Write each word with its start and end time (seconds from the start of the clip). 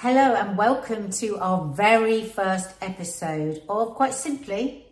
Hello 0.00 0.34
and 0.34 0.56
welcome 0.56 1.10
to 1.10 1.38
our 1.38 1.64
very 1.74 2.22
first 2.24 2.70
episode 2.80 3.62
of 3.68 3.94
quite 3.94 4.14
simply 4.14 4.86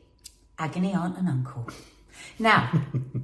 Agony 0.58 0.94
Aunt 0.94 1.16
and 1.16 1.28
Uncle. 1.28 1.68
Now, 2.40 2.72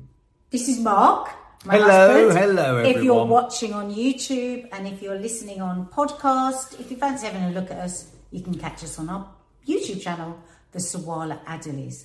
this 0.51 0.69
is 0.69 0.79
Mark. 0.79 1.31
Hello, 1.65 2.29
husband. 2.29 2.39
hello, 2.39 2.79
If 2.79 3.03
you're 3.03 3.25
watching 3.25 3.73
on 3.73 3.93
YouTube 3.93 4.69
and 4.73 4.87
if 4.87 5.03
you're 5.03 5.19
listening 5.19 5.61
on 5.61 5.87
podcast, 5.87 6.79
if 6.79 6.89
you 6.91 6.97
fancy 6.97 7.27
having 7.27 7.43
a 7.45 7.51
look 7.51 7.71
at 7.73 7.79
us, 7.79 8.13
you 8.31 8.43
can 8.43 8.57
catch 8.57 8.85
us 8.85 8.99
on 9.01 9.09
our 9.09 9.29
YouTube 9.67 10.01
channel, 10.03 10.39
the 10.71 10.79
Sawalha 10.79 11.45
Adderleys. 11.47 12.05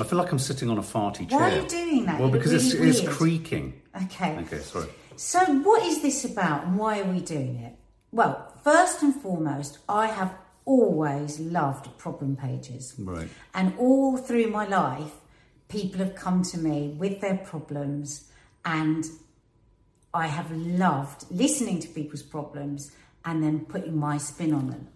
I 0.00 0.02
feel 0.02 0.18
like 0.18 0.32
I'm 0.32 0.38
sitting 0.40 0.68
on 0.68 0.78
a 0.78 0.82
farty 0.82 1.28
chair. 1.28 1.38
Why 1.38 1.52
are 1.52 1.60
you 1.62 1.68
doing 1.68 2.06
that? 2.06 2.18
Well, 2.18 2.28
You 2.28 2.34
because 2.34 2.52
it's, 2.52 2.74
really 2.74 2.90
it's 2.90 3.02
weird. 3.02 3.12
creaking. 3.12 3.82
Okay. 4.04 4.36
Okay, 4.38 4.58
sorry. 4.58 4.88
So, 5.14 5.44
what 5.60 5.84
is 5.84 6.00
this 6.02 6.24
about 6.24 6.64
and 6.64 6.76
why 6.78 7.00
are 7.00 7.04
we 7.04 7.20
doing 7.20 7.56
it? 7.56 7.76
Well, 8.12 8.52
first 8.62 9.02
and 9.02 9.14
foremost, 9.14 9.78
I 9.88 10.06
have 10.08 10.34
always 10.66 11.40
loved 11.40 11.96
problem 11.96 12.36
pages. 12.36 12.94
Right. 12.98 13.28
And 13.54 13.74
all 13.78 14.18
through 14.18 14.48
my 14.48 14.66
life, 14.66 15.12
people 15.68 15.98
have 16.00 16.14
come 16.14 16.42
to 16.42 16.58
me 16.58 16.94
with 16.98 17.20
their 17.20 17.38
problems, 17.38 18.30
and 18.64 19.06
I 20.12 20.26
have 20.26 20.50
loved 20.52 21.24
listening 21.30 21.80
to 21.80 21.88
people's 21.88 22.22
problems 22.22 22.92
and 23.24 23.42
then 23.42 23.60
putting 23.60 23.96
my 23.96 24.18
spin 24.18 24.52
on 24.52 24.68
them. 24.68 24.88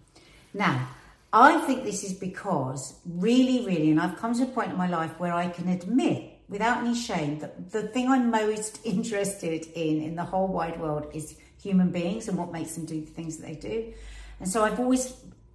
Now, 0.52 0.88
I 1.32 1.58
think 1.60 1.84
this 1.84 2.04
is 2.04 2.12
because, 2.12 2.98
really, 3.06 3.64
really, 3.64 3.90
and 3.90 4.00
I've 4.00 4.16
come 4.18 4.34
to 4.34 4.44
a 4.44 4.46
point 4.46 4.72
in 4.72 4.76
my 4.76 4.88
life 4.88 5.18
where 5.18 5.32
I 5.32 5.48
can 5.48 5.68
admit 5.68 6.32
without 6.48 6.78
any 6.78 6.94
shame 6.94 7.38
that 7.40 7.72
the 7.72 7.88
thing 7.88 8.08
I'm 8.08 8.30
most 8.30 8.80
interested 8.84 9.66
in 9.74 10.02
in 10.02 10.16
the 10.16 10.24
whole 10.24 10.48
wide 10.48 10.78
world 10.78 11.06
is 11.14 11.36
human 11.66 11.90
beings 11.90 12.28
and 12.28 12.38
what 12.38 12.52
makes 12.52 12.74
them 12.74 12.84
do 12.84 13.00
the 13.00 13.06
things 13.06 13.36
that 13.38 13.46
they 13.46 13.54
do. 13.54 13.92
And 14.40 14.48
so 14.48 14.64
I've 14.64 14.78
always 14.78 15.14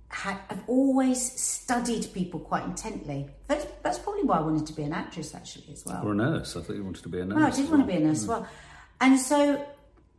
had, 0.09 0.37
I've 0.49 0.63
always 0.67 1.39
studied 1.39 2.07
people 2.13 2.39
quite 2.39 2.65
intently. 2.65 3.27
That's, 3.47 3.65
that's 3.81 3.99
probably 3.99 4.23
why 4.23 4.37
I 4.37 4.41
wanted 4.41 4.67
to 4.67 4.73
be 4.73 4.83
an 4.83 4.93
actress 4.93 5.33
actually 5.33 5.71
as 5.71 5.85
well. 5.85 6.05
Or 6.05 6.11
a 6.11 6.15
nurse. 6.15 6.55
I 6.55 6.61
thought 6.61 6.75
you 6.75 6.83
wanted 6.83 7.03
to 7.03 7.09
be 7.09 7.19
a 7.19 7.25
nurse. 7.25 7.39
No, 7.39 7.45
I 7.45 7.51
did 7.51 7.69
want 7.69 7.81
to 7.83 7.87
be 7.87 7.93
a 7.93 7.99
nurse 7.99 8.19
as 8.19 8.25
mm. 8.25 8.29
well. 8.29 8.47
And 8.99 9.19
so, 9.19 9.65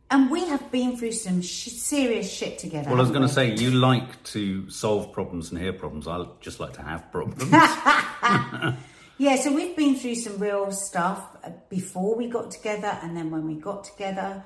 and 0.09 0.31
we 0.31 0.45
have 0.47 0.71
been 0.71 0.97
through 0.97 1.11
some 1.13 1.41
sh- 1.41 1.69
serious 1.69 2.31
shit 2.31 2.57
together. 2.59 2.89
Well, 2.89 2.99
I 2.99 3.01
was 3.01 3.11
going 3.11 3.21
to 3.21 3.33
say, 3.33 3.53
you 3.53 3.71
like 3.71 4.23
to 4.25 4.69
solve 4.69 5.13
problems 5.13 5.51
and 5.51 5.61
hear 5.61 5.73
problems. 5.73 6.07
I 6.07 6.25
just 6.41 6.59
like 6.59 6.73
to 6.73 6.81
have 6.81 7.11
problems. 7.11 7.43
Yeah, 9.17 9.35
so 9.35 9.53
we've 9.53 9.75
been 9.75 9.95
through 9.95 10.15
some 10.15 10.37
real 10.37 10.71
stuff 10.71 11.37
before 11.69 12.15
we 12.15 12.27
got 12.27 12.51
together 12.51 12.97
and 13.01 13.15
then 13.15 13.29
when 13.29 13.45
we 13.45 13.55
got 13.55 13.83
together. 13.83 14.43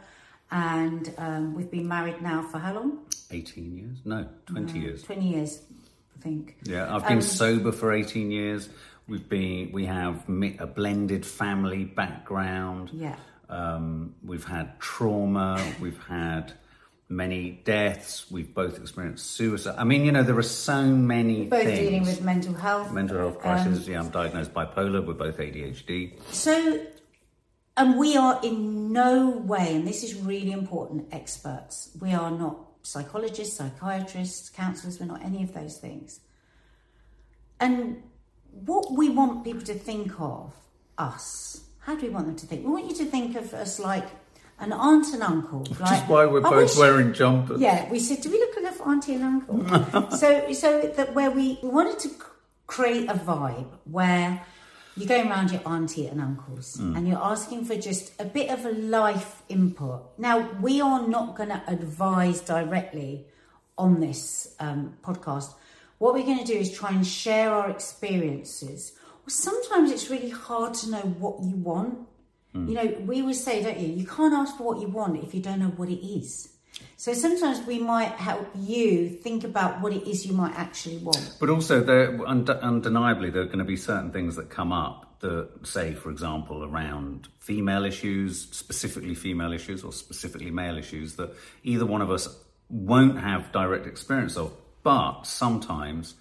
And 0.52 1.14
um, 1.18 1.54
we've 1.56 1.70
been 1.70 1.88
married 1.88 2.22
now 2.22 2.42
for 2.42 2.58
how 2.60 2.74
long? 2.74 3.00
18 3.32 3.76
years? 3.78 3.98
No, 4.06 4.28
20 4.46 4.80
years. 4.80 5.04
20 5.04 5.28
years, 5.28 5.62
I 6.18 6.22
think. 6.22 6.56
Yeah, 6.64 6.94
I've 6.96 7.04
been 7.08 7.18
Um, 7.18 7.22
sober 7.22 7.72
for 7.72 7.92
18 7.92 8.32
years. 8.32 8.70
We've 9.08 9.28
been, 9.28 9.72
we 9.72 9.86
have 9.86 10.24
a 10.60 10.68
blended 10.68 11.26
family 11.26 11.84
background. 11.86 12.90
Yeah. 12.94 13.16
Um, 13.50 14.16
we've 14.24 14.44
had 14.46 14.80
trauma. 14.80 15.62
We've 15.82 16.02
had 16.08 16.54
many 17.10 17.62
deaths. 17.64 18.30
We've 18.30 18.54
both 18.54 18.78
experienced 18.80 19.32
suicide. 19.32 19.76
I 19.78 19.86
mean, 19.86 20.04
you 20.04 20.12
know, 20.12 20.24
there 20.24 20.38
are 20.38 20.44
so 20.44 20.84
many 20.84 21.46
Both 21.46 21.64
things. 21.64 21.80
dealing 21.80 22.04
with 22.04 22.22
mental 22.22 22.54
health. 22.54 22.92
mental 22.92 23.18
health 23.18 23.36
Um, 23.36 23.42
crisis. 23.42 23.88
yeah, 23.88 24.00
I'm 24.00 24.10
diagnosed 24.10 24.54
bipolar. 24.54 25.06
We're 25.06 25.14
both 25.14 25.38
ADHD. 25.40 26.14
So, 26.34 26.82
and 27.78 27.98
we 27.98 28.18
are 28.18 28.40
in 28.44 28.92
no 28.92 29.30
way, 29.30 29.76
and 29.76 29.88
this 29.88 30.04
is 30.04 30.16
really 30.16 30.52
important, 30.52 31.08
experts. 31.12 31.92
We 32.02 32.12
are 32.14 32.32
not 32.32 32.58
psychologists, 32.82 33.56
psychiatrists, 33.58 34.50
counsellors, 34.50 35.00
we're 35.00 35.06
not 35.06 35.24
any 35.24 35.44
of 35.44 35.54
those 35.54 35.78
things. 35.78 36.20
And 37.60 38.02
what 38.52 38.94
we 38.94 39.10
want 39.10 39.44
people 39.44 39.62
to 39.62 39.76
think 39.76 40.20
of 40.20 40.54
us, 40.98 41.66
how 41.80 41.96
do 41.96 42.08
we 42.08 42.10
want 42.10 42.26
them 42.26 42.36
to 42.36 42.46
think? 42.48 42.66
We 42.66 42.72
want 42.72 42.90
you 42.90 42.96
to 42.96 43.06
think 43.06 43.36
of 43.36 43.54
us 43.54 43.80
like 43.80 44.08
an 44.60 44.74
aunt 44.74 45.14
and 45.14 45.22
uncle. 45.22 45.60
Which 45.60 45.80
like, 45.80 46.04
is 46.04 46.10
why 46.10 46.26
we're 46.26 46.46
I 46.46 46.50
both 46.50 46.78
wearing 46.78 47.14
jumpers. 47.14 47.62
yeah, 47.62 47.90
we 47.92 48.00
said, 48.00 48.22
do 48.22 48.32
we 48.32 48.40
look 48.40 48.58
enough 48.58 48.82
auntie 48.82 49.14
and 49.14 49.24
uncle? 49.24 50.12
so, 50.18 50.52
so 50.54 50.82
that 50.96 51.14
where 51.14 51.30
we, 51.30 51.60
we 51.62 51.70
wanted 51.70 52.00
to 52.00 52.10
create 52.66 53.10
a 53.10 53.14
vibe 53.14 53.70
where 53.86 54.42
you're 54.98 55.08
going 55.08 55.30
around 55.30 55.52
your 55.52 55.62
auntie 55.66 56.08
and 56.08 56.20
uncles 56.20 56.78
and 56.80 57.08
you're 57.08 57.22
asking 57.22 57.66
for 57.66 57.76
just 57.76 58.20
a 58.20 58.26
bit 58.26 58.50
of 58.50 58.66
a 58.66 58.72
life 58.72 59.44
input. 59.48 60.02
Now, 60.18 60.50
we 60.62 60.82
are 60.82 61.08
not 61.08 61.36
going 61.36 61.50
to 61.50 61.62
advise 61.68 62.42
directly 62.42 63.26
on 63.78 64.00
this 64.00 64.56
um, 64.60 64.98
podcast. 65.04 65.54
What 66.00 66.14
we're 66.14 66.26
going 66.26 66.40
to 66.40 66.46
do 66.46 66.58
is 66.58 66.72
try 66.72 66.90
and 66.92 67.06
share 67.06 67.54
our 67.54 67.70
experiences. 67.70 68.94
Well, 69.02 69.30
sometimes 69.30 69.92
it's 69.92 70.10
really 70.10 70.30
hard 70.30 70.74
to 70.76 70.90
know 70.90 71.02
what 71.20 71.44
you 71.44 71.56
want. 71.56 72.08
You 72.54 72.74
know, 72.74 72.86
we 73.02 73.22
always 73.22 73.44
say, 73.44 73.62
don't 73.62 73.80
you? 73.80 73.94
You 73.94 74.08
can't 74.08 74.34
ask 74.34 74.58
for 74.58 74.64
what 74.64 74.80
you 74.80 74.88
want 74.88 75.24
if 75.24 75.36
you 75.36 75.42
don't 75.42 75.60
know 75.60 75.68
what 75.68 75.90
it 75.90 76.04
is. 76.04 76.57
So 76.96 77.14
sometimes 77.14 77.66
we 77.66 77.80
might 77.80 78.12
help 78.12 78.50
you 78.56 79.10
think 79.10 79.44
about 79.44 79.82
what 79.82 79.94
it 79.94 80.08
is 80.08 80.26
you 80.26 80.34
might 80.34 80.56
actually 80.56 80.98
want. 80.98 81.38
But 81.40 81.50
also, 81.50 81.82
there 81.82 82.20
und- 82.26 82.50
undeniably 82.50 83.30
there 83.30 83.44
are 83.44 83.46
going 83.46 83.60
to 83.60 83.66
be 83.66 83.78
certain 83.78 84.12
things 84.12 84.36
that 84.36 84.50
come 84.50 84.72
up 84.72 85.20
that, 85.20 85.50
say, 85.64 85.94
for 85.94 86.12
example, 86.12 86.64
around 86.64 87.28
female 87.40 87.86
issues, 87.86 88.48
specifically 88.52 89.16
female 89.16 89.54
issues, 89.54 89.84
or 89.84 89.92
specifically 89.92 90.52
male 90.52 90.78
issues 90.78 91.16
that 91.16 91.34
either 91.64 91.86
one 91.86 92.02
of 92.02 92.12
us 92.12 92.28
won't 92.70 93.20
have 93.20 93.52
direct 93.52 93.88
experience 93.88 94.38
of, 94.38 94.52
but 94.84 95.24
sometimes 95.24 96.16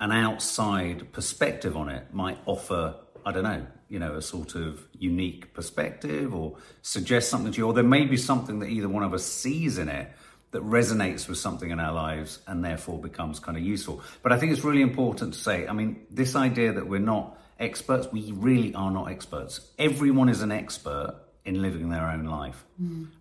an 0.00 0.12
outside 0.12 1.12
perspective 1.12 1.76
on 1.76 1.88
it 1.88 2.12
might 2.12 2.38
offer, 2.44 2.96
I 3.24 3.32
don't 3.32 3.44
know, 3.44 3.66
you 3.88 3.98
know, 3.98 4.14
a 4.14 4.22
sort 4.22 4.54
of 4.54 4.86
unique 4.98 5.54
perspective 5.54 6.34
or 6.34 6.56
suggest 6.82 7.30
something 7.30 7.52
to 7.52 7.58
you, 7.58 7.66
or 7.66 7.72
there 7.72 7.84
may 7.84 8.04
be 8.04 8.16
something 8.16 8.60
that 8.60 8.66
either 8.66 8.88
one 8.88 9.02
of 9.02 9.14
us 9.14 9.24
sees 9.24 9.78
in 9.78 9.88
it 9.88 10.10
that 10.52 10.62
resonates 10.62 11.28
with 11.28 11.38
something 11.38 11.70
in 11.70 11.80
our 11.80 11.92
lives 11.92 12.38
and 12.46 12.64
therefore 12.64 12.98
becomes 12.98 13.40
kind 13.40 13.56
of 13.56 13.64
useful. 13.64 14.02
But 14.22 14.32
I 14.32 14.38
think 14.38 14.52
it's 14.52 14.64
really 14.64 14.82
important 14.82 15.34
to 15.34 15.40
say, 15.40 15.66
I 15.66 15.72
mean, 15.72 16.04
this 16.10 16.36
idea 16.36 16.72
that 16.72 16.86
we're 16.86 17.00
not 17.00 17.38
experts, 17.58 18.08
we 18.12 18.32
really 18.32 18.74
are 18.74 18.90
not 18.90 19.10
experts. 19.10 19.60
Everyone 19.78 20.28
is 20.28 20.42
an 20.42 20.52
expert 20.52 21.16
in 21.44 21.62
living 21.62 21.88
their 21.88 22.06
own 22.06 22.24
life. 22.24 22.64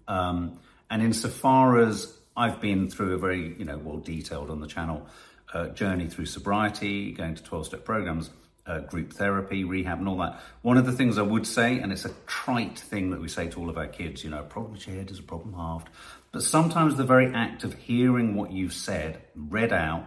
Um, 0.07 0.59
and 0.89 1.01
insofar 1.01 1.79
as 1.79 2.13
I've 2.35 2.59
been 2.59 2.89
through 2.89 3.13
a 3.13 3.18
very, 3.18 3.56
you 3.57 3.66
know, 3.66 3.78
well 3.78 3.97
detailed 3.97 4.50
on 4.50 4.59
the 4.59 4.68
channel 4.68 5.07
uh, 5.53 5.68
journey 5.69 6.07
through 6.07 6.25
sobriety, 6.25 7.12
going 7.12 7.35
to 7.35 7.44
12 7.44 7.68
step 7.68 7.85
programs, 7.85 8.29
uh, 8.71 8.79
group 8.79 9.13
therapy, 9.13 9.63
rehab, 9.63 9.99
and 9.99 10.07
all 10.07 10.17
that. 10.17 10.39
One 10.61 10.77
of 10.77 10.85
the 10.85 10.91
things 10.91 11.17
I 11.17 11.23
would 11.23 11.45
say, 11.45 11.79
and 11.79 11.91
it's 11.91 12.05
a 12.05 12.13
trite 12.25 12.79
thing 12.79 13.11
that 13.11 13.19
we 13.19 13.27
say 13.27 13.49
to 13.49 13.59
all 13.59 13.69
of 13.69 13.77
our 13.77 13.87
kids, 13.87 14.23
you 14.23 14.29
know, 14.29 14.39
a 14.39 14.43
problem 14.43 14.77
shared 14.77 15.11
is 15.11 15.19
a 15.19 15.23
problem 15.23 15.53
halved. 15.53 15.89
But 16.31 16.43
sometimes 16.43 16.95
the 16.95 17.03
very 17.03 17.33
act 17.33 17.63
of 17.63 17.73
hearing 17.73 18.35
what 18.35 18.51
you've 18.51 18.73
said, 18.73 19.21
read 19.35 19.73
out, 19.73 20.05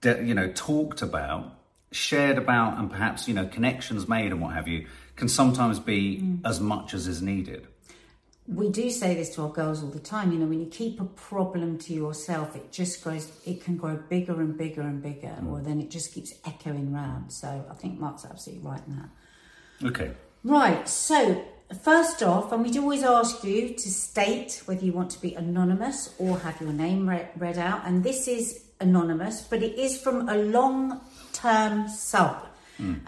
de- 0.00 0.24
you 0.24 0.34
know, 0.34 0.50
talked 0.52 1.02
about, 1.02 1.54
shared 1.92 2.38
about, 2.38 2.78
and 2.78 2.90
perhaps, 2.90 3.28
you 3.28 3.34
know, 3.34 3.46
connections 3.46 4.08
made 4.08 4.32
and 4.32 4.40
what 4.40 4.54
have 4.54 4.66
you, 4.66 4.86
can 5.14 5.28
sometimes 5.28 5.78
be 5.78 6.40
as 6.44 6.60
much 6.60 6.94
as 6.94 7.06
is 7.06 7.22
needed. 7.22 7.66
We 8.50 8.70
do 8.70 8.88
say 8.90 9.14
this 9.14 9.34
to 9.34 9.42
our 9.42 9.50
girls 9.50 9.82
all 9.82 9.90
the 9.90 10.00
time. 10.00 10.32
You 10.32 10.38
know, 10.38 10.46
when 10.46 10.60
you 10.60 10.66
keep 10.66 11.00
a 11.00 11.04
problem 11.04 11.78
to 11.80 11.92
yourself, 11.92 12.56
it 12.56 12.72
just 12.72 13.04
grows. 13.04 13.30
It 13.44 13.62
can 13.62 13.76
grow 13.76 13.96
bigger 13.96 14.40
and 14.40 14.56
bigger 14.56 14.80
and 14.80 15.02
bigger, 15.02 15.34
or 15.46 15.60
then 15.60 15.80
it 15.80 15.90
just 15.90 16.14
keeps 16.14 16.32
echoing 16.46 16.92
round. 16.94 17.30
So 17.30 17.66
I 17.70 17.74
think 17.74 18.00
Mark's 18.00 18.24
absolutely 18.24 18.66
right 18.66 18.80
in 18.86 18.96
that. 18.96 19.88
Okay. 19.88 20.12
Right. 20.44 20.88
So 20.88 21.44
first 21.82 22.22
off, 22.22 22.50
and 22.52 22.62
we 22.62 22.70
do 22.70 22.80
always 22.80 23.02
ask 23.02 23.44
you 23.44 23.74
to 23.74 23.90
state 23.90 24.62
whether 24.64 24.82
you 24.84 24.92
want 24.92 25.10
to 25.10 25.20
be 25.20 25.34
anonymous 25.34 26.14
or 26.18 26.38
have 26.38 26.58
your 26.60 26.72
name 26.72 27.08
read, 27.08 27.28
read 27.36 27.58
out. 27.58 27.82
And 27.84 28.02
this 28.02 28.26
is 28.28 28.64
anonymous, 28.80 29.42
but 29.42 29.62
it 29.62 29.78
is 29.78 30.00
from 30.00 30.28
a 30.28 30.36
long-term 30.36 31.88
sub. 31.88 32.46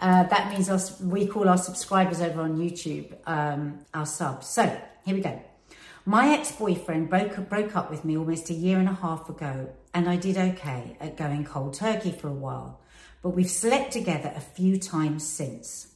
Uh, 0.00 0.24
that 0.24 0.50
means 0.50 0.68
us, 0.68 1.00
we 1.00 1.26
call 1.26 1.48
our 1.48 1.56
subscribers 1.56 2.20
over 2.20 2.42
on 2.42 2.58
YouTube 2.58 3.14
um, 3.26 3.78
our 3.94 4.04
subs. 4.04 4.48
So 4.48 4.80
here 5.04 5.14
we 5.14 5.20
go. 5.20 5.40
My 6.06 6.32
ex-boyfriend 6.32 7.10
broke, 7.10 7.48
broke 7.48 7.76
up 7.76 7.90
with 7.90 8.04
me 8.04 8.16
almost 8.16 8.50
a 8.50 8.54
year 8.54 8.78
and 8.78 8.88
a 8.88 8.94
half 8.94 9.28
ago, 9.28 9.70
and 9.92 10.08
I 10.08 10.16
did 10.16 10.38
okay 10.38 10.96
at 11.00 11.16
going 11.16 11.44
cold 11.44 11.74
turkey 11.74 12.12
for 12.12 12.28
a 12.28 12.32
while. 12.32 12.80
But 13.22 13.30
we've 13.30 13.50
slept 13.50 13.92
together 13.92 14.32
a 14.34 14.40
few 14.40 14.78
times 14.78 15.26
since. 15.26 15.88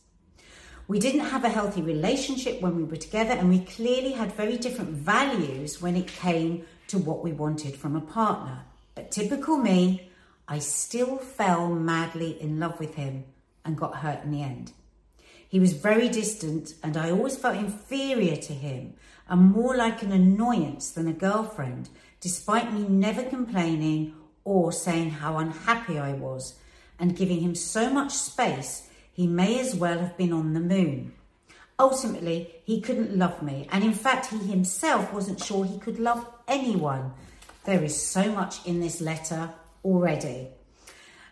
We 0.87 0.99
didn't 0.99 1.21
have 1.21 1.45
a 1.45 1.49
healthy 1.49 1.81
relationship 1.81 2.61
when 2.61 2.77
we 2.77 2.85
were 2.85 2.97
together, 2.97 3.33
and 3.33 3.49
we 3.49 3.61
clearly 3.61 4.13
had 4.13 4.33
very 4.33 4.59
different 4.59 4.91
values 4.91 5.81
when 5.81 5.97
it 5.97 6.07
came 6.07 6.67
to 6.89 6.99
what 6.99 7.25
we 7.25 7.33
wanted 7.33 7.75
from 7.75 7.97
a 7.97 8.01
partner. 8.03 8.65
But 8.95 9.11
typical 9.11 9.57
me, 9.57 10.11
I 10.47 10.59
still 10.59 11.17
fell 11.17 11.69
madly 11.71 12.41
in 12.41 12.61
love 12.61 12.79
with 12.79 12.95
him 12.97 13.25
and 13.65 13.79
got 13.79 13.97
hurt 13.97 14.25
in 14.25 14.31
the 14.31 14.43
end. 14.43 14.73
He 15.55 15.61
was 15.61 15.73
very 15.73 16.09
distant, 16.09 16.75
and 16.83 16.97
I 16.97 17.13
always 17.13 17.37
felt 17.37 17.55
inferior 17.55 18.35
to 18.35 18.53
him 18.53 18.95
and 19.29 19.53
more 19.53 19.77
like 19.77 20.03
an 20.03 20.11
annoyance 20.11 20.91
than 20.91 21.07
a 21.07 21.13
girlfriend, 21.13 21.91
despite 22.21 22.73
me 22.73 22.83
never 22.89 23.23
complaining 23.23 24.17
or 24.43 24.73
saying 24.73 25.11
how 25.11 25.39
unhappy 25.39 25.97
I 25.97 26.15
was 26.15 26.55
and 26.99 27.15
giving 27.15 27.39
him 27.39 27.55
so 27.55 27.89
much 27.89 28.11
space, 28.11 28.89
he 29.13 29.29
may 29.29 29.61
as 29.61 29.77
well 29.77 30.01
have 30.01 30.17
been 30.17 30.33
on 30.33 30.55
the 30.55 30.59
moon. 30.59 31.13
Ultimately, 31.79 32.53
he 32.65 32.81
couldn't 32.81 33.17
love 33.17 33.41
me, 33.41 33.69
and 33.71 33.85
in 33.85 33.95
fact, 33.95 34.27
he 34.27 34.39
himself 34.39 35.13
wasn't 35.13 35.41
sure 35.41 35.65
he 35.65 35.79
could 35.79 36.01
love 36.01 36.27
anyone. 36.49 37.13
There 37.63 37.85
is 37.85 37.97
so 37.97 38.33
much 38.33 38.67
in 38.67 38.81
this 38.81 39.01
letter 39.01 39.51
already. 39.85 40.49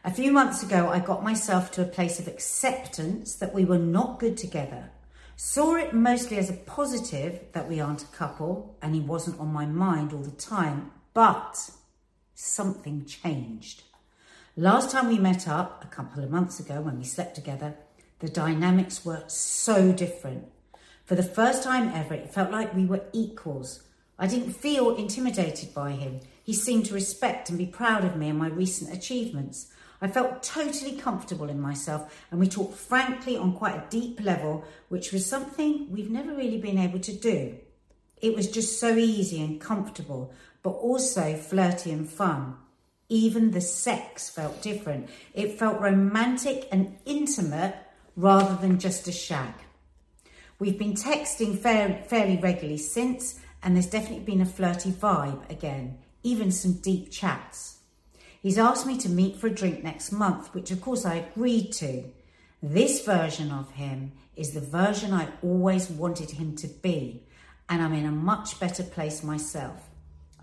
A 0.05 0.11
few 0.11 0.33
months 0.33 0.65
ago, 0.65 0.89
I 0.89 0.99
got 0.99 1.23
myself 1.23 1.71
to 1.73 1.83
a 1.83 1.85
place 1.85 2.19
of 2.19 2.27
acceptance 2.27 3.37
that 3.37 3.55
we 3.55 3.65
were 3.65 3.79
not 3.79 4.19
good 4.19 4.37
together. 4.37 4.91
Saw 5.37 5.77
it 5.77 5.95
mostly 5.95 6.39
as 6.39 6.51
a 6.51 6.55
positive 6.55 7.39
that 7.53 7.69
we 7.69 7.79
aren't 7.79 8.03
a 8.03 8.17
couple 8.17 8.77
and 8.83 8.97
he 8.97 9.01
wasn't 9.01 9.39
on 9.39 9.53
my 9.53 9.65
mind 9.65 10.13
all 10.13 10.23
the 10.23 10.33
time, 10.33 10.91
but 11.15 11.71
something 12.35 13.05
changed. 13.05 13.85
Last 14.57 14.91
time 14.91 15.07
we 15.07 15.19
met 15.19 15.47
up, 15.47 15.85
a 15.85 15.95
couple 15.95 16.25
of 16.25 16.31
months 16.31 16.59
ago 16.59 16.81
when 16.81 16.99
we 16.99 17.05
slept 17.05 17.37
together, 17.37 17.77
the 18.19 18.29
dynamics 18.29 19.05
were 19.05 19.23
so 19.29 19.93
different. 19.93 20.47
For 21.05 21.15
the 21.15 21.23
first 21.23 21.63
time 21.63 21.93
ever, 21.95 22.15
it 22.15 22.35
felt 22.35 22.51
like 22.51 22.75
we 22.75 22.87
were 22.87 23.05
equals. 23.13 23.85
I 24.19 24.27
didn't 24.27 24.55
feel 24.55 24.97
intimidated 24.97 25.73
by 25.73 25.93
him. 25.93 26.21
He 26.43 26.55
seemed 26.55 26.87
to 26.87 26.95
respect 26.95 27.51
and 27.51 27.59
be 27.59 27.67
proud 27.67 28.05
of 28.05 28.17
me 28.17 28.29
and 28.31 28.39
my 28.39 28.49
recent 28.49 28.93
achievements. 28.93 29.73
I 30.03 30.09
felt 30.09 30.43
totally 30.43 30.97
comfortable 30.97 31.49
in 31.49 31.61
myself, 31.61 32.13
and 32.33 32.41
we 32.41 32.49
talked 32.49 32.77
frankly 32.77 33.37
on 33.37 33.53
quite 33.53 33.77
a 33.77 33.87
deep 33.89 34.21
level, 34.21 34.65
which 34.89 35.13
was 35.13 35.25
something 35.25 35.87
we've 35.93 36.11
never 36.11 36.35
really 36.35 36.61
been 36.61 36.77
able 36.77 36.99
to 36.99 37.13
do. 37.13 37.57
It 38.21 38.35
was 38.35 38.51
just 38.51 38.81
so 38.81 38.97
easy 38.97 39.41
and 39.41 39.61
comfortable, 39.61 40.35
but 40.65 40.71
also 40.71 41.37
flirty 41.37 41.93
and 41.93 42.11
fun. 42.11 42.57
Even 43.09 43.53
the 43.53 43.61
sex 43.61 44.29
felt 44.29 44.61
different. 44.61 45.09
It 45.35 45.57
felt 45.57 45.81
romantic 45.81 46.67
and 46.73 46.99
intimate 47.05 47.77
rather 48.17 48.57
than 48.57 48.81
just 48.81 49.07
a 49.07 49.13
shag. 49.13 49.55
We've 50.59 50.79
been 50.79 50.95
texting 50.95 51.57
fair, 51.57 52.05
fairly 52.09 52.39
regularly 52.39 52.79
since, 52.79 53.39
and 53.63 53.77
there's 53.77 53.87
definitely 53.87 54.25
been 54.25 54.41
a 54.41 54.47
flirty 54.47 54.91
vibe 54.91 55.49
again, 55.49 55.99
even 56.25 56.51
some 56.51 56.73
deep 56.75 57.13
chats. 57.13 57.79
He's 58.43 58.59
asked 58.59 58.87
me 58.87 58.99
to 58.99 59.09
meet 59.09 59.37
for 59.37 59.47
a 59.47 59.55
drink 59.55 59.85
next 59.85 60.11
month, 60.11 60.53
which 60.53 60.73
of 60.73 60.81
course 60.81 61.07
I 61.07 61.15
agreed 61.15 61.73
to. 61.75 62.05
This 62.61 63.05
version 63.05 63.53
of 63.53 63.71
him 63.71 64.13
is 64.35 64.51
the 64.51 64.61
version 64.61 65.13
I 65.13 65.29
always 65.43 65.89
wanted 65.89 66.33
him 66.33 66.57
to 66.57 66.67
be, 66.67 67.23
and 67.69 67.81
I'm 67.81 67.93
in 67.93 68.05
a 68.05 68.11
much 68.11 68.59
better 68.59 68.83
place 68.83 69.23
myself. 69.23 69.89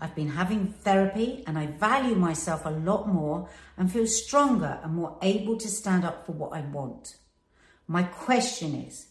I've 0.00 0.14
been 0.14 0.30
having 0.30 0.68
therapy 0.68 1.44
and 1.46 1.58
I 1.58 1.66
value 1.66 2.14
myself 2.14 2.64
a 2.64 2.70
lot 2.70 3.06
more 3.06 3.50
and 3.76 3.92
feel 3.92 4.06
stronger 4.06 4.80
and 4.82 4.94
more 4.94 5.18
able 5.20 5.58
to 5.58 5.68
stand 5.68 6.06
up 6.06 6.24
for 6.24 6.32
what 6.32 6.54
I 6.54 6.62
want. 6.62 7.16
My 7.86 8.04
question 8.04 8.74
is 8.74 9.08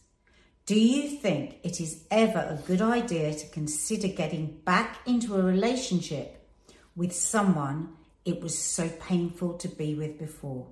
Do 0.66 0.80
you 0.80 1.20
think 1.20 1.58
it 1.64 1.80
is 1.80 2.06
ever 2.10 2.40
a 2.40 2.66
good 2.66 2.82
idea 2.82 3.36
to 3.36 3.48
consider 3.50 4.08
getting 4.08 4.62
back 4.66 4.98
into 5.06 5.36
a 5.36 5.44
relationship 5.44 6.48
with 6.96 7.14
someone 7.14 7.90
it 8.26 8.42
was 8.42 8.58
so 8.58 8.90
painful 8.90 9.54
to 9.58 9.68
be 9.68 9.96
with 9.96 10.20
before. 10.20 10.68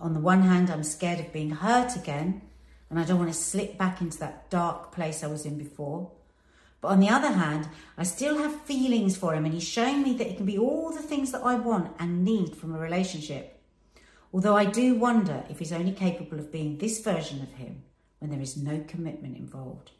On 0.00 0.14
the 0.14 0.20
one 0.20 0.42
hand, 0.42 0.70
I'm 0.70 0.82
scared 0.82 1.20
of 1.20 1.32
being 1.32 1.50
hurt 1.50 1.96
again, 1.96 2.42
and 2.90 2.98
I 2.98 3.04
don't 3.04 3.18
want 3.18 3.32
to 3.32 3.38
slip 3.38 3.78
back 3.78 4.00
into 4.00 4.18
that 4.18 4.50
dark 4.50 4.92
place 4.92 5.22
I 5.22 5.28
was 5.28 5.46
in 5.46 5.56
before. 5.56 6.10
But 6.80 6.88
on 6.88 7.00
the 7.00 7.08
other 7.08 7.30
hand, 7.30 7.68
I 7.96 8.02
still 8.02 8.38
have 8.38 8.62
feelings 8.62 9.16
for 9.16 9.34
him, 9.34 9.44
and 9.44 9.54
he's 9.54 9.62
showing 9.62 10.02
me 10.02 10.14
that 10.14 10.26
he 10.26 10.34
can 10.34 10.46
be 10.46 10.58
all 10.58 10.90
the 10.90 11.00
things 11.00 11.30
that 11.30 11.44
I 11.44 11.54
want 11.54 11.94
and 11.98 12.24
need 12.24 12.56
from 12.56 12.74
a 12.74 12.78
relationship. 12.78 13.60
Although 14.32 14.56
I 14.56 14.64
do 14.64 14.94
wonder 14.94 15.44
if 15.48 15.58
he's 15.58 15.72
only 15.72 15.92
capable 15.92 16.38
of 16.38 16.50
being 16.50 16.78
this 16.78 17.00
version 17.00 17.40
of 17.42 17.52
him 17.52 17.82
when 18.18 18.30
there 18.30 18.40
is 18.40 18.56
no 18.56 18.82
commitment 18.88 19.36
involved. 19.36 19.92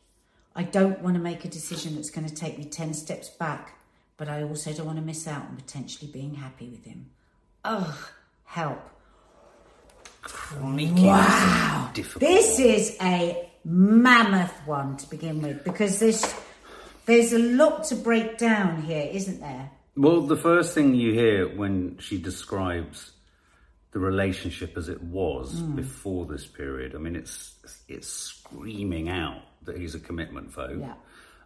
I 0.57 0.65
don't 0.65 1.01
want 1.01 1.15
to 1.15 1.23
make 1.23 1.45
a 1.45 1.49
decision 1.49 1.95
that's 1.95 2.11
going 2.11 2.27
to 2.27 2.35
take 2.35 2.59
me 2.59 2.65
10 2.65 2.95
steps 2.95 3.29
back 3.29 3.79
but 4.23 4.29
I 4.29 4.45
also 4.45 4.73
don't 4.73 4.87
want 4.87 4.99
to 4.99 5.05
miss 5.05 5.27
out 5.27 5.43
on 5.43 5.57
potentially 5.57 6.09
being 6.09 6.35
happy 6.37 6.69
with 6.69 6.85
him. 6.85 7.11
Ugh, 7.65 7.93
help. 8.45 8.79
Crikey, 10.23 10.93
wow. 10.93 11.91
Difficult. 11.93 12.21
This 12.21 12.61
is 12.61 12.97
a 13.03 13.51
mammoth 13.65 14.55
one 14.65 14.97
to 14.99 15.11
begin 15.11 15.43
with 15.43 15.65
because 15.65 15.99
there's, 15.99 16.25
there's 17.05 17.33
a 17.33 17.41
lot 17.41 17.83
to 17.87 17.97
break 17.97 18.39
down 18.39 18.83
here, 18.83 19.11
isn't 19.11 19.41
there? 19.41 19.73
Well, 19.97 20.21
the 20.21 20.37
first 20.37 20.73
thing 20.73 20.95
you 20.95 21.13
hear 21.15 21.49
when 21.57 21.99
she 21.99 22.17
describes 22.17 23.11
the 23.91 23.99
relationship 23.99 24.77
as 24.77 24.89
it 24.89 25.03
was 25.03 25.61
mm. 25.61 25.75
before 25.75 26.27
this 26.27 26.47
period, 26.47 26.95
I 26.95 26.99
mean, 26.99 27.17
it's 27.17 27.57
it's 27.89 28.07
screaming 28.07 29.09
out 29.09 29.43
that 29.65 29.77
he's 29.77 29.97
a 29.97 30.01
commitment 30.01 30.53
phobe. 30.53 30.79
Yeah. 30.79 30.95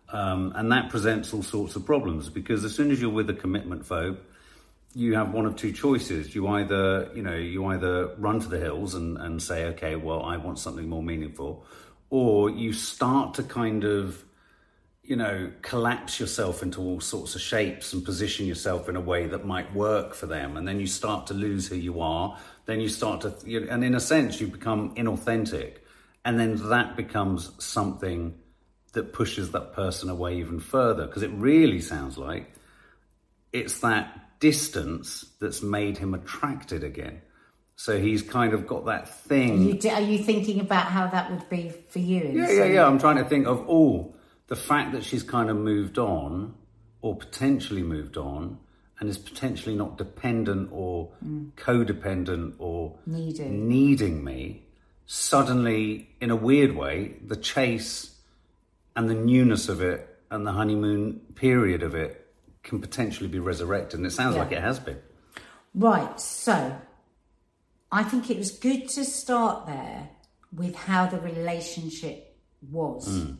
Um, 0.09 0.53
and 0.55 0.71
that 0.71 0.89
presents 0.91 1.35
all 1.35 1.43
sorts 1.43 1.75
of 1.75 1.85
problems 1.85 2.29
because 2.29 2.65
as 2.65 2.75
soon 2.75 2.91
as 2.91 3.01
you're 3.01 3.11
with 3.11 3.29
a 3.29 3.35
commitment 3.35 3.83
phobe, 3.85 4.19
you 4.95 5.15
have 5.15 5.33
one 5.33 5.45
of 5.45 5.57
two 5.57 5.73
choices. 5.73 6.35
You 6.35 6.47
either, 6.49 7.11
you 7.15 7.23
know, 7.23 7.35
you 7.35 7.67
either 7.67 8.15
run 8.17 8.41
to 8.41 8.49
the 8.49 8.59
hills 8.59 8.95
and, 8.95 9.19
and 9.19 9.43
say, 9.43 9.67
okay, 9.67 9.95
well, 9.95 10.23
I 10.23 10.39
want 10.39 10.59
something 10.59 10.89
more 10.89 11.03
meaningful, 11.03 11.67
or 12.09 12.49
you 12.49 12.73
start 12.73 13.35
to 13.35 13.43
kind 13.43 13.85
of, 13.85 14.25
you 15.03 15.17
know, 15.17 15.53
collapse 15.61 16.19
yourself 16.19 16.63
into 16.63 16.81
all 16.81 17.01
sorts 17.01 17.35
of 17.35 17.43
shapes 17.43 17.93
and 17.93 18.05
position 18.05 18.47
yourself 18.47 18.89
in 18.89 18.97
a 18.97 19.01
way 19.01 19.27
that 19.27 19.45
might 19.45 19.75
work 19.75 20.15
for 20.15 20.27
them. 20.27 20.57
And 20.57 20.67
then 20.67 20.81
you 20.81 20.87
start 20.87 21.27
to 21.27 21.35
lose 21.35 21.69
who 21.69 21.77
you 21.77 22.01
are. 22.01 22.39
Then 22.65 22.81
you 22.81 22.89
start 22.89 23.21
to, 23.21 23.35
and 23.69 23.85
in 23.85 23.95
a 23.95 24.01
sense, 24.01 24.41
you 24.41 24.47
become 24.47 24.95
inauthentic. 24.95 25.79
And 26.25 26.41
then 26.41 26.71
that 26.71 26.97
becomes 26.97 27.53
something 27.63 28.35
that 28.97 29.13
pushes 29.13 29.53
that 29.53 29.75
person 29.75 30.09
away 30.09 30.39
even 30.39 30.59
further 30.59 31.07
because 31.07 31.23
it 31.23 31.31
really 31.33 31.81
sounds 31.81 32.19
like 32.19 32.53
it's 33.53 33.81
that 33.81 34.41
distance 34.41 35.25
that's 35.39 35.63
made 35.63 35.99
him 35.99 36.15
attracted 36.15 36.83
again. 36.83 37.21
So 37.77 38.01
he's 38.01 38.23
kind 38.23 38.55
of 38.55 38.67
got 38.67 38.87
that 38.87 39.09
thing. 39.09 39.71
Are 39.71 39.77
you, 39.77 39.91
are 39.91 40.01
you 40.01 40.19
thinking 40.19 40.61
about 40.61 40.87
how 40.87 41.07
that 41.09 41.31
would 41.31 41.49
be 41.51 41.73
for 41.91 41.99
you? 41.99 42.33
Yeah, 42.35 42.51
yeah, 42.51 42.65
yeah. 42.65 42.87
I'm 42.87 42.99
trying 42.99 43.17
to 43.17 43.25
think 43.25 43.47
of 43.47 43.69
all 43.69 44.15
oh, 44.15 44.19
the 44.47 44.57
fact 44.57 44.93
that 44.93 45.05
she's 45.05 45.23
kind 45.23 45.51
of 45.51 45.57
moved 45.57 45.99
on 45.99 46.55
or 47.03 47.17
potentially 47.17 47.83
moved 47.83 48.17
on 48.17 48.59
and 48.99 49.11
is 49.11 49.19
potentially 49.19 49.77
not 49.77 49.99
dependent 49.99 50.71
or 50.73 51.11
mm. 51.23 51.53
codependent 51.53 52.55
or 52.59 52.97
needing. 53.05 53.69
needing 53.69 54.25
me. 54.25 54.63
Suddenly, 55.05 56.09
in 56.21 56.31
a 56.31 56.37
weird 56.37 56.75
way, 56.75 57.17
the 57.25 57.37
chase 57.37 58.16
and 58.97 59.09
the 59.09 59.15
newness 59.15 59.69
of 59.69 59.81
it 59.83 60.09
and 60.31 60.47
the 60.47 60.53
honeymoon 60.53 61.21
period 61.35 61.83
of 61.83 61.95
it 61.95 62.27
can 62.63 62.81
potentially 62.81 63.29
be 63.29 63.39
resurrected. 63.39 64.01
And 64.01 64.07
it 64.07 64.11
sounds 64.11 64.35
yeah. 64.35 64.43
like 64.43 64.53
it 64.53 64.63
has 64.63 64.81
been. 64.81 64.99
Right. 65.75 66.19
So 66.19 66.77
I 67.93 68.03
think 68.03 68.31
it 68.31 68.39
was 68.39 68.51
good 68.51 68.89
to 68.91 69.05
start 69.05 69.67
there 69.67 70.09
with 70.53 70.75
how 70.75 71.07
the 71.07 71.21
relationship 71.21 72.37
was. 72.71 73.09
Mm. 73.09 73.37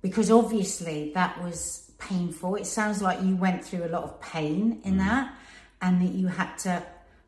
Because 0.00 0.30
obviously 0.30 1.12
that 1.14 1.42
was 1.42 1.92
painful. 1.98 2.56
It 2.56 2.66
sounds 2.66 3.02
like 3.02 3.22
you 3.22 3.36
went 3.36 3.64
through 3.64 3.84
a 3.84 3.88
lot 3.88 4.04
of 4.04 4.20
pain 4.20 4.80
in 4.84 4.94
mm. 4.94 4.98
that 4.98 5.34
and 5.82 6.00
that 6.00 6.14
you 6.14 6.26
had 6.26 6.56
to 6.58 6.82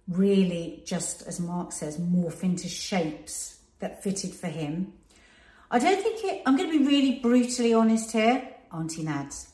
really 0.09 0.83
just, 0.87 1.27
as 1.27 1.39
Mark 1.39 1.73
says, 1.73 1.99
morph 1.99 2.43
into 2.43 2.69
shapes 2.69 3.61
that 3.81 4.03
fitted 4.03 4.35
for 4.35 4.49
him. 4.49 4.95
I 5.71 5.79
don't 5.79 6.03
think 6.03 6.25
it, 6.25 6.43
I'm 6.47 6.57
going 6.57 6.71
to 6.71 6.79
be 6.79 6.87
really 6.87 7.19
brutally 7.19 7.75
honest 7.75 8.13
here, 8.13 8.49
Auntie 8.73 9.05
Nads. 9.05 9.49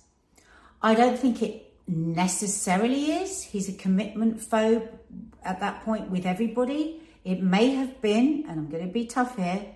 I 0.80 0.94
don't 0.94 1.18
think 1.18 1.42
it 1.42 1.72
necessarily 1.88 3.10
is. 3.10 3.42
He's 3.42 3.68
a 3.68 3.72
commitment 3.72 4.38
phobe 4.38 4.88
at 5.42 5.58
that 5.60 5.84
point 5.84 6.10
with 6.10 6.24
everybody. 6.24 7.02
It 7.24 7.42
may 7.42 7.70
have 7.70 8.00
been, 8.00 8.44
and 8.48 8.60
I'm 8.60 8.68
going 8.68 8.86
to 8.86 8.92
be 8.92 9.06
tough 9.06 9.36
here, 9.36 9.66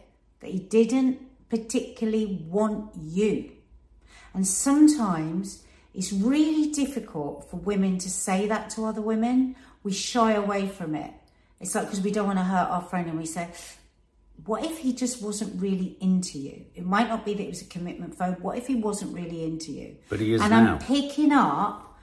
that 0.40 0.50
he 0.50 0.60
didn't 0.60 1.20
particularly 1.48 2.44
want 2.48 2.92
you. 2.94 3.50
And 4.32 4.46
sometimes 4.46 5.64
it's 5.92 6.12
really 6.12 6.70
difficult 6.70 7.50
for 7.50 7.56
women 7.56 7.98
to 7.98 8.10
say 8.10 8.46
that 8.46 8.70
to 8.70 8.84
other 8.84 9.00
women. 9.00 9.56
We 9.82 9.92
shy 9.92 10.34
away 10.34 10.68
from 10.68 10.94
it. 10.94 11.12
It's 11.60 11.74
like 11.74 11.86
because 11.86 12.00
we 12.00 12.12
don't 12.12 12.26
want 12.26 12.38
to 12.38 12.44
hurt 12.44 12.68
our 12.70 12.82
friend 12.82 13.08
and 13.08 13.18
we 13.18 13.26
say, 13.26 13.48
what 14.44 14.64
if 14.64 14.78
he 14.78 14.92
just 14.92 15.22
wasn't 15.22 15.60
really 15.60 15.96
into 16.00 16.38
you? 16.38 16.64
It 16.74 16.84
might 16.84 17.08
not 17.08 17.24
be 17.24 17.34
that 17.34 17.42
he 17.42 17.48
was 17.48 17.62
a 17.62 17.66
commitment 17.66 18.16
phobe. 18.16 18.40
What 18.40 18.56
if 18.56 18.66
he 18.66 18.76
wasn't 18.76 19.14
really 19.14 19.44
into 19.44 19.72
you? 19.72 19.96
But 20.08 20.20
he 20.20 20.34
is 20.34 20.40
and 20.40 20.50
now. 20.50 20.74
I'm 20.74 20.78
picking 20.78 21.32
up 21.32 21.98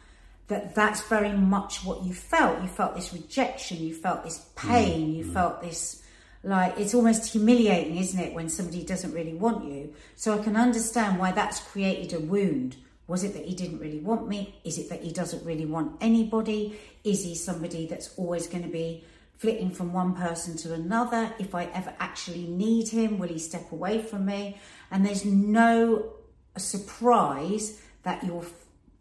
that 0.48 0.76
that's 0.76 1.02
very 1.04 1.32
much 1.32 1.84
what 1.84 2.04
you 2.04 2.14
felt. 2.14 2.62
You 2.62 2.68
felt 2.68 2.96
this 2.96 3.14
rejection. 3.14 3.78
You 3.78 3.94
felt 3.96 4.24
this 4.24 4.46
pain. 4.56 5.14
Mm. 5.14 5.18
You 5.18 5.26
mm. 5.26 5.34
felt 5.34 5.62
this 5.62 6.04
like 6.44 6.80
it's 6.80 6.94
almost 6.94 7.32
humiliating, 7.32 7.98
isn't 7.98 8.20
it, 8.20 8.34
when 8.34 8.50
somebody 8.50 8.84
doesn't 8.84 9.14
really 9.14 9.34
want 9.34 9.66
you? 9.66 9.94
So 10.16 10.40
I 10.40 10.44
can 10.44 10.56
understand 10.56 11.18
why 11.18 11.32
that's 11.32 11.60
created 11.60 12.14
a 12.14 12.20
wound. 12.20 12.76
Was 13.08 13.24
it 13.24 13.34
that 13.34 13.46
he 13.46 13.56
didn't 13.56 13.80
really 13.80 14.00
want 14.00 14.28
me? 14.28 14.56
Is 14.64 14.78
it 14.78 14.90
that 14.90 15.02
he 15.02 15.12
doesn't 15.12 15.44
really 15.44 15.66
want 15.66 15.98
anybody? 16.02 16.80
Is 17.04 17.24
he 17.24 17.34
somebody 17.34 17.88
that's 17.88 18.14
always 18.18 18.46
going 18.46 18.64
to 18.64 18.70
be 18.70 19.04
flitting 19.38 19.72
from 19.72 19.94
one 19.94 20.16
person 20.16 20.58
to 20.58 20.74
another? 20.74 21.34
If 21.40 21.56
I 21.56 21.66
ever 21.66 21.94
actually 22.00 22.48
need 22.48 22.90
him, 22.90 23.18
will 23.18 23.28
he 23.28 23.40
step 23.40 23.72
away 23.72 24.02
from 24.02 24.26
me? 24.26 24.60
And 24.92 25.06
there's 25.06 25.26
no 25.26 26.14
surprise 26.58 27.82
that 28.04 28.24
you're 28.24 28.46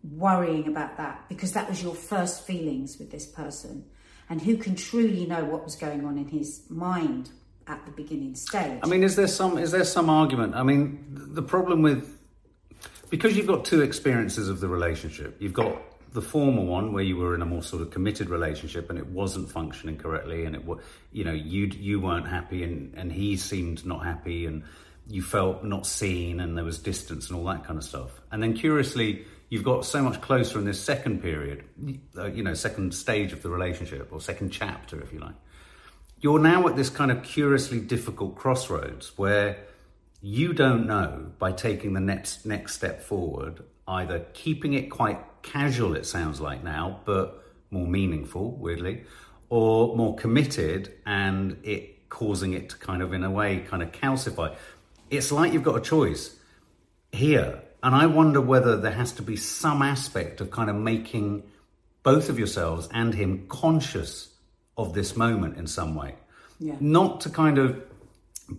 worrying 0.03 0.69
about 0.69 0.97
that 0.99 1.25
because 1.29 1.53
that 1.53 1.69
was 1.69 1.83
your 1.83 1.95
first 1.95 2.47
feelings 2.47 2.99
with 2.99 3.11
this 3.11 3.27
person 3.27 3.85
and 4.29 4.41
who 4.41 4.57
can 4.57 4.75
truly 4.75 5.27
know 5.27 5.45
what 5.45 5.65
was 5.65 5.77
going 5.77 6.05
on 6.05 6.19
in 6.19 6.29
his 6.29 6.63
mind 6.69 7.31
at 7.67 7.85
the 7.87 7.93
beginning 7.93 8.35
stage. 8.35 8.81
I 8.83 8.87
mean, 8.87 9.03
is 9.03 9.17
there 9.17 9.29
some 9.29 9.59
is 9.59 9.71
there 9.71 9.85
some 9.85 10.11
argument? 10.11 10.55
I 10.55 10.63
mean, 10.63 11.05
the 11.11 11.43
problem 11.43 11.83
with 11.83 12.19
because 13.11 13.37
you've 13.37 13.47
got 13.47 13.65
two 13.65 13.81
experiences 13.81 14.49
of 14.49 14.61
the 14.61 14.69
relationship. 14.69 15.37
You've 15.41 15.53
got 15.53 15.81
the 16.15 16.23
former 16.23 16.63
one 16.63 16.93
where 16.93 17.03
you 17.03 17.17
were 17.17 17.35
in 17.35 17.43
a 17.43 17.45
more 17.45 17.63
sort 17.63 17.83
of 17.83 17.91
committed 17.91 18.31
relationship 18.31 18.89
and 18.89 18.99
it 18.99 19.07
wasn't 19.09 19.51
functioning 19.51 19.97
correctly, 19.97 20.45
and 20.45 20.55
it 20.55 20.65
was 20.65 20.79
you 21.13 21.25
know 21.25 21.33
you 21.33 21.67
you 21.67 22.01
weren't 22.01 22.29
happy 22.29 22.63
and 22.63 22.95
and 22.97 23.13
he 23.13 23.37
seemed 23.37 23.85
not 23.85 24.05
happy 24.05 24.47
and 24.47 24.63
you 25.09 25.21
felt 25.21 25.65
not 25.65 25.87
seen 25.87 26.41
and 26.41 26.57
there 26.57 26.65
was 26.65 26.79
distance 26.79 27.29
and 27.29 27.37
all 27.37 27.45
that 27.45 27.65
kind 27.65 27.77
of 27.77 27.85
stuff. 27.85 28.21
And 28.31 28.43
then 28.43 28.55
curiously 28.55 29.27
you've 29.51 29.65
got 29.65 29.85
so 29.85 30.03
much 30.03 30.21
closer 30.21 30.59
in 30.59 30.65
this 30.65 30.81
second 30.81 31.21
period, 31.21 31.65
uh, 32.17 32.27
you 32.27 32.43
know, 32.43 32.55
second 32.55 32.95
stage 32.95 33.33
of 33.33 33.43
the 33.43 33.51
relationship 33.51 34.09
or 34.13 34.21
second 34.21 34.51
chapter, 34.51 35.03
if 35.03 35.13
you 35.13 35.19
like. 35.19 35.35
You're 36.21 36.39
now 36.39 36.67
at 36.69 36.77
this 36.77 36.89
kind 36.89 37.11
of 37.11 37.23
curiously 37.23 37.81
difficult 37.81 38.37
crossroads 38.37 39.19
where 39.19 39.59
you 40.23 40.55
don't 40.55 40.87
know 40.87 41.33
by 41.39 41.53
taking 41.53 41.93
the 41.93 42.01
next 42.01 42.47
next 42.47 42.75
step 42.75 43.03
forward, 43.03 43.65
either 43.89 44.21
keeping 44.33 44.75
it 44.75 44.91
quite 44.91 45.19
casual, 45.45 45.95
it 45.95 46.07
sounds 46.07 46.41
like 46.41 46.65
now, 46.65 47.01
but 47.05 47.45
more 47.71 47.87
meaningful, 47.87 48.51
weirdly, 48.53 49.05
or 49.49 49.97
more 49.97 50.17
committed 50.17 50.93
and 51.07 51.57
it 51.63 52.09
causing 52.09 52.53
it 52.53 52.71
to 52.71 52.77
kind 52.79 53.03
of, 53.03 53.13
in 53.13 53.23
a 53.23 53.31
way, 53.31 53.61
kind 53.61 53.83
of 53.83 53.93
calcify. 53.93 54.55
It's 55.11 55.31
like 55.31 55.53
you've 55.53 55.63
got 55.63 55.77
a 55.77 55.81
choice 55.81 56.37
here 57.13 57.63
and 57.85 57.95
I 57.95 58.07
wonder 58.07 58.41
whether 58.41 58.79
there 58.79 58.93
has 58.93 59.13
to 59.13 59.23
be 59.23 59.37
some 59.37 59.83
aspect 59.83 60.41
of 60.41 60.51
kind 60.51 60.71
of 60.71 60.77
making 60.77 61.43
both 62.03 62.31
of 62.31 62.39
yourselves 62.39 62.89
and 62.93 63.13
him 63.13 63.47
conscious 63.49 64.33
of 64.79 64.95
this 64.95 65.17
moment 65.17 65.59
in 65.59 65.67
some 65.67 65.95
way. 65.95 66.15
Yeah. 66.59 66.77
Not 66.81 67.21
to 67.23 67.31
kind 67.31 67.59
of, 67.59 67.83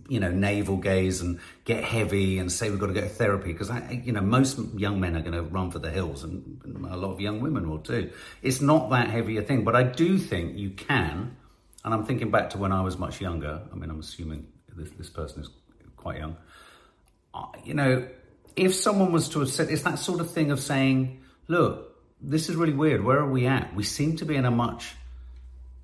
you 0.08 0.18
know, 0.18 0.30
navel 0.30 0.76
gaze 0.76 1.20
and 1.20 1.38
get 1.64 1.84
heavy 1.84 2.38
and 2.38 2.50
say 2.50 2.70
we've 2.70 2.80
got 2.80 2.86
to 2.86 2.92
go 2.92 3.00
to 3.00 3.08
therapy 3.08 3.52
because, 3.52 3.70
I, 3.70 4.02
you 4.04 4.12
know, 4.12 4.20
most 4.20 4.58
young 4.76 5.00
men 5.00 5.16
are 5.16 5.20
going 5.20 5.32
to 5.32 5.42
run 5.42 5.70
for 5.70 5.78
the 5.78 5.90
hills 5.90 6.24
and 6.24 6.60
a 6.90 6.96
lot 6.96 7.12
of 7.12 7.20
young 7.20 7.40
women 7.40 7.68
will 7.68 7.78
too. 7.78 8.10
It's 8.42 8.60
not 8.60 8.90
that 8.90 9.10
heavy 9.10 9.36
a 9.36 9.42
thing, 9.42 9.64
but 9.64 9.76
I 9.76 9.84
do 9.84 10.18
think 10.18 10.56
you 10.56 10.70
can. 10.70 11.36
And 11.84 11.94
I'm 11.94 12.04
thinking 12.04 12.30
back 12.30 12.50
to 12.50 12.58
when 12.58 12.72
I 12.72 12.82
was 12.82 12.98
much 12.98 13.20
younger. 13.20 13.62
I 13.72 13.76
mean, 13.76 13.90
I'm 13.90 14.00
assuming 14.00 14.48
this, 14.74 14.90
this 14.90 15.08
person 15.08 15.42
is 15.42 15.50
quite 15.96 16.18
young. 16.18 16.36
Uh, 17.32 17.46
you 17.64 17.74
know, 17.74 18.08
if 18.56 18.74
someone 18.74 19.12
was 19.12 19.28
to 19.30 19.40
have 19.40 19.50
said, 19.50 19.70
it's 19.70 19.82
that 19.82 19.98
sort 19.98 20.20
of 20.20 20.30
thing 20.30 20.50
of 20.50 20.58
saying, 20.58 21.22
look, 21.46 21.94
this 22.20 22.48
is 22.48 22.56
really 22.56 22.72
weird. 22.72 23.04
Where 23.04 23.18
are 23.18 23.30
we 23.30 23.46
at? 23.46 23.74
We 23.74 23.84
seem 23.84 24.16
to 24.16 24.24
be 24.24 24.34
in 24.34 24.46
a 24.46 24.50
much 24.50 24.94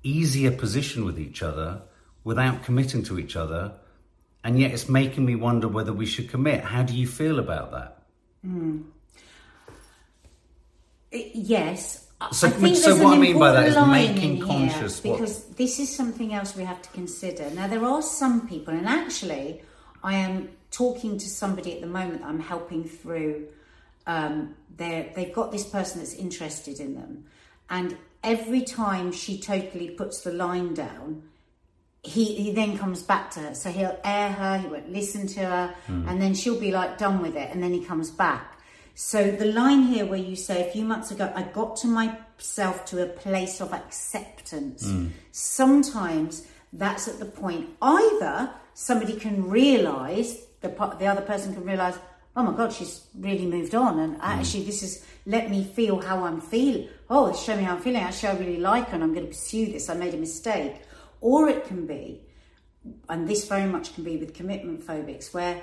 easier 0.01 0.51
position 0.51 1.05
with 1.05 1.19
each 1.19 1.41
other 1.41 1.81
without 2.23 2.63
committing 2.63 3.03
to 3.03 3.19
each 3.19 3.35
other. 3.35 3.73
And 4.43 4.59
yet 4.59 4.71
it's 4.71 4.89
making 4.89 5.25
me 5.25 5.35
wonder 5.35 5.67
whether 5.67 5.93
we 5.93 6.05
should 6.05 6.29
commit. 6.29 6.63
How 6.63 6.83
do 6.83 6.93
you 6.93 7.07
feel 7.07 7.39
about 7.39 7.71
that? 7.71 8.03
Mm. 8.45 8.83
Yes. 11.11 12.07
So, 12.31 12.49
so 12.49 13.03
what 13.03 13.17
I 13.17 13.19
mean 13.19 13.37
by 13.37 13.51
that 13.51 13.67
is 13.67 13.75
making 13.87 14.41
conscious. 14.41 14.99
Because 14.99 15.45
what... 15.45 15.57
this 15.57 15.79
is 15.79 15.93
something 15.93 16.33
else 16.33 16.55
we 16.55 16.63
have 16.63 16.81
to 16.81 16.89
consider. 16.89 17.49
Now, 17.51 17.67
there 17.67 17.83
are 17.83 18.01
some 18.01 18.47
people, 18.47 18.73
and 18.73 18.87
actually, 18.87 19.61
I 20.03 20.15
am 20.15 20.49
talking 20.71 21.17
to 21.17 21.27
somebody 21.29 21.73
at 21.73 21.81
the 21.81 21.87
moment 21.87 22.21
that 22.21 22.27
I'm 22.27 22.39
helping 22.39 22.83
through. 22.85 23.47
Um, 24.07 24.55
they've 24.75 25.33
got 25.33 25.51
this 25.51 25.65
person 25.65 25.99
that's 25.99 26.13
interested 26.13 26.79
in 26.79 26.95
them, 26.95 27.25
and 27.69 27.97
every 28.23 28.61
time 28.61 29.11
she 29.11 29.39
totally 29.39 29.89
puts 29.89 30.21
the 30.21 30.31
line 30.31 30.73
down, 30.73 31.23
he, 32.03 32.35
he 32.35 32.51
then 32.51 32.77
comes 32.77 33.01
back 33.01 33.31
to 33.31 33.39
her. 33.39 33.55
So 33.55 33.69
he'll 33.71 33.97
air 34.03 34.31
her, 34.31 34.57
he 34.57 34.67
won't 34.67 34.91
listen 34.91 35.25
to 35.27 35.39
her, 35.39 35.75
mm. 35.87 36.09
and 36.09 36.21
then 36.21 36.33
she'll 36.33 36.59
be 36.59 36.71
like 36.71 36.97
done 36.97 37.21
with 37.21 37.35
it, 37.35 37.49
and 37.51 37.63
then 37.63 37.73
he 37.73 37.83
comes 37.83 38.11
back. 38.11 38.59
So 38.95 39.31
the 39.31 39.45
line 39.45 39.83
here 39.83 40.05
where 40.05 40.19
you 40.19 40.35
say 40.35 40.67
a 40.67 40.71
few 40.71 40.83
months 40.83 41.09
ago, 41.11 41.31
I 41.35 41.43
got 41.43 41.77
to 41.77 41.87
myself 41.87 42.85
to 42.85 43.01
a 43.01 43.07
place 43.07 43.59
of 43.61 43.73
acceptance. 43.73 44.85
Mm. 44.85 45.11
Sometimes 45.31 46.45
that's 46.73 47.07
at 47.07 47.19
the 47.19 47.25
point 47.25 47.69
either 47.81 48.51
somebody 48.73 49.13
can 49.13 49.47
realize 49.49 50.45
the 50.61 50.69
the 50.99 51.05
other 51.05 51.21
person 51.21 51.53
can 51.53 51.63
realize 51.63 51.97
oh 52.35 52.43
my 52.43 52.55
god 52.57 52.73
she's 52.73 53.05
really 53.19 53.45
moved 53.45 53.75
on 53.75 53.99
and 53.99 54.15
mm. 54.17 54.23
actually 54.23 54.63
this 54.63 54.81
is 54.81 55.05
let 55.27 55.49
me 55.51 55.63
feel 55.63 56.01
how 56.01 56.23
i'm 56.23 56.41
feeling 56.41 56.87
oh 57.09 57.31
show 57.33 57.55
me 57.55 57.63
how 57.63 57.75
i'm 57.75 57.81
feeling 57.81 58.01
actually 58.01 58.29
i 58.29 58.37
really 58.37 58.57
like 58.57 58.87
her 58.87 58.95
and 58.95 59.03
i'm 59.03 59.13
going 59.13 59.25
to 59.25 59.31
pursue 59.31 59.67
this 59.67 59.87
i 59.89 59.93
made 59.93 60.13
a 60.13 60.17
mistake 60.17 60.81
or 61.23 61.49
it 61.49 61.65
can 61.65 61.85
be 61.87 62.21
and 63.09 63.27
this 63.27 63.47
very 63.47 63.69
much 63.69 63.93
can 63.95 64.03
be 64.03 64.17
with 64.17 64.33
commitment 64.33 64.85
phobics 64.85 65.33
where 65.33 65.55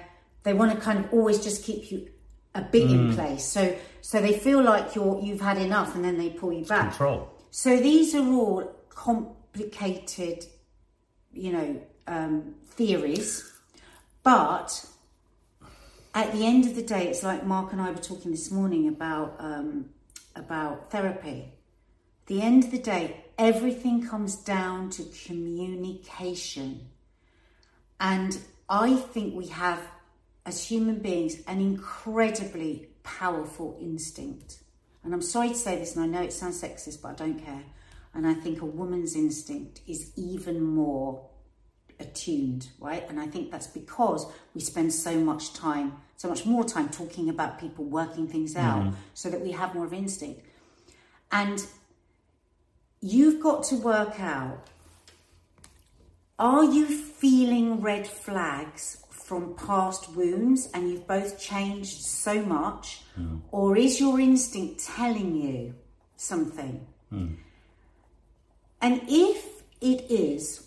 they 0.43 0.55
want 0.55 0.73
to 0.73 0.81
kind 0.81 0.99
of 0.99 1.13
always 1.13 1.43
just 1.43 1.63
keep 1.65 1.91
you 1.91 2.09
a 2.55 2.63
bit 2.63 2.89
mm. 2.89 2.93
in 2.93 3.15
place 3.15 3.45
so 3.45 3.77
so 4.01 4.21
they 4.21 4.33
feel 4.33 4.63
like 4.63 4.95
you're 4.95 5.21
you've 5.23 5.41
had 5.41 5.59
enough 5.59 5.95
and 5.95 6.05
then 6.05 6.19
they 6.19 6.31
pull 6.31 6.53
you 6.53 6.65
back 6.65 6.91
control 6.91 7.31
so 7.51 7.77
these 7.79 8.15
are 8.15 8.27
all 8.27 8.75
complicated 8.89 10.45
you 11.33 11.53
know 11.53 11.81
um, 12.11 12.55
theories, 12.63 13.51
but 14.23 14.85
at 16.15 16.33
the 16.33 16.45
end 16.45 16.67
of 16.67 16.75
the 16.75 16.83
day, 16.83 17.09
it's 17.09 17.23
like 17.23 17.47
Mark 17.47 17.73
and 17.73 17.81
I 17.81 17.91
were 17.91 17.99
talking 17.99 18.31
this 18.31 18.51
morning 18.51 18.89
about 18.89 19.37
um, 19.39 19.91
about 20.37 20.91
therapy. 20.91 21.53
At 22.23 22.27
the 22.27 22.43
end 22.43 22.65
of 22.65 22.71
the 22.71 22.79
day, 22.79 23.25
everything 23.39 24.07
comes 24.07 24.37
down 24.37 24.91
to 24.91 25.05
communication, 25.27 26.89
and 27.99 28.39
I 28.69 28.95
think 28.95 29.35
we 29.35 29.49
have, 29.49 29.81
as 30.47 30.65
human 30.65 31.01
beings, 31.01 31.37
an 31.47 31.61
incredibly 31.61 32.89
powerful 33.03 33.77
instinct. 33.81 34.59
And 35.03 35.13
I'm 35.13 35.23
sorry 35.23 35.49
to 35.49 35.55
say 35.55 35.77
this, 35.77 35.97
and 35.97 36.05
I 36.05 36.07
know 36.07 36.23
it 36.23 36.33
sounds 36.33 36.63
sexist, 36.63 37.03
but 37.03 37.09
I 37.09 37.15
don't 37.15 37.39
care. 37.45 37.63
And 38.15 38.27
I 38.27 38.35
think 38.35 38.61
a 38.61 38.67
woman's 38.67 39.17
instinct 39.17 39.81
is 39.87 40.13
even 40.17 40.63
more 40.63 41.27
attuned, 41.99 42.69
right? 42.79 43.09
And 43.09 43.21
I 43.21 43.27
think 43.27 43.51
that's 43.51 43.67
because 43.67 44.27
we 44.55 44.61
spend 44.61 44.93
so 44.93 45.17
much 45.19 45.53
time, 45.53 45.95
so 46.17 46.29
much 46.29 46.45
more 46.47 46.65
time 46.65 46.89
talking 46.89 47.29
about 47.29 47.59
people 47.59 47.85
working 47.85 48.27
things 48.27 48.57
out 48.57 48.83
mm-hmm. 48.83 48.95
so 49.15 49.31
that 49.31 49.41
we 49.41 49.53
have 49.53 49.75
more 49.75 49.85
of 49.85 49.93
instinct. 49.93 50.45
And 51.33 51.65
you've 53.01 53.41
got 53.41 53.65
to 53.65 53.77
work 53.77 54.21
out 54.21 54.67
are 56.39 56.65
you 56.65 56.87
feeling 56.87 57.83
red 57.83 58.07
flags 58.07 59.05
from 59.11 59.55
past 59.57 60.11
wounds 60.17 60.71
and 60.73 60.91
you've 60.91 61.07
both 61.07 61.39
changed 61.39 62.01
so 62.01 62.43
much? 62.43 63.03
Mm. 63.19 63.43
Or 63.53 63.77
is 63.77 64.01
your 64.01 64.19
instinct 64.19 64.87
telling 64.87 65.37
you 65.37 65.75
something? 66.17 66.87
Mm. 67.13 67.37
And 68.81 69.03
if 69.07 69.63
it 69.83 70.11
is, 70.11 70.67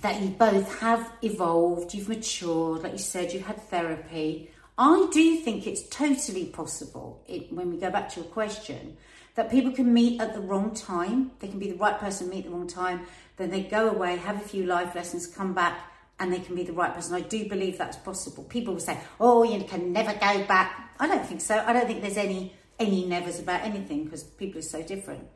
that 0.00 0.22
you 0.22 0.28
both 0.28 0.80
have 0.80 1.12
evolved, 1.22 1.92
you've 1.92 2.08
matured, 2.08 2.82
like 2.82 2.92
you 2.92 2.98
said, 2.98 3.32
you've 3.32 3.46
had 3.46 3.60
therapy. 3.64 4.50
I 4.78 5.08
do 5.12 5.36
think 5.36 5.66
it's 5.66 5.86
totally 5.88 6.46
possible, 6.46 7.22
it, 7.28 7.52
when 7.52 7.70
we 7.70 7.76
go 7.76 7.90
back 7.90 8.08
to 8.10 8.20
your 8.20 8.30
question, 8.30 8.96
that 9.34 9.50
people 9.50 9.72
can 9.72 9.92
meet 9.92 10.20
at 10.20 10.34
the 10.34 10.40
wrong 10.40 10.74
time. 10.74 11.32
They 11.40 11.48
can 11.48 11.58
be 11.58 11.70
the 11.70 11.76
right 11.76 11.98
person, 11.98 12.28
meet 12.28 12.44
the 12.44 12.50
wrong 12.50 12.66
time, 12.66 13.06
then 13.36 13.50
they 13.50 13.62
go 13.62 13.88
away, 13.88 14.16
have 14.16 14.36
a 14.36 14.46
few 14.46 14.64
life 14.64 14.94
lessons, 14.94 15.26
come 15.26 15.54
back, 15.54 15.78
and 16.18 16.32
they 16.32 16.40
can 16.40 16.54
be 16.54 16.62
the 16.62 16.72
right 16.74 16.94
person. 16.94 17.14
I 17.14 17.22
do 17.22 17.48
believe 17.48 17.78
that's 17.78 17.96
possible. 17.96 18.44
People 18.44 18.74
will 18.74 18.80
say, 18.80 18.98
"Oh, 19.18 19.42
you 19.42 19.64
can 19.64 19.92
never 19.92 20.12
go 20.12 20.44
back." 20.44 20.94
I 21.00 21.06
don't 21.06 21.26
think 21.26 21.40
so. 21.40 21.64
I 21.66 21.72
don't 21.72 21.86
think 21.86 22.02
there's 22.02 22.18
any 22.18 22.54
any 22.78 23.06
nevers 23.06 23.38
about 23.38 23.62
anything 23.62 24.04
because 24.04 24.22
people 24.22 24.58
are 24.58 24.62
so 24.76 24.82
different. 24.82 25.26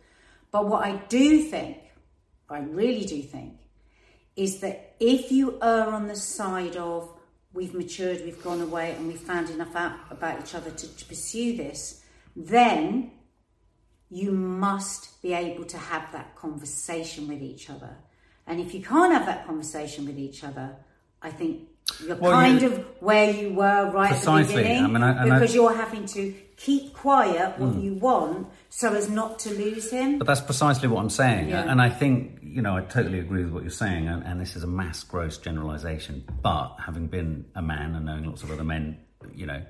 But 0.50 0.68
what 0.68 0.84
I 0.84 0.96
do 1.08 1.42
think, 1.42 1.78
I 2.48 2.58
really 2.58 3.04
do 3.06 3.22
think, 3.22 3.54
is 4.36 4.60
that 4.60 4.94
if 5.00 5.32
you 5.32 5.58
err 5.62 5.88
on 5.88 6.06
the 6.06 6.16
side 6.16 6.76
of 6.76 7.10
we've 7.54 7.74
matured, 7.74 8.22
we've 8.24 8.42
gone 8.42 8.60
away, 8.60 8.92
and 8.92 9.06
we've 9.06 9.20
found 9.20 9.48
enough 9.48 9.74
out 9.74 9.98
about 10.10 10.40
each 10.40 10.54
other 10.54 10.70
to, 10.70 10.96
to 10.96 11.04
pursue 11.06 11.56
this, 11.56 12.02
then 12.36 13.12
you 14.14 14.30
must 14.30 15.20
be 15.22 15.32
able 15.32 15.64
to 15.64 15.76
have 15.76 16.10
that 16.12 16.36
conversation 16.36 17.26
with 17.26 17.42
each 17.42 17.68
other. 17.68 17.96
And 18.46 18.60
if 18.60 18.72
you 18.72 18.80
can't 18.80 19.12
have 19.12 19.26
that 19.26 19.44
conversation 19.44 20.06
with 20.06 20.18
each 20.18 20.44
other, 20.44 20.76
I 21.20 21.30
think 21.30 21.62
you're 22.06 22.16
Well, 22.16 22.30
kind 22.30 22.62
you- 22.62 22.72
of 22.72 22.84
where 23.00 23.30
you 23.30 23.52
were 23.54 23.90
right 23.90 24.10
Precisely. 24.10 24.42
at 24.42 24.48
the 24.48 24.54
beginning 24.54 24.84
I 24.84 24.86
mean, 24.86 25.02
I- 25.02 25.22
and 25.22 25.32
I- 25.32 25.38
because 25.38 25.54
you're 25.54 25.74
having 25.74 26.06
to 26.06 26.32
keep 26.56 26.94
quiet 26.94 27.58
what 27.58 27.72
hmm. 27.72 27.80
you 27.80 27.94
want 27.94 28.46
so 28.70 28.94
as 28.94 29.10
not 29.10 29.40
to 29.40 29.50
lose 29.50 29.90
him. 29.90 30.18
But 30.18 30.28
that's 30.28 30.40
precisely 30.40 30.86
what 30.86 31.00
I'm 31.00 31.10
saying. 31.10 31.48
Yeah. 31.48 31.64
And 31.68 31.82
I 31.82 31.90
think, 31.90 32.38
you 32.40 32.62
know, 32.62 32.76
I 32.76 32.82
totally 32.82 33.18
agree 33.18 33.42
with 33.44 33.52
what 33.52 33.62
you're 33.64 33.70
saying. 33.70 34.06
And, 34.06 34.22
and 34.22 34.40
this 34.40 34.54
is 34.54 34.62
a 34.62 34.68
mass 34.68 35.02
gross 35.02 35.38
generalization. 35.38 36.24
But 36.40 36.76
having 36.78 37.08
been 37.08 37.46
a 37.56 37.62
man 37.62 37.96
and 37.96 38.06
knowing 38.06 38.24
lots 38.26 38.44
of 38.44 38.52
other 38.52 38.64
men, 38.64 38.98
you 39.34 39.46
know, 39.46 39.60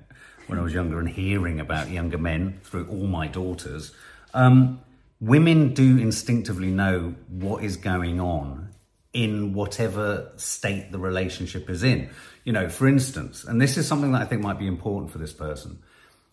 when 0.48 0.58
I 0.58 0.62
was 0.62 0.74
younger 0.74 0.98
and 1.00 1.08
hearing 1.08 1.58
about 1.60 1.88
younger 1.88 2.18
men 2.18 2.60
through 2.62 2.86
all 2.88 3.06
my 3.06 3.26
daughters, 3.26 3.94
um, 4.34 4.80
women 5.20 5.72
do 5.72 5.96
instinctively 5.98 6.70
know 6.70 7.14
what 7.28 7.64
is 7.64 7.76
going 7.76 8.20
on 8.20 8.70
in 9.12 9.54
whatever 9.54 10.32
state 10.36 10.90
the 10.90 10.98
relationship 10.98 11.70
is 11.70 11.82
in. 11.82 12.10
You 12.44 12.52
know, 12.52 12.68
for 12.68 12.86
instance, 12.86 13.44
and 13.44 13.62
this 13.62 13.78
is 13.78 13.86
something 13.86 14.12
that 14.12 14.22
I 14.22 14.24
think 14.26 14.42
might 14.42 14.58
be 14.58 14.66
important 14.66 15.12
for 15.12 15.18
this 15.18 15.32
person. 15.32 15.78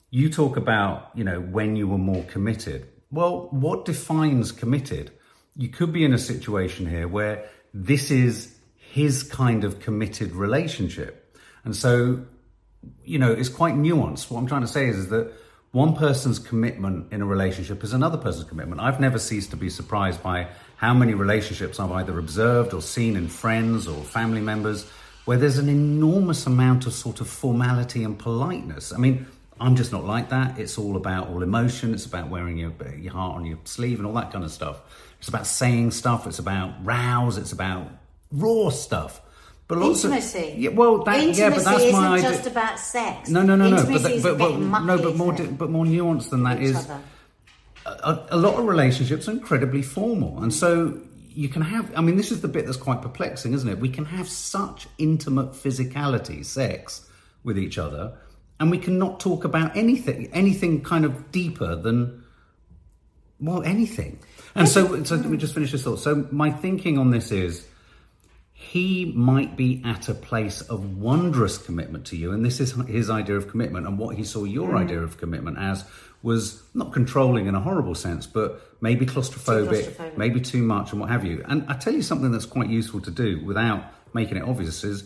You 0.09 0.29
talk 0.29 0.57
about, 0.57 1.11
you 1.15 1.23
know, 1.23 1.39
when 1.39 1.77
you 1.77 1.87
were 1.87 1.97
more 1.97 2.23
committed. 2.23 2.89
Well, 3.11 3.47
what 3.51 3.85
defines 3.85 4.51
committed? 4.51 5.11
You 5.55 5.69
could 5.69 5.93
be 5.93 6.03
in 6.03 6.13
a 6.13 6.17
situation 6.17 6.85
here 6.85 7.07
where 7.07 7.47
this 7.73 8.11
is 8.11 8.53
his 8.75 9.23
kind 9.23 9.63
of 9.63 9.79
committed 9.79 10.33
relationship. 10.33 11.37
And 11.63 11.75
so, 11.75 12.25
you 13.05 13.19
know, 13.19 13.31
it's 13.31 13.47
quite 13.47 13.75
nuanced. 13.75 14.29
What 14.29 14.39
I'm 14.39 14.47
trying 14.47 14.61
to 14.61 14.67
say 14.67 14.87
is, 14.87 14.97
is 14.97 15.09
that 15.09 15.31
one 15.71 15.95
person's 15.95 16.37
commitment 16.37 17.13
in 17.13 17.21
a 17.21 17.25
relationship 17.25 17.83
is 17.83 17.93
another 17.93 18.17
person's 18.17 18.47
commitment. 18.49 18.81
I've 18.81 18.99
never 18.99 19.17
ceased 19.17 19.51
to 19.51 19.57
be 19.57 19.69
surprised 19.69 20.21
by 20.21 20.47
how 20.75 20.93
many 20.93 21.13
relationships 21.13 21.79
I've 21.79 21.91
either 21.91 22.19
observed 22.19 22.73
or 22.73 22.81
seen 22.81 23.15
in 23.15 23.29
friends 23.29 23.87
or 23.87 24.03
family 24.03 24.41
members 24.41 24.89
where 25.25 25.37
there's 25.37 25.59
an 25.59 25.69
enormous 25.69 26.45
amount 26.45 26.87
of 26.87 26.93
sort 26.93 27.21
of 27.21 27.29
formality 27.29 28.03
and 28.03 28.19
politeness. 28.19 28.91
I 28.91 28.97
mean, 28.97 29.27
I'm 29.61 29.75
just 29.75 29.91
not 29.91 30.03
like 30.03 30.29
that. 30.29 30.59
It's 30.59 30.77
all 30.77 30.97
about 30.97 31.29
all 31.29 31.43
emotion. 31.43 31.93
It's 31.93 32.05
about 32.05 32.29
wearing 32.29 32.57
your, 32.57 32.73
your 32.97 33.13
heart 33.13 33.35
on 33.35 33.45
your 33.45 33.59
sleeve 33.63 33.99
and 33.99 34.07
all 34.07 34.13
that 34.15 34.31
kind 34.31 34.43
of 34.43 34.51
stuff. 34.51 34.81
It's 35.19 35.29
about 35.29 35.45
saying 35.45 35.91
stuff. 35.91 36.27
It's 36.27 36.39
about 36.39 36.83
rows. 36.83 37.37
It's 37.37 37.51
about 37.51 37.87
raw 38.31 38.69
stuff. 38.69 39.21
But 39.71 39.77
lots 39.79 40.03
Intimacy. 40.03 40.55
Yeah, 40.57 40.71
well, 40.71 41.01
that, 41.05 41.15
Intimacy 41.15 41.39
yeah, 41.39 41.49
but 41.49 41.63
that's 41.63 41.83
isn't 41.83 42.01
my 42.01 42.17
idea. 42.17 42.29
just 42.29 42.45
about 42.45 42.77
sex. 42.77 43.29
No, 43.29 43.41
no, 43.41 43.55
no, 43.55 43.69
no. 43.69 43.85
But, 43.85 44.03
that, 44.03 44.21
but, 44.21 44.37
but 44.37 44.59
mucky, 44.59 44.85
no, 44.85 44.97
but 44.97 45.15
more, 45.15 45.31
di- 45.31 45.45
but 45.45 45.69
more 45.69 45.85
nuanced 45.85 46.29
than 46.29 46.43
that 46.43 46.61
is 46.61 46.89
a, 47.85 48.27
a 48.31 48.35
lot 48.35 48.59
of 48.59 48.65
relationships 48.65 49.29
are 49.29 49.31
incredibly 49.31 49.81
formal, 49.81 50.43
and 50.43 50.53
so 50.53 50.99
you 51.29 51.47
can 51.47 51.61
have. 51.61 51.89
I 51.95 52.01
mean, 52.01 52.17
this 52.17 52.33
is 52.33 52.41
the 52.41 52.49
bit 52.49 52.65
that's 52.65 52.75
quite 52.75 53.01
perplexing, 53.01 53.53
isn't 53.53 53.69
it? 53.69 53.79
We 53.79 53.87
can 53.87 54.03
have 54.03 54.27
such 54.27 54.89
intimate 54.97 55.53
physicality, 55.53 56.43
sex, 56.43 57.07
with 57.45 57.57
each 57.57 57.77
other, 57.77 58.17
and 58.59 58.71
we 58.71 58.77
cannot 58.77 59.21
talk 59.21 59.45
about 59.45 59.77
anything, 59.77 60.29
anything 60.33 60.83
kind 60.83 61.05
of 61.05 61.31
deeper 61.31 61.77
than 61.77 62.25
well, 63.39 63.63
anything. 63.63 64.19
And 64.53 64.67
so, 64.67 65.01
so 65.05 65.15
let 65.15 65.27
me 65.27 65.37
just 65.37 65.53
finish 65.53 65.71
this 65.71 65.83
thought. 65.83 65.99
So 65.99 66.27
my 66.29 66.51
thinking 66.51 66.97
on 66.97 67.11
this 67.11 67.31
is 67.31 67.65
he 68.61 69.11
might 69.15 69.57
be 69.57 69.81
at 69.83 70.07
a 70.07 70.13
place 70.13 70.61
of 70.61 70.95
wondrous 70.97 71.57
commitment 71.57 72.05
to 72.05 72.15
you 72.15 72.31
and 72.31 72.45
this 72.45 72.59
is 72.59 72.73
his 72.87 73.09
idea 73.09 73.35
of 73.35 73.49
commitment 73.49 73.87
and 73.87 73.97
what 73.97 74.15
he 74.15 74.23
saw 74.23 74.43
your 74.43 74.69
mm. 74.69 74.77
idea 74.77 75.01
of 75.01 75.17
commitment 75.17 75.57
as 75.57 75.83
was 76.21 76.61
not 76.75 76.93
controlling 76.93 77.47
in 77.47 77.55
a 77.55 77.59
horrible 77.59 77.95
sense 77.95 78.27
but 78.27 78.61
maybe 78.79 79.03
claustrophobic, 79.03 79.67
claustrophobic. 79.67 80.15
maybe 80.15 80.39
too 80.39 80.61
much 80.61 80.91
and 80.91 81.01
what 81.01 81.09
have 81.09 81.25
you 81.25 81.43
and 81.47 81.65
i 81.69 81.73
tell 81.75 81.91
you 81.91 82.03
something 82.03 82.31
that's 82.31 82.45
quite 82.45 82.69
useful 82.69 83.01
to 83.01 83.09
do 83.09 83.43
without 83.43 83.83
making 84.13 84.37
it 84.37 84.43
obvious 84.43 84.83
is 84.83 85.05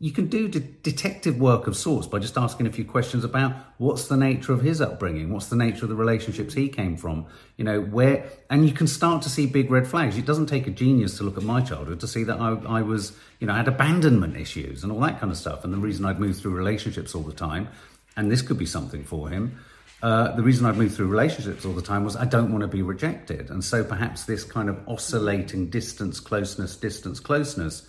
you 0.00 0.12
can 0.12 0.28
do 0.28 0.46
de- 0.46 0.60
detective 0.60 1.40
work 1.40 1.66
of 1.66 1.76
sorts 1.76 2.06
by 2.06 2.18
just 2.18 2.36
asking 2.38 2.66
a 2.66 2.72
few 2.72 2.84
questions 2.84 3.24
about 3.24 3.52
what's 3.78 4.06
the 4.06 4.16
nature 4.16 4.52
of 4.52 4.62
his 4.62 4.80
upbringing, 4.80 5.32
what's 5.32 5.46
the 5.46 5.56
nature 5.56 5.84
of 5.84 5.88
the 5.88 5.96
relationships 5.96 6.54
he 6.54 6.68
came 6.68 6.96
from, 6.96 7.26
you 7.56 7.64
know, 7.64 7.80
where, 7.80 8.24
and 8.48 8.68
you 8.68 8.72
can 8.72 8.86
start 8.86 9.22
to 9.22 9.28
see 9.28 9.46
big 9.46 9.70
red 9.70 9.88
flags. 9.88 10.16
It 10.16 10.24
doesn't 10.24 10.46
take 10.46 10.68
a 10.68 10.70
genius 10.70 11.16
to 11.18 11.24
look 11.24 11.36
at 11.36 11.42
my 11.42 11.60
childhood 11.60 11.98
to 12.00 12.06
see 12.06 12.22
that 12.24 12.40
I, 12.40 12.50
I 12.68 12.82
was, 12.82 13.12
you 13.40 13.48
know, 13.48 13.54
I 13.54 13.56
had 13.56 13.66
abandonment 13.66 14.36
issues 14.36 14.84
and 14.84 14.92
all 14.92 15.00
that 15.00 15.18
kind 15.18 15.32
of 15.32 15.38
stuff. 15.38 15.64
And 15.64 15.72
the 15.72 15.78
reason 15.78 16.04
I'd 16.04 16.20
moved 16.20 16.40
through 16.40 16.54
relationships 16.54 17.14
all 17.14 17.22
the 17.22 17.32
time, 17.32 17.68
and 18.16 18.30
this 18.30 18.42
could 18.42 18.58
be 18.58 18.66
something 18.66 19.02
for 19.02 19.28
him, 19.28 19.58
uh, 20.00 20.36
the 20.36 20.42
reason 20.44 20.64
I'd 20.64 20.76
moved 20.76 20.94
through 20.94 21.08
relationships 21.08 21.64
all 21.64 21.72
the 21.72 21.82
time 21.82 22.04
was 22.04 22.14
I 22.14 22.24
don't 22.24 22.52
want 22.52 22.62
to 22.62 22.68
be 22.68 22.82
rejected. 22.82 23.50
And 23.50 23.64
so 23.64 23.82
perhaps 23.82 24.26
this 24.26 24.44
kind 24.44 24.68
of 24.68 24.78
oscillating 24.88 25.70
distance, 25.70 26.20
closeness, 26.20 26.76
distance, 26.76 27.18
closeness, 27.18 27.84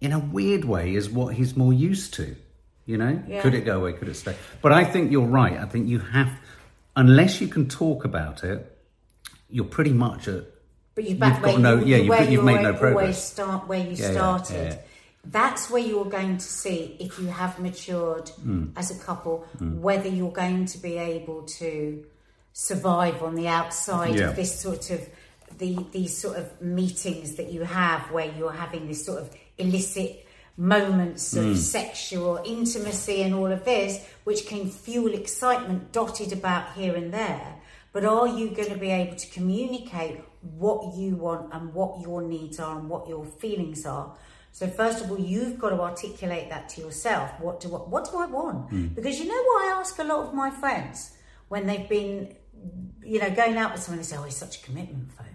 in 0.00 0.12
a 0.12 0.18
weird 0.18 0.64
way, 0.64 0.94
is 0.94 1.10
what 1.10 1.34
he's 1.34 1.56
more 1.56 1.72
used 1.72 2.14
to. 2.14 2.36
You 2.86 2.96
know, 2.96 3.22
Yeah. 3.28 3.42
could 3.42 3.54
it 3.54 3.64
go 3.64 3.80
away? 3.80 3.92
Could 3.92 4.08
it 4.08 4.14
stay? 4.14 4.34
But 4.62 4.72
I 4.72 4.84
think 4.84 5.12
you're 5.12 5.26
right. 5.26 5.58
I 5.58 5.66
think 5.66 5.88
you 5.88 5.98
have, 5.98 6.30
unless 6.96 7.40
you 7.40 7.48
can 7.48 7.68
talk 7.68 8.04
about 8.04 8.44
it, 8.44 8.78
you're 9.50 9.66
pretty 9.66 9.92
much 9.92 10.28
at. 10.28 10.44
But 10.94 11.04
You've 11.08 11.20
where 11.20 11.30
got 11.40 11.60
no- 11.60 11.78
you, 11.78 11.84
yeah, 11.86 11.96
you've- 11.98 12.08
where 12.08 12.22
you've 12.22 12.30
you 12.32 12.42
made 12.42 12.62
no 12.62 12.68
always 12.68 12.80
progress. 12.80 13.24
start 13.32 13.68
where 13.68 13.78
you 13.80 13.94
Yeah, 13.94 14.10
started. 14.12 14.72
yeah. 14.72 14.78
That's 15.24 15.68
where 15.70 15.82
you're 15.82 16.06
going 16.06 16.38
to 16.38 16.44
see 16.46 16.96
if 16.98 17.18
you 17.18 17.26
have 17.28 17.58
matured 17.58 18.30
Hmm. 18.30 18.66
as 18.76 18.90
a 18.90 18.98
couple, 18.98 19.44
whether 19.60 20.08
you're 20.08 20.32
going 20.32 20.64
to 20.66 20.78
be 20.78 20.96
able 20.96 21.42
to 21.60 22.04
survive 22.52 23.22
on 23.22 23.34
the 23.34 23.48
outside 23.48 24.18
of 24.18 24.34
this 24.36 24.58
sort 24.58 24.90
of 24.90 25.00
the 25.58 25.78
these 25.92 26.16
sort 26.16 26.36
of 26.36 26.60
meetings 26.60 27.34
that 27.36 27.50
you 27.52 27.62
have 27.62 28.10
where 28.10 28.30
you're 28.38 28.52
having 28.52 28.86
this 28.86 29.04
sort 29.04 29.20
of 29.22 29.30
illicit 29.58 30.26
moments 30.58 31.36
of 31.36 31.44
hmm. 31.44 31.54
sexual 31.54 32.40
intimacy 32.44 33.22
and 33.22 33.32
all 33.34 33.50
of 33.50 33.64
this, 33.64 34.04
which 34.24 34.46
can 34.46 34.68
fuel 34.68 35.14
excitement 35.14 35.92
dotted 35.92 36.32
about 36.32 36.72
here 36.72 36.96
and 36.96 37.14
there. 37.14 37.54
But 37.92 38.04
are 38.04 38.26
you 38.26 38.50
going 38.50 38.70
to 38.70 38.76
be 38.76 38.90
able 38.90 39.16
to 39.16 39.26
communicate 39.28 40.20
what 40.42 40.96
you 40.96 41.14
want 41.14 41.52
and 41.52 41.72
what 41.72 42.00
your 42.02 42.22
needs 42.22 42.58
are 42.58 42.78
and 42.78 42.88
what 42.88 43.08
your 43.08 43.24
feelings 43.24 43.86
are? 43.86 44.14
So 44.50 44.66
first 44.66 45.04
of 45.04 45.10
all, 45.10 45.18
you've 45.18 45.58
got 45.58 45.70
to 45.70 45.80
articulate 45.80 46.50
that 46.50 46.68
to 46.70 46.80
yourself. 46.80 47.30
What 47.40 47.60
do 47.60 47.68
what, 47.68 47.88
what 47.88 48.10
do 48.10 48.18
I 48.18 48.26
want? 48.26 48.70
Hmm. 48.70 48.88
Because 48.88 49.20
you 49.20 49.26
know 49.26 49.42
what 49.42 49.64
I 49.64 49.78
ask 49.78 49.96
a 50.00 50.04
lot 50.04 50.26
of 50.26 50.34
my 50.34 50.50
friends 50.50 51.16
when 51.48 51.66
they've 51.66 51.88
been, 51.88 52.34
you 53.04 53.20
know, 53.20 53.30
going 53.30 53.56
out 53.56 53.72
with 53.72 53.82
someone. 53.82 53.98
They 53.98 54.04
say, 54.04 54.16
"Oh, 54.16 54.24
he's 54.24 54.36
such 54.36 54.60
a 54.60 54.64
commitment 54.64 55.16
phobe," 55.16 55.26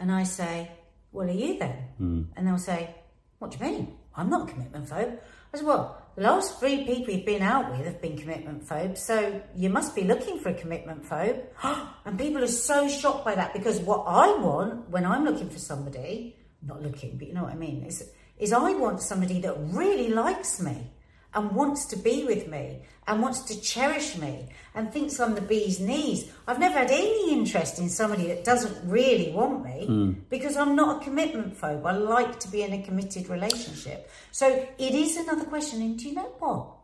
and 0.00 0.10
I 0.10 0.22
say, 0.22 0.70
"Well, 1.12 1.28
are 1.28 1.32
you 1.32 1.58
then?" 1.58 1.76
Hmm. 1.98 2.22
And 2.36 2.46
they'll 2.46 2.58
say, 2.58 2.94
"What 3.38 3.50
do 3.50 3.58
you 3.58 3.70
mean? 3.70 3.98
I'm 4.14 4.30
not 4.30 4.48
a 4.48 4.52
commitment 4.52 4.88
phobe." 4.88 5.18
I 5.52 5.56
said, 5.56 5.66
"Well, 5.66 5.96
the 6.14 6.22
last 6.22 6.58
three 6.58 6.84
people 6.84 7.14
you've 7.14 7.26
been 7.26 7.42
out 7.42 7.70
with 7.70 7.86
have 7.86 8.02
been 8.02 8.16
commitment 8.16 8.66
phobes, 8.68 9.00
so 9.02 9.40
you 9.54 9.70
must 9.70 9.94
be 9.94 10.04
looking 10.04 10.38
for 10.38 10.50
a 10.50 10.54
commitment 10.54 11.04
phobe." 11.04 11.42
and 12.04 12.18
people 12.18 12.42
are 12.42 12.48
so 12.48 12.88
shocked 12.88 13.24
by 13.24 13.34
that 13.34 13.52
because 13.52 13.80
what 13.80 14.04
I 14.06 14.36
want 14.38 14.90
when 14.90 15.04
I'm 15.04 15.24
looking 15.24 15.50
for 15.50 15.58
somebody, 15.58 16.36
not 16.62 16.82
looking, 16.82 17.16
but 17.18 17.28
you 17.28 17.34
know 17.34 17.44
what 17.44 17.52
I 17.52 17.56
mean, 17.56 17.84
is 17.84 18.10
is 18.38 18.52
I 18.52 18.72
want 18.72 19.02
somebody 19.02 19.40
that 19.40 19.56
really 19.72 20.08
likes 20.08 20.60
me 20.60 20.92
and 21.34 21.52
wants 21.52 21.86
to 21.86 21.96
be 21.96 22.24
with 22.24 22.48
me 22.48 22.80
and 23.06 23.22
wants 23.22 23.40
to 23.40 23.60
cherish 23.60 24.16
me 24.16 24.48
and 24.74 24.92
thinks 24.92 25.20
I'm 25.20 25.34
the 25.34 25.40
bee's 25.40 25.80
knees. 25.80 26.30
I've 26.46 26.58
never 26.58 26.78
had 26.78 26.90
any 26.90 27.32
interest 27.32 27.78
in 27.78 27.88
somebody 27.88 28.26
that 28.28 28.44
doesn't 28.44 28.88
really 28.88 29.32
want 29.32 29.64
me 29.64 29.86
hmm. 29.86 30.12
because 30.30 30.56
I'm 30.56 30.76
not 30.76 31.00
a 31.00 31.04
commitment 31.04 31.58
phobe. 31.58 31.86
I 31.86 31.92
like 31.92 32.38
to 32.40 32.48
be 32.48 32.62
in 32.62 32.72
a 32.72 32.82
committed 32.82 33.28
relationship. 33.28 34.10
So 34.30 34.66
it 34.78 34.94
is 34.94 35.16
another 35.16 35.44
question. 35.44 35.82
And 35.82 35.98
do 35.98 36.08
you 36.08 36.14
know 36.14 36.32
what? 36.38 36.74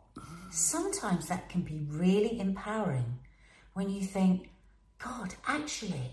Sometimes 0.50 1.28
that 1.28 1.48
can 1.48 1.62
be 1.62 1.86
really 1.88 2.38
empowering 2.38 3.18
when 3.74 3.90
you 3.90 4.02
think, 4.02 4.50
God, 4.98 5.34
actually, 5.46 6.10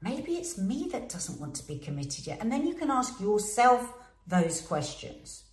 maybe 0.00 0.32
it's 0.32 0.58
me 0.58 0.88
that 0.92 1.08
doesn't 1.08 1.40
want 1.40 1.54
to 1.56 1.66
be 1.66 1.78
committed 1.78 2.26
yet. 2.26 2.40
And 2.40 2.50
then 2.50 2.66
you 2.66 2.74
can 2.74 2.90
ask 2.90 3.20
yourself 3.20 3.92
those 4.26 4.60
questions. 4.62 5.43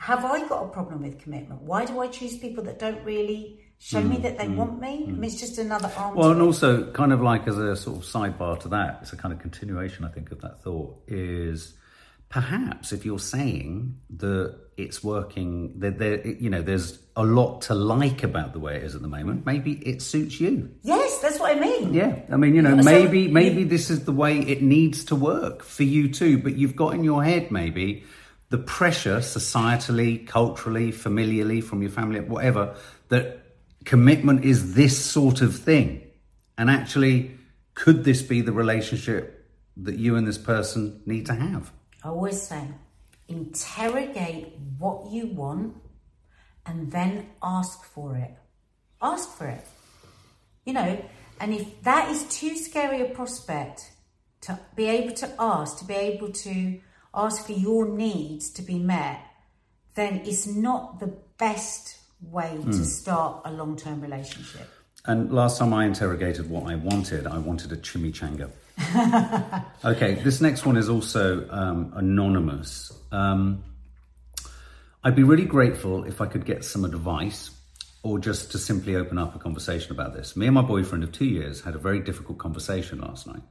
Have 0.00 0.24
I 0.24 0.48
got 0.48 0.64
a 0.64 0.68
problem 0.68 1.02
with 1.02 1.18
commitment? 1.18 1.60
Why 1.60 1.84
do 1.84 2.00
I 2.00 2.08
choose 2.08 2.38
people 2.38 2.64
that 2.64 2.78
don't 2.78 3.04
really 3.04 3.60
show 3.78 4.00
me 4.00 4.16
mm, 4.16 4.22
that 4.22 4.38
they 4.38 4.46
mm, 4.46 4.56
want 4.56 4.80
me? 4.80 5.04
Mm. 5.04 5.08
I 5.08 5.12
mean, 5.12 5.24
it's 5.24 5.38
just 5.38 5.58
another 5.58 5.92
arm. 5.94 6.16
Well, 6.16 6.30
and 6.30 6.40
it. 6.40 6.44
also, 6.44 6.90
kind 6.92 7.12
of 7.12 7.20
like 7.20 7.46
as 7.46 7.58
a 7.58 7.76
sort 7.76 7.98
of 7.98 8.04
sidebar 8.04 8.58
to 8.60 8.68
that, 8.68 9.00
it's 9.02 9.12
a 9.12 9.16
kind 9.16 9.34
of 9.34 9.40
continuation, 9.40 10.06
I 10.06 10.08
think, 10.08 10.32
of 10.32 10.40
that 10.40 10.62
thought 10.62 10.96
is 11.06 11.74
perhaps 12.30 12.92
if 12.92 13.04
you're 13.04 13.18
saying 13.18 13.94
that 14.16 14.56
it's 14.78 15.04
working, 15.04 15.78
that 15.80 15.98
there, 15.98 16.26
you 16.26 16.48
know, 16.48 16.62
there's 16.62 16.98
a 17.14 17.22
lot 17.22 17.60
to 17.60 17.74
like 17.74 18.22
about 18.22 18.54
the 18.54 18.58
way 18.58 18.76
it 18.76 18.84
is 18.84 18.94
at 18.94 19.02
the 19.02 19.08
moment, 19.08 19.44
maybe 19.44 19.72
it 19.86 20.00
suits 20.00 20.40
you. 20.40 20.70
yes, 20.80 21.18
that's 21.18 21.38
what 21.38 21.54
I 21.54 21.60
mean. 21.60 21.92
Yeah, 21.92 22.20
I 22.32 22.38
mean, 22.38 22.54
you 22.54 22.62
know, 22.62 22.74
So 22.80 22.84
maybe 22.84 23.28
maybe 23.28 23.64
this 23.64 23.90
is 23.90 24.06
the 24.06 24.12
way 24.12 24.38
it 24.38 24.62
needs 24.62 25.04
to 25.06 25.14
work 25.14 25.62
for 25.62 25.82
you 25.82 26.10
too. 26.10 26.38
But 26.38 26.56
you've 26.56 26.76
got 26.76 26.94
in 26.94 27.04
your 27.04 27.22
head 27.22 27.50
maybe 27.50 28.04
the 28.50 28.58
pressure, 28.58 29.18
societally, 29.18 30.26
culturally, 30.26 30.90
familiarly, 30.90 31.60
from 31.60 31.82
your 31.82 31.90
family, 31.90 32.20
whatever, 32.20 32.74
that 33.08 33.38
commitment 33.84 34.44
is 34.44 34.74
this 34.74 35.02
sort 35.02 35.40
of 35.40 35.56
thing. 35.56 36.02
And 36.58 36.68
actually, 36.68 37.38
could 37.74 38.04
this 38.04 38.22
be 38.22 38.40
the 38.40 38.52
relationship 38.52 39.48
that 39.76 39.96
you 39.96 40.16
and 40.16 40.26
this 40.26 40.36
person 40.36 41.00
need 41.06 41.26
to 41.26 41.34
have? 41.34 41.72
I 42.02 42.08
always 42.08 42.42
say, 42.42 42.62
interrogate 43.28 44.52
what 44.78 45.10
you 45.10 45.28
want 45.28 45.76
and 46.66 46.90
then 46.90 47.28
ask 47.42 47.84
for 47.84 48.16
it. 48.16 48.34
Ask 49.00 49.30
for 49.36 49.46
it. 49.46 49.64
You 50.66 50.72
know, 50.72 51.04
and 51.38 51.54
if 51.54 51.82
that 51.84 52.10
is 52.10 52.24
too 52.24 52.56
scary 52.56 53.00
a 53.00 53.14
prospect 53.14 53.92
to 54.42 54.58
be 54.74 54.86
able 54.86 55.14
to 55.14 55.32
ask, 55.38 55.78
to 55.78 55.84
be 55.84 55.94
able 55.94 56.32
to 56.32 56.80
ask 57.14 57.46
for 57.46 57.52
your 57.52 57.88
needs 57.88 58.50
to 58.50 58.62
be 58.62 58.78
met, 58.78 59.20
then 59.94 60.22
it's 60.24 60.46
not 60.46 61.00
the 61.00 61.12
best 61.38 61.96
way 62.22 62.56
Hmm. 62.62 62.70
to 62.70 62.84
start 62.84 63.42
a 63.44 63.52
long 63.52 63.76
term 63.76 64.00
relationship. 64.00 64.68
And 65.06 65.32
last 65.32 65.58
time 65.58 65.72
I 65.72 65.86
interrogated 65.86 66.50
what 66.50 66.70
I 66.70 66.74
wanted, 66.74 67.26
I 67.26 67.38
wanted 67.38 67.72
a 67.72 67.76
chimichanga. 67.76 68.50
okay, 69.84 70.14
this 70.14 70.40
next 70.40 70.66
one 70.66 70.76
is 70.76 70.88
also 70.88 71.48
um, 71.50 71.92
anonymous. 71.96 72.92
Um, 73.10 73.64
I'd 75.02 75.16
be 75.16 75.22
really 75.22 75.46
grateful 75.46 76.04
if 76.04 76.20
I 76.20 76.26
could 76.26 76.44
get 76.44 76.64
some 76.64 76.84
advice 76.84 77.50
or 78.02 78.18
just 78.18 78.52
to 78.52 78.58
simply 78.58 78.96
open 78.96 79.16
up 79.18 79.34
a 79.34 79.38
conversation 79.38 79.92
about 79.92 80.12
this. 80.14 80.36
Me 80.36 80.46
and 80.46 80.54
my 80.54 80.62
boyfriend 80.62 81.04
of 81.04 81.12
two 81.12 81.24
years 81.26 81.62
had 81.62 81.74
a 81.74 81.78
very 81.78 82.00
difficult 82.00 82.38
conversation 82.38 83.00
last 83.00 83.26
night. 83.26 83.42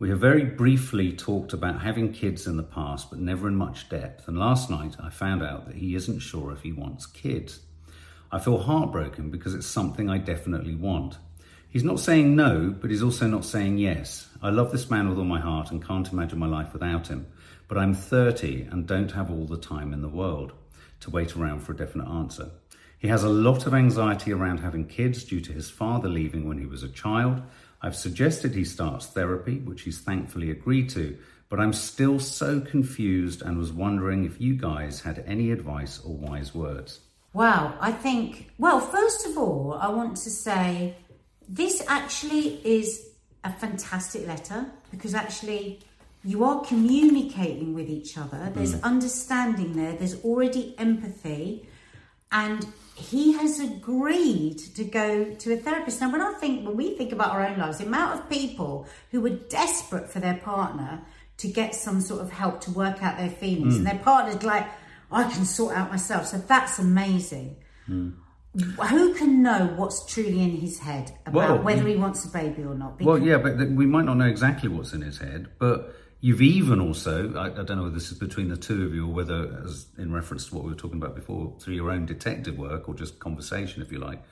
We 0.00 0.10
have 0.10 0.20
very 0.20 0.44
briefly 0.44 1.12
talked 1.12 1.52
about 1.52 1.82
having 1.82 2.12
kids 2.12 2.46
in 2.46 2.56
the 2.56 2.62
past, 2.62 3.10
but 3.10 3.18
never 3.18 3.48
in 3.48 3.56
much 3.56 3.88
depth. 3.88 4.28
And 4.28 4.38
last 4.38 4.70
night 4.70 4.94
I 5.02 5.10
found 5.10 5.42
out 5.42 5.66
that 5.66 5.74
he 5.74 5.96
isn't 5.96 6.20
sure 6.20 6.52
if 6.52 6.62
he 6.62 6.70
wants 6.70 7.04
kids. 7.04 7.60
I 8.30 8.38
feel 8.38 8.58
heartbroken 8.58 9.30
because 9.30 9.54
it's 9.54 9.66
something 9.66 10.08
I 10.08 10.18
definitely 10.18 10.76
want. 10.76 11.18
He's 11.68 11.82
not 11.82 11.98
saying 11.98 12.36
no, 12.36 12.70
but 12.80 12.90
he's 12.90 13.02
also 13.02 13.26
not 13.26 13.44
saying 13.44 13.78
yes. 13.78 14.28
I 14.40 14.50
love 14.50 14.70
this 14.70 14.88
man 14.88 15.08
with 15.08 15.18
all 15.18 15.24
my 15.24 15.40
heart 15.40 15.72
and 15.72 15.84
can't 15.84 16.12
imagine 16.12 16.38
my 16.38 16.46
life 16.46 16.72
without 16.72 17.08
him. 17.08 17.26
But 17.66 17.78
I'm 17.78 17.92
30 17.92 18.68
and 18.70 18.86
don't 18.86 19.10
have 19.10 19.32
all 19.32 19.46
the 19.46 19.58
time 19.58 19.92
in 19.92 20.02
the 20.02 20.08
world 20.08 20.52
to 21.00 21.10
wait 21.10 21.36
around 21.36 21.60
for 21.60 21.72
a 21.72 21.76
definite 21.76 22.08
answer. 22.08 22.52
He 22.98 23.08
has 23.08 23.24
a 23.24 23.28
lot 23.28 23.66
of 23.66 23.74
anxiety 23.74 24.32
around 24.32 24.58
having 24.58 24.86
kids 24.86 25.24
due 25.24 25.40
to 25.40 25.52
his 25.52 25.70
father 25.70 26.08
leaving 26.08 26.48
when 26.48 26.58
he 26.58 26.66
was 26.66 26.82
a 26.82 26.88
child. 26.88 27.42
I've 27.80 27.96
suggested 27.96 28.54
he 28.54 28.64
starts 28.64 29.06
therapy, 29.06 29.58
which 29.58 29.82
he's 29.82 30.00
thankfully 30.00 30.50
agreed 30.50 30.88
to, 30.90 31.16
but 31.48 31.60
I'm 31.60 31.72
still 31.72 32.18
so 32.18 32.60
confused 32.60 33.42
and 33.42 33.56
was 33.56 33.72
wondering 33.72 34.24
if 34.24 34.40
you 34.40 34.54
guys 34.56 35.00
had 35.00 35.24
any 35.26 35.50
advice 35.50 36.00
or 36.00 36.14
wise 36.14 36.54
words. 36.54 37.00
Wow, 37.32 37.74
I 37.80 37.92
think, 37.92 38.50
well, 38.58 38.80
first 38.80 39.26
of 39.26 39.38
all, 39.38 39.78
I 39.80 39.88
want 39.88 40.16
to 40.18 40.30
say 40.30 40.96
this 41.48 41.82
actually 41.86 42.60
is 42.66 43.10
a 43.44 43.52
fantastic 43.52 44.26
letter 44.26 44.66
because 44.90 45.14
actually 45.14 45.80
you 46.24 46.44
are 46.44 46.60
communicating 46.64 47.74
with 47.74 47.88
each 47.88 48.18
other. 48.18 48.50
There's 48.54 48.74
mm. 48.74 48.82
understanding 48.82 49.76
there, 49.76 49.92
there's 49.92 50.22
already 50.24 50.74
empathy, 50.78 51.68
and 52.32 52.66
he 52.98 53.32
has 53.34 53.60
agreed 53.60 54.58
to 54.74 54.84
go 54.84 55.32
to 55.32 55.52
a 55.52 55.56
therapist. 55.56 56.00
Now, 56.00 56.10
when 56.10 56.20
I 56.20 56.32
think, 56.34 56.66
when 56.66 56.76
we 56.76 56.96
think 56.96 57.12
about 57.12 57.30
our 57.30 57.46
own 57.46 57.56
lives, 57.56 57.78
the 57.78 57.86
amount 57.86 58.18
of 58.18 58.28
people 58.28 58.88
who 59.12 59.20
were 59.20 59.30
desperate 59.30 60.10
for 60.10 60.18
their 60.18 60.34
partner 60.34 61.02
to 61.36 61.48
get 61.48 61.76
some 61.76 62.00
sort 62.00 62.20
of 62.20 62.32
help 62.32 62.60
to 62.62 62.72
work 62.72 63.00
out 63.02 63.16
their 63.16 63.30
feelings, 63.30 63.74
hmm. 63.74 63.78
and 63.78 63.86
their 63.86 64.04
partner's 64.04 64.42
like, 64.42 64.66
I 65.12 65.30
can 65.30 65.44
sort 65.44 65.76
out 65.76 65.90
myself. 65.90 66.26
So 66.26 66.38
that's 66.38 66.80
amazing. 66.80 67.56
Hmm. 67.86 68.10
Who 68.56 69.14
can 69.14 69.42
know 69.42 69.72
what's 69.76 70.04
truly 70.12 70.42
in 70.42 70.56
his 70.56 70.80
head 70.80 71.12
about 71.24 71.34
Well, 71.34 71.58
whether 71.62 71.86
he 71.86 71.94
wants 71.94 72.24
a 72.24 72.28
baby 72.28 72.64
or 72.64 72.74
not? 72.74 73.00
Well, 73.00 73.18
yeah, 73.18 73.38
but 73.38 73.56
we 73.70 73.86
might 73.86 74.06
not 74.06 74.16
know 74.16 74.26
exactly 74.26 74.68
what's 74.68 74.92
in 74.92 75.02
his 75.02 75.18
head, 75.18 75.46
but 75.58 75.94
you've 76.20 76.42
even 76.42 76.80
also, 76.80 77.34
I, 77.34 77.46
I 77.46 77.64
don't 77.64 77.76
know 77.76 77.82
whether 77.84 77.94
this 77.94 78.10
is 78.10 78.18
between 78.18 78.48
the 78.48 78.56
two 78.56 78.84
of 78.84 78.94
you 78.94 79.06
or 79.06 79.12
whether, 79.12 79.62
as 79.64 79.86
in 79.98 80.12
reference 80.12 80.48
to 80.48 80.54
what 80.54 80.64
we 80.64 80.70
were 80.70 80.76
talking 80.76 80.98
about 80.98 81.14
before, 81.14 81.54
through 81.60 81.74
your 81.74 81.90
own 81.90 82.06
detective 82.06 82.58
work 82.58 82.88
or 82.88 82.94
just 82.94 83.18
conversation, 83.18 83.82
if 83.82 83.92
you 83.92 83.98
like, 83.98 84.22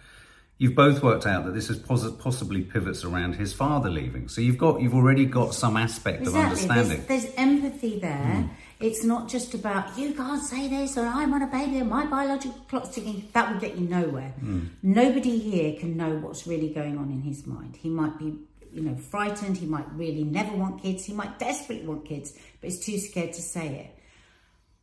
you've 0.59 0.75
both 0.75 1.03
worked 1.03 1.27
out 1.27 1.45
that 1.45 1.55
this 1.55 1.71
is 1.71 1.79
poss- 1.79 2.11
possibly 2.17 2.63
pivots 2.63 3.05
around 3.05 3.35
his 3.35 3.53
father 3.53 3.91
leaving. 3.91 4.29
So 4.29 4.41
you've 4.41 4.59
got, 4.59 4.81
you've 4.81 4.95
already 4.95 5.27
got 5.27 5.55
some 5.55 5.77
aspect 5.77 6.27
of 6.27 6.35
understanding. 6.35 7.05
There's, 7.07 7.25
there's 7.25 7.35
empathy 7.37 7.99
there. 8.01 8.17
Hmm. 8.17 8.47
It's 8.79 9.05
not 9.05 9.29
just 9.29 9.55
about 9.55 9.97
you 9.97 10.13
can't 10.13 10.43
say 10.43 10.69
this 10.69 10.99
or 10.99 11.07
I 11.07 11.25
want 11.25 11.43
a 11.43 11.47
baby 11.47 11.79
and 11.79 11.89
my 11.89 12.05
biological 12.05 12.59
clock's 12.69 12.91
ticking. 12.91 13.27
That 13.33 13.51
would 13.51 13.61
get 13.61 13.77
you 13.77 13.89
nowhere. 13.89 14.35
Hmm. 14.41 14.67
Nobody 14.83 15.39
here 15.39 15.79
can 15.79 15.97
know 15.97 16.17
what's 16.17 16.47
really 16.47 16.71
going 16.71 16.99
on 16.99 17.11
in 17.11 17.23
his 17.23 17.47
mind. 17.47 17.77
He 17.77 17.89
might 17.89 18.19
be, 18.19 18.35
you 18.77 18.83
know, 18.83 18.97
frightened. 18.97 19.57
He 19.57 19.67
might 19.67 19.91
really 19.95 20.23
never 20.23 20.55
want 20.55 20.83
kids. 20.83 21.05
He 21.05 21.15
might 21.15 21.39
desperately 21.39 21.87
want 21.87 22.05
kids, 22.05 22.35
but 22.61 22.71
he's 22.71 22.85
too 22.85 22.99
scared 22.99 23.33
to 23.33 23.43
say 23.43 23.67
it. 23.67 24.03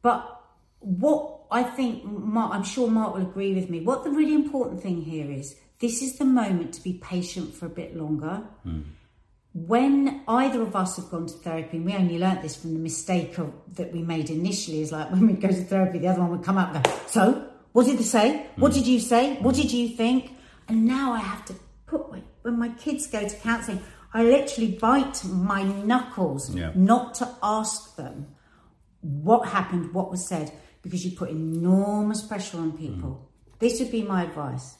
But 0.01 0.41
what 0.79 1.41
I 1.51 1.63
think, 1.63 2.03
Mark, 2.03 2.53
I'm 2.53 2.63
sure 2.63 2.89
Mark 2.89 3.13
will 3.13 3.21
agree 3.21 3.53
with 3.53 3.69
me. 3.69 3.81
What 3.81 4.03
the 4.03 4.09
really 4.09 4.33
important 4.33 4.81
thing 4.81 5.01
here 5.01 5.31
is 5.31 5.55
this 5.79 6.01
is 6.01 6.17
the 6.17 6.25
moment 6.25 6.73
to 6.73 6.83
be 6.83 6.93
patient 6.93 7.53
for 7.53 7.67
a 7.67 7.69
bit 7.69 7.95
longer. 7.95 8.41
Hmm. 8.63 8.81
When 9.53 10.23
either 10.27 10.63
of 10.63 10.75
us 10.75 10.95
have 10.95 11.11
gone 11.11 11.27
to 11.27 11.33
therapy, 11.33 11.77
and 11.77 11.85
we 11.85 11.93
only 11.93 12.17
learnt 12.17 12.41
this 12.41 12.55
from 12.55 12.73
the 12.73 12.79
mistake 12.79 13.37
of, 13.37 13.53
that 13.75 13.93
we 13.93 14.01
made 14.01 14.31
initially, 14.31 14.81
is 14.81 14.91
like 14.91 15.11
when 15.11 15.27
we 15.27 15.33
go 15.33 15.49
to 15.49 15.63
therapy, 15.63 15.99
the 15.99 16.07
other 16.07 16.21
one 16.21 16.31
would 16.31 16.43
come 16.43 16.57
up 16.57 16.73
and 16.73 16.83
go, 16.83 16.91
So, 17.05 17.49
what 17.71 17.85
did 17.85 17.99
they 17.99 18.03
say? 18.03 18.47
What 18.55 18.71
hmm. 18.71 18.79
did 18.79 18.87
you 18.87 18.99
say? 18.99 19.35
What 19.35 19.55
did 19.55 19.71
you 19.71 19.89
think? 19.89 20.31
And 20.67 20.85
now 20.85 21.13
I 21.13 21.19
have 21.19 21.45
to 21.45 21.55
put, 21.85 22.11
my, 22.11 22.21
when 22.43 22.59
my 22.59 22.69
kids 22.69 23.07
go 23.07 23.27
to 23.27 23.35
counselling, 23.37 23.81
I 24.13 24.23
literally 24.23 24.73
bite 24.73 25.23
my 25.25 25.63
knuckles 25.63 26.53
Yeah. 26.53 26.71
not 26.75 27.15
to 27.15 27.29
ask 27.41 27.95
them 27.95 28.27
what 29.01 29.49
happened, 29.49 29.93
what 29.93 30.11
was 30.11 30.27
said, 30.27 30.51
because 30.81 31.03
you 31.05 31.17
put 31.17 31.29
enormous 31.29 32.21
pressure 32.21 32.59
on 32.59 32.77
people. 32.77 33.09
Mm. 33.09 33.59
This 33.59 33.79
would 33.79 33.91
be 33.91 34.03
my 34.03 34.23
advice. 34.23 34.77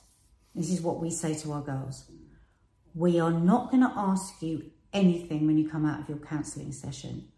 This 0.53 0.69
is 0.69 0.81
what 0.81 0.99
we 0.99 1.09
say 1.09 1.33
to 1.35 1.51
our 1.53 1.61
girls. 1.61 2.09
We 2.93 3.19
are 3.19 3.31
not 3.31 3.71
going 3.71 3.81
to 3.81 3.91
ask 3.95 4.41
you 4.41 4.71
anything 4.93 5.47
when 5.47 5.57
you 5.57 5.67
come 5.67 5.85
out 5.85 5.99
of 6.01 6.09
your 6.09 6.19
counselling 6.19 6.71
session, 6.71 7.29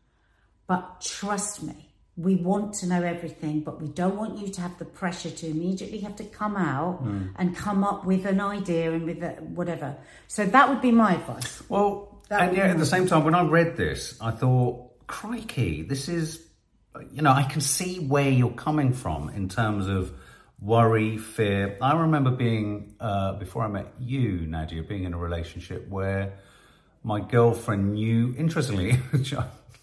but 0.67 0.99
trust 1.01 1.63
me, 1.63 1.94
we 2.17 2.35
want 2.35 2.73
to 2.75 2.87
know 2.87 3.03
everything, 3.03 3.59
but 3.59 3.81
we 3.81 3.89
don't 3.89 4.15
want 4.15 4.37
you 4.37 4.47
to 4.47 4.61
have 4.61 4.77
the 4.79 4.85
pressure 4.85 5.29
to 5.29 5.47
immediately 5.47 5.99
have 5.99 6.15
to 6.15 6.23
come 6.23 6.55
out 6.55 7.01
and 7.35 7.55
come 7.55 7.83
up 7.83 8.05
with 8.05 8.25
an 8.25 8.39
idea 8.39 8.93
and 8.93 9.03
with 9.03 9.21
a, 9.21 9.31
whatever. 9.41 9.97
So 10.27 10.45
that 10.45 10.69
would 10.69 10.81
be 10.81 10.91
my 10.91 11.15
advice. 11.15 11.61
Well, 11.67 12.21
That 12.29 12.41
and 12.43 12.55
be 12.55 12.61
at 12.61 12.77
the 12.77 12.85
same 12.85 13.07
time, 13.07 13.25
when 13.25 13.35
I 13.35 13.43
read 13.43 13.75
this, 13.75 14.17
I 14.21 14.31
thought, 14.31 15.07
crikey, 15.07 15.81
this 15.81 16.07
is, 16.07 16.41
you 17.11 17.21
know, 17.21 17.31
I 17.31 17.43
can 17.43 17.59
see 17.59 17.99
where 17.99 18.29
you're 18.29 18.49
coming 18.49 18.93
from 18.93 19.29
in 19.29 19.49
terms 19.49 19.87
of 19.87 20.13
worry, 20.61 21.17
fear. 21.17 21.77
I 21.81 21.95
remember 21.97 22.31
being, 22.31 22.95
uh, 23.01 23.33
before 23.33 23.63
I 23.63 23.67
met 23.67 23.93
you, 23.99 24.47
Nadia, 24.47 24.83
being 24.83 25.03
in 25.03 25.13
a 25.13 25.17
relationship 25.17 25.89
where 25.89 26.39
my 27.03 27.19
girlfriend 27.19 27.93
knew, 27.93 28.33
interestingly, 28.37 28.99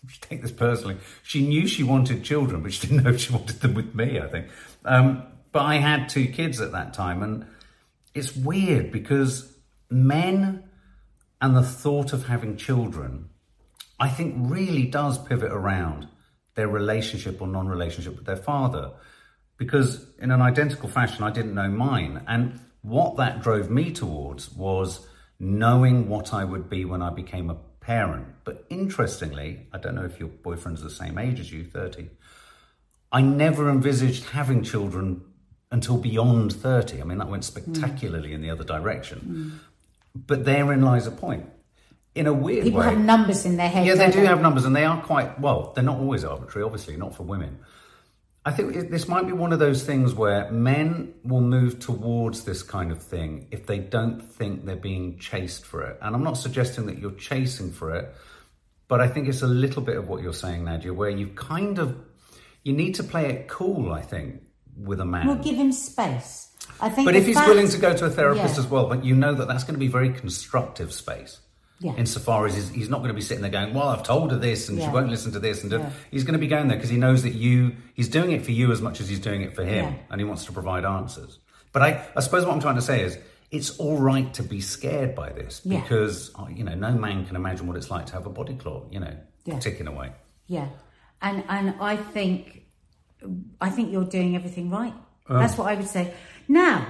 take 0.22 0.42
this 0.42 0.52
personally, 0.52 0.96
she 1.22 1.46
knew 1.46 1.66
she 1.66 1.82
wanted 1.82 2.24
children, 2.24 2.62
but 2.62 2.72
she 2.72 2.86
didn't 2.86 3.04
know 3.04 3.16
she 3.16 3.32
wanted 3.32 3.60
them 3.60 3.74
with 3.74 3.94
me, 3.94 4.20
I 4.20 4.28
think. 4.28 4.46
Um, 4.84 5.24
but 5.52 5.62
I 5.62 5.76
had 5.76 6.08
two 6.08 6.26
kids 6.28 6.60
at 6.60 6.72
that 6.72 6.94
time, 6.94 7.22
and 7.22 7.46
it's 8.14 8.34
weird 8.34 8.90
because 8.90 9.52
men 9.90 10.64
and 11.40 11.56
the 11.56 11.62
thought 11.62 12.12
of 12.12 12.26
having 12.26 12.56
children, 12.56 13.28
I 13.98 14.08
think, 14.08 14.34
really 14.38 14.86
does 14.86 15.18
pivot 15.18 15.52
around 15.52 16.08
their 16.54 16.68
relationship 16.68 17.40
or 17.40 17.48
non 17.48 17.68
relationship 17.68 18.16
with 18.16 18.26
their 18.26 18.36
father. 18.36 18.92
Because 19.58 20.06
in 20.18 20.30
an 20.30 20.40
identical 20.40 20.88
fashion, 20.88 21.22
I 21.22 21.30
didn't 21.30 21.54
know 21.54 21.68
mine. 21.68 22.24
And 22.26 22.60
what 22.82 23.16
that 23.18 23.42
drove 23.42 23.70
me 23.70 23.92
towards 23.92 24.50
was 24.52 25.06
knowing 25.38 26.08
what 26.08 26.32
I 26.32 26.44
would 26.44 26.68
be 26.68 26.84
when 26.84 27.02
I 27.02 27.10
became 27.10 27.50
a 27.50 27.56
parent. 27.82 28.26
But 28.44 28.64
interestingly, 28.70 29.66
I 29.72 29.78
don't 29.78 29.94
know 29.94 30.04
if 30.04 30.18
your 30.18 30.28
boyfriend's 30.28 30.82
the 30.82 30.90
same 30.90 31.18
age 31.18 31.38
as 31.38 31.52
you, 31.52 31.64
30. 31.64 32.08
I 33.12 33.20
never 33.20 33.68
envisaged 33.68 34.30
having 34.30 34.62
children 34.62 35.22
until 35.70 35.98
beyond 35.98 36.52
30. 36.52 37.00
I 37.00 37.04
mean, 37.04 37.18
that 37.18 37.28
went 37.28 37.44
spectacularly 37.44 38.32
in 38.32 38.40
the 38.42 38.50
other 38.50 38.64
direction. 38.64 39.60
Mm. 40.14 40.22
But 40.26 40.44
therein 40.44 40.82
lies 40.82 41.06
a 41.06 41.10
point. 41.10 41.48
In 42.14 42.26
a 42.26 42.32
weird 42.32 42.64
People 42.64 42.80
way. 42.80 42.86
have 42.86 42.98
numbers 42.98 43.46
in 43.46 43.56
their 43.56 43.70
head. 43.70 43.86
Yeah, 43.86 43.94
they 43.94 44.10
do 44.10 44.20
have 44.20 44.42
numbers, 44.42 44.66
and 44.66 44.76
they 44.76 44.84
are 44.84 45.00
quite 45.02 45.40
well. 45.40 45.72
They're 45.74 45.84
not 45.84 45.98
always 45.98 46.24
arbitrary, 46.24 46.64
obviously, 46.64 46.96
not 46.96 47.14
for 47.14 47.22
women. 47.22 47.58
I 48.44 48.50
think 48.50 48.90
this 48.90 49.06
might 49.06 49.26
be 49.26 49.32
one 49.32 49.52
of 49.52 49.60
those 49.60 49.84
things 49.84 50.14
where 50.14 50.50
men 50.50 51.14
will 51.22 51.40
move 51.40 51.78
towards 51.78 52.42
this 52.44 52.62
kind 52.64 52.90
of 52.90 53.00
thing 53.00 53.46
if 53.52 53.66
they 53.66 53.78
don't 53.78 54.20
think 54.20 54.64
they're 54.64 54.74
being 54.74 55.18
chased 55.18 55.64
for 55.64 55.82
it. 55.82 55.96
And 56.02 56.14
I'm 56.16 56.24
not 56.24 56.36
suggesting 56.36 56.86
that 56.86 56.98
you're 56.98 57.12
chasing 57.12 57.70
for 57.70 57.94
it, 57.94 58.12
but 58.88 59.00
I 59.00 59.06
think 59.06 59.28
it's 59.28 59.42
a 59.42 59.46
little 59.46 59.80
bit 59.80 59.96
of 59.96 60.08
what 60.08 60.22
you're 60.22 60.32
saying, 60.32 60.64
Nadia, 60.64 60.92
where 60.92 61.08
you 61.10 61.28
kind 61.28 61.78
of 61.78 61.96
you 62.64 62.72
need 62.72 62.96
to 62.96 63.04
play 63.04 63.26
it 63.30 63.46
cool. 63.48 63.92
I 63.92 64.02
think 64.02 64.42
with 64.76 65.00
a 65.00 65.04
man. 65.04 65.26
Well, 65.28 65.36
give 65.36 65.54
him 65.56 65.70
space. 65.70 66.48
I 66.80 66.88
think. 66.88 67.06
But 67.06 67.14
if 67.14 67.26
he's 67.26 67.36
fact- 67.36 67.48
willing 67.48 67.68
to 67.68 67.78
go 67.78 67.94
to 67.96 68.06
a 68.06 68.10
therapist 68.10 68.54
Yeah. 68.54 68.60
as 68.60 68.66
well, 68.66 68.88
but 68.88 69.04
you 69.04 69.14
know 69.14 69.34
that 69.34 69.46
that's 69.46 69.62
going 69.64 69.74
to 69.74 69.80
be 69.80 69.88
very 69.88 70.12
constructive 70.12 70.92
space. 70.92 71.38
Yeah. 71.82 71.94
Insofar 71.96 72.46
as 72.46 72.54
he's, 72.54 72.68
he's 72.70 72.88
not 72.88 72.98
going 72.98 73.08
to 73.08 73.14
be 73.14 73.20
sitting 73.20 73.42
there 73.42 73.50
going, 73.50 73.74
"Well, 73.74 73.88
I've 73.88 74.02
told 74.04 74.30
her 74.30 74.38
this, 74.38 74.68
and 74.68 74.80
she 74.80 74.88
won't 74.88 75.10
listen 75.10 75.32
to 75.32 75.38
this," 75.40 75.62
and 75.62 75.72
Yeah. 75.72 75.90
he's 76.10 76.22
going 76.24 76.34
to 76.34 76.38
be 76.38 76.46
going 76.46 76.68
there 76.68 76.76
because 76.76 76.90
he 76.90 76.96
knows 76.96 77.22
that 77.24 77.34
you 77.34 77.74
he's 77.94 78.08
doing 78.08 78.30
it 78.32 78.44
for 78.44 78.52
you 78.52 78.70
as 78.72 78.80
much 78.80 79.00
as 79.00 79.08
he's 79.08 79.20
doing 79.20 79.42
it 79.42 79.54
for 79.54 79.64
him, 79.64 79.84
Yeah. 79.86 79.98
and 80.10 80.20
he 80.20 80.24
wants 80.24 80.44
to 80.46 80.52
provide 80.52 80.84
answers. 80.84 81.38
But 81.72 81.82
I, 81.82 82.06
I 82.16 82.20
suppose 82.20 82.44
what 82.44 82.52
I'm 82.54 82.60
trying 82.60 82.76
to 82.76 82.82
say 82.82 83.02
is, 83.02 83.18
it's 83.50 83.76
all 83.78 83.96
right 83.98 84.32
to 84.34 84.42
be 84.42 84.60
scared 84.60 85.14
by 85.14 85.30
this 85.30 85.60
Yeah. 85.64 85.80
because 85.80 86.30
oh, 86.36 86.48
you 86.48 86.64
know 86.64 86.74
no 86.74 86.92
man 86.92 87.26
can 87.26 87.36
imagine 87.36 87.66
what 87.66 87.76
it's 87.76 87.90
like 87.90 88.06
to 88.06 88.12
have 88.12 88.26
a 88.26 88.30
body 88.30 88.54
clock, 88.54 88.84
you 88.90 89.00
know, 89.00 89.14
Yeah. 89.44 89.58
ticking 89.58 89.88
away. 89.88 90.12
Yeah, 90.46 90.68
and 91.20 91.42
and 91.48 91.74
I 91.80 91.96
think 91.96 92.62
I 93.60 93.70
think 93.70 93.90
you're 93.92 94.04
doing 94.04 94.36
everything 94.36 94.70
right. 94.70 94.94
Um. 95.28 95.38
That's 95.40 95.56
what 95.58 95.68
I 95.68 95.74
would 95.74 95.88
say. 95.88 96.12
Now, 96.48 96.86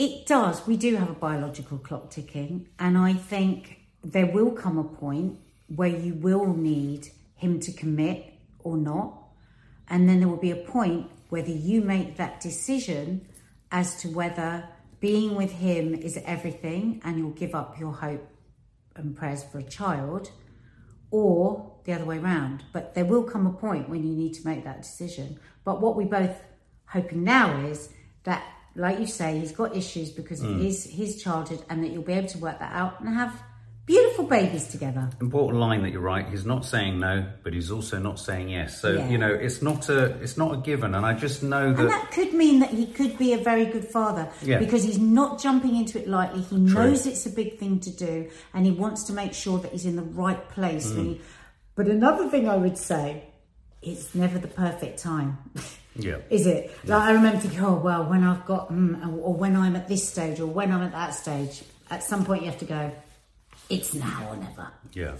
it 0.00 0.24
does. 0.24 0.66
We 0.66 0.78
do 0.78 0.96
have 0.96 1.10
a 1.10 1.20
biological 1.28 1.76
clock 1.76 2.10
ticking, 2.10 2.66
and 2.78 2.96
I 2.96 3.12
think 3.12 3.80
there 4.02 4.24
will 4.24 4.50
come 4.50 4.78
a 4.78 4.84
point 4.84 5.38
where 5.68 5.90
you 5.90 6.14
will 6.14 6.54
need 6.54 7.10
him 7.34 7.60
to 7.60 7.70
commit 7.70 8.32
or 8.60 8.78
not, 8.78 9.18
and 9.88 10.08
then 10.08 10.18
there 10.18 10.28
will 10.28 10.38
be 10.38 10.52
a 10.52 10.56
point 10.56 11.10
whether 11.28 11.50
you 11.50 11.82
make 11.82 12.16
that 12.16 12.40
decision 12.40 13.28
as 13.70 14.00
to 14.00 14.08
whether 14.08 14.66
being 15.00 15.34
with 15.34 15.52
him 15.52 15.94
is 15.94 16.18
everything, 16.24 17.02
and 17.04 17.18
you'll 17.18 17.30
give 17.30 17.54
up 17.54 17.78
your 17.78 17.92
hope 17.92 18.26
and 18.96 19.14
prayers 19.14 19.44
for 19.44 19.58
a 19.58 19.62
child 19.62 20.30
or 21.10 21.72
the 21.84 21.92
other 21.92 22.06
way 22.06 22.16
around. 22.16 22.64
But 22.72 22.94
there 22.94 23.04
will 23.04 23.24
come 23.24 23.46
a 23.46 23.52
point 23.52 23.90
when 23.90 24.02
you 24.02 24.14
need 24.16 24.32
to 24.34 24.46
make 24.46 24.64
that 24.64 24.80
decision. 24.80 25.38
But 25.62 25.82
what 25.82 25.94
we 25.94 26.06
both 26.06 26.36
hoping 26.86 27.22
now 27.22 27.66
is 27.66 27.90
that, 28.24 28.42
like 28.80 28.98
you 28.98 29.06
say, 29.06 29.38
he's 29.38 29.52
got 29.52 29.76
issues 29.76 30.08
because 30.10 30.40
Mm. 30.40 30.54
of 30.54 30.60
his 30.66 30.84
his 30.84 31.22
childhood, 31.22 31.62
and 31.68 31.76
that 31.84 31.90
you'll 31.92 32.02
be 32.02 32.18
able 32.20 32.28
to 32.28 32.38
work 32.38 32.58
that 32.58 32.72
out 32.72 33.00
and 33.00 33.08
have 33.14 33.32
beautiful 33.86 34.24
babies 34.24 34.68
together. 34.68 35.10
Important 35.20 35.58
line 35.60 35.82
that 35.82 35.90
you're 35.90 36.00
right. 36.14 36.26
He's 36.28 36.46
not 36.46 36.64
saying 36.64 37.00
no, 37.00 37.26
but 37.42 37.52
he's 37.52 37.70
also 37.72 37.98
not 37.98 38.20
saying 38.20 38.48
yes. 38.48 38.80
So 38.80 38.88
Yeah. 38.92 39.08
you 39.08 39.18
know, 39.18 39.32
it's 39.46 39.60
not 39.62 39.88
a 39.88 40.04
it's 40.24 40.36
not 40.42 40.54
a 40.54 40.58
given, 40.58 40.94
and 40.94 41.04
I 41.04 41.12
just 41.26 41.42
know 41.42 41.72
that. 41.72 41.80
And 41.80 41.90
that 41.90 42.10
could 42.12 42.32
mean 42.32 42.60
that 42.60 42.70
he 42.70 42.86
could 42.86 43.18
be 43.18 43.32
a 43.32 43.38
very 43.50 43.66
good 43.66 43.86
father 43.86 44.28
Yeah. 44.42 44.58
because 44.60 44.82
he's 44.84 44.98
not 45.00 45.40
jumping 45.42 45.74
into 45.76 45.98
it 46.00 46.06
lightly. 46.08 46.42
He 46.42 46.56
knows 46.56 47.04
it's 47.06 47.26
a 47.26 47.30
big 47.42 47.58
thing 47.58 47.80
to 47.80 47.90
do 47.90 48.28
and 48.54 48.64
he 48.64 48.72
wants 48.72 49.00
to 49.08 49.12
make 49.12 49.34
sure 49.34 49.58
that 49.62 49.72
he's 49.72 49.86
in 49.86 49.96
the 49.96 50.08
right 50.24 50.42
place. 50.50 50.88
Mm. 50.92 51.04
he- 51.04 51.20
But 51.74 51.86
another 51.88 52.28
thing 52.28 52.48
I 52.48 52.56
would 52.56 52.78
say, 52.78 53.24
it's 53.82 54.14
never 54.14 54.38
the 54.38 54.48
perfect 54.66 54.98
time. 55.00 55.38
yeah. 56.04 56.18
Is 56.30 56.46
it? 56.46 56.70
Like 56.84 57.02
I 57.02 57.12
remember 57.12 57.38
thinking, 57.38 57.60
oh 57.60 57.74
well, 57.74 58.04
when 58.04 58.24
I've 58.24 58.44
got, 58.46 58.72
mm, 58.72 59.18
or 59.22 59.34
when 59.34 59.56
I'm 59.56 59.76
at 59.76 59.88
this 59.88 60.08
stage, 60.08 60.40
or 60.40 60.46
when 60.46 60.72
I'm 60.72 60.82
at 60.82 60.92
that 60.92 61.14
stage. 61.14 61.62
At 61.90 62.04
some 62.04 62.24
point, 62.24 62.42
you 62.42 62.50
have 62.50 62.58
to 62.60 62.64
go. 62.66 62.92
It's 63.68 63.94
now 63.94 64.28
or 64.30 64.36
never. 64.36 64.70
Yeah. 64.92 65.16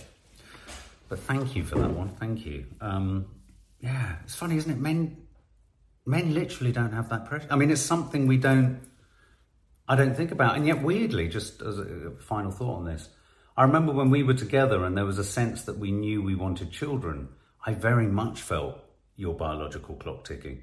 But 1.08 1.18
thank 1.18 1.56
you 1.56 1.64
for 1.64 1.76
that 1.80 1.90
one. 1.90 2.10
Thank 2.10 2.46
you. 2.46 2.66
Um, 2.80 3.26
yeah, 3.80 4.16
it's 4.24 4.36
funny, 4.36 4.56
isn't 4.56 4.70
it? 4.70 4.78
Men, 4.78 5.16
men 6.06 6.34
literally 6.34 6.70
don't 6.70 6.92
have 6.92 7.08
that 7.08 7.26
pressure. 7.26 7.48
I 7.50 7.56
mean, 7.56 7.70
it's 7.70 7.80
something 7.80 8.26
we 8.26 8.36
don't. 8.36 8.80
I 9.88 9.96
don't 9.96 10.16
think 10.16 10.30
about, 10.30 10.54
and 10.54 10.64
yet 10.64 10.82
weirdly, 10.82 11.28
just 11.28 11.62
as 11.62 11.80
a 11.80 12.12
final 12.20 12.52
thought 12.52 12.76
on 12.76 12.84
this, 12.84 13.08
I 13.56 13.64
remember 13.64 13.92
when 13.92 14.08
we 14.10 14.22
were 14.22 14.34
together 14.34 14.84
and 14.84 14.96
there 14.96 15.04
was 15.04 15.18
a 15.18 15.24
sense 15.24 15.62
that 15.62 15.78
we 15.78 15.90
knew 15.90 16.22
we 16.22 16.36
wanted 16.36 16.70
children. 16.70 17.28
I 17.66 17.74
very 17.74 18.06
much 18.06 18.40
felt 18.40 18.78
your 19.16 19.34
biological 19.34 19.96
clock 19.96 20.24
ticking. 20.24 20.62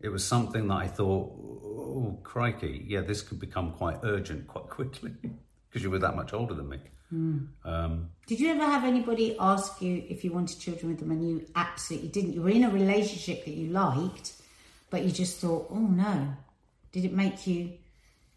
It 0.00 0.08
was 0.08 0.24
something 0.24 0.68
that 0.68 0.74
I 0.74 0.86
thought, 0.86 1.32
oh 1.36 2.18
crikey, 2.22 2.84
yeah, 2.88 3.00
this 3.00 3.22
could 3.22 3.40
become 3.40 3.72
quite 3.72 3.98
urgent 4.02 4.46
quite 4.46 4.68
quickly 4.68 5.12
because 5.68 5.82
you 5.82 5.90
were 5.90 5.98
that 5.98 6.16
much 6.16 6.32
older 6.32 6.54
than 6.54 6.68
me. 6.68 6.78
Um, 7.12 8.10
Did 8.26 8.38
you 8.38 8.50
ever 8.50 8.64
have 8.64 8.84
anybody 8.84 9.36
ask 9.38 9.82
you 9.82 10.04
if 10.08 10.22
you 10.22 10.32
wanted 10.32 10.60
children 10.60 10.90
with 10.90 11.00
them 11.00 11.10
and 11.10 11.28
you 11.28 11.46
absolutely 11.56 12.08
didn't? 12.08 12.34
You 12.34 12.42
were 12.42 12.50
in 12.50 12.64
a 12.64 12.70
relationship 12.70 13.44
that 13.44 13.54
you 13.54 13.68
liked, 13.70 14.34
but 14.90 15.04
you 15.04 15.10
just 15.10 15.38
thought, 15.38 15.66
oh 15.70 15.78
no. 15.78 16.34
Did 16.92 17.04
it 17.04 17.12
make 17.12 17.46
you 17.46 17.72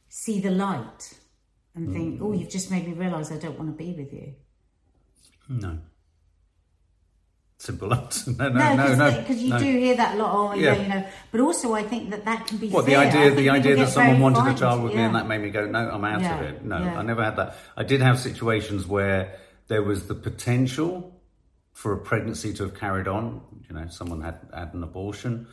see 0.10 0.40
the 0.40 0.52
light 0.52 1.14
and 1.76 1.92
think, 1.94 2.22
oh, 2.22 2.34
you've 2.34 2.50
just 2.50 2.70
made 2.70 2.88
me 2.88 2.94
realise 2.94 3.32
I 3.32 3.38
don't 3.38 3.58
want 3.58 3.76
to 3.76 3.84
be 3.84 3.94
with 3.94 4.14
you? 4.14 4.34
No. 5.50 5.80
Simple 7.64 7.94
answer. 7.94 8.32
No, 8.38 8.50
no, 8.50 8.76
No, 8.76 8.96
no, 8.96 9.12
because 9.22 9.38
no. 9.38 9.42
you 9.44 9.50
no. 9.52 9.60
do 9.60 9.66
hear 9.86 9.96
that 9.96 10.16
a 10.16 10.18
lot. 10.18 10.32
Oh, 10.36 10.54
yeah. 10.54 10.74
Yeah. 10.74 10.82
you 10.82 10.88
know. 10.90 11.06
But 11.32 11.40
also, 11.40 11.74
I 11.74 11.84
think 11.84 12.10
that 12.10 12.26
that 12.26 12.46
can 12.46 12.58
be 12.58 12.68
What 12.68 12.86
the 12.86 12.92
fair. 12.92 13.08
Idea? 13.08 13.32
The 13.34 13.50
idea 13.50 13.76
that 13.78 13.88
someone 13.88 14.20
wanted 14.20 14.54
a 14.54 14.58
child 14.60 14.84
with 14.84 14.94
me 14.94 15.02
and 15.02 15.16
that 15.16 15.28
made 15.28 15.38
me 15.42 15.50
go, 15.50 15.66
no, 15.66 15.80
I'm 15.90 16.04
out 16.04 16.20
Yeah, 16.20 16.40
of 16.40 16.46
it. 16.46 16.66
No, 16.66 16.78
yeah. 16.78 17.00
I 17.00 17.04
never 17.04 17.24
had 17.24 17.38
that. 17.38 17.56
I 17.78 17.84
did 17.84 18.02
have 18.02 18.20
situations 18.20 18.86
where 18.86 19.40
there 19.70 19.82
was 19.82 20.08
the 20.08 20.14
potential 20.16 21.18
for 21.72 21.94
a 21.94 21.98
pregnancy 21.98 22.54
to 22.56 22.64
have 22.64 22.76
carried 22.78 23.08
on. 23.08 23.40
You 23.70 23.76
know, 23.78 23.88
someone 23.88 24.20
had 24.22 24.40
had 24.54 24.74
an 24.74 24.84
abortion, 24.84 25.48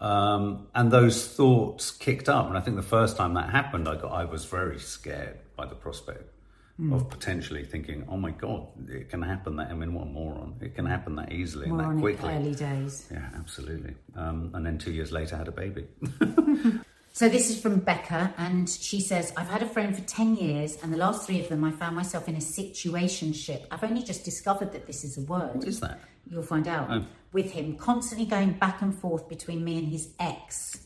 um, 0.00 0.68
and 0.72 0.92
those 0.92 1.26
thoughts 1.26 1.90
kicked 1.90 2.28
up. 2.28 2.46
And 2.46 2.56
I 2.56 2.60
think 2.60 2.76
the 2.76 2.82
first 2.96 3.16
time 3.16 3.34
that 3.34 3.50
happened, 3.50 3.88
I 3.88 3.96
got 3.96 4.12
I 4.12 4.24
was 4.24 4.44
very 4.44 4.78
scared 4.78 5.38
by 5.56 5.66
the 5.66 5.74
prospect. 5.74 6.30
Hmm. 6.76 6.92
Of 6.92 7.08
potentially 7.08 7.64
thinking, 7.64 8.04
oh 8.06 8.18
my 8.18 8.32
god, 8.32 8.66
it 8.88 9.08
can 9.08 9.22
happen 9.22 9.56
that 9.56 9.70
I 9.70 9.74
mean, 9.74 9.94
what 9.94 10.02
a 10.02 10.10
moron! 10.10 10.56
It 10.60 10.74
can 10.74 10.84
happen 10.84 11.16
that 11.16 11.32
easily 11.32 11.70
and 11.70 11.80
that 11.80 11.98
quickly. 11.98 12.34
early 12.34 12.54
days. 12.54 13.08
Yeah, 13.10 13.30
absolutely. 13.34 13.94
Um, 14.14 14.50
and 14.52 14.66
then 14.66 14.76
two 14.76 14.92
years 14.92 15.10
later, 15.10 15.36
had 15.36 15.48
a 15.48 15.52
baby. 15.52 15.86
So 17.16 17.30
this 17.30 17.48
is 17.48 17.58
from 17.58 17.78
Becca, 17.78 18.34
and 18.36 18.68
she 18.68 19.00
says, 19.00 19.32
I've 19.38 19.48
had 19.48 19.62
a 19.62 19.66
friend 19.66 19.96
for 19.96 20.02
10 20.02 20.36
years, 20.36 20.76
and 20.82 20.92
the 20.92 20.98
last 20.98 21.24
three 21.24 21.40
of 21.40 21.48
them 21.48 21.64
I 21.64 21.70
found 21.70 21.96
myself 21.96 22.28
in 22.28 22.34
a 22.34 22.40
situationship. 22.40 23.64
I've 23.70 23.82
only 23.82 24.02
just 24.02 24.22
discovered 24.22 24.72
that 24.72 24.86
this 24.86 25.02
is 25.02 25.16
a 25.16 25.22
word. 25.22 25.54
what 25.54 25.64
is 25.64 25.80
that? 25.80 25.98
You'll 26.28 26.42
find 26.42 26.68
out. 26.68 27.04
With 27.32 27.52
him 27.52 27.78
constantly 27.78 28.26
going 28.26 28.52
back 28.58 28.82
and 28.82 28.94
forth 28.94 29.30
between 29.30 29.64
me 29.64 29.78
and 29.78 29.88
his 29.88 30.10
ex. 30.20 30.76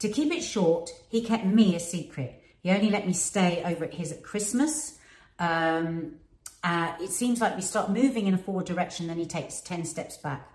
To 0.00 0.08
keep 0.08 0.32
it 0.32 0.42
short, 0.42 0.90
he 1.08 1.22
kept 1.22 1.44
me 1.44 1.76
a 1.76 1.80
secret. 1.80 2.42
He 2.60 2.70
only 2.70 2.90
let 2.90 3.06
me 3.06 3.12
stay 3.12 3.62
over 3.64 3.84
at 3.84 3.94
his 3.94 4.10
at 4.10 4.24
Christmas. 4.24 4.98
Um, 5.42 6.14
uh, 6.62 6.94
it 7.00 7.10
seems 7.10 7.40
like 7.40 7.56
we 7.56 7.62
start 7.62 7.90
moving 7.90 8.28
in 8.28 8.34
a 8.34 8.38
forward 8.38 8.64
direction, 8.64 9.08
then 9.08 9.18
he 9.18 9.26
takes 9.26 9.60
10 9.60 9.84
steps 9.84 10.16
back. 10.16 10.48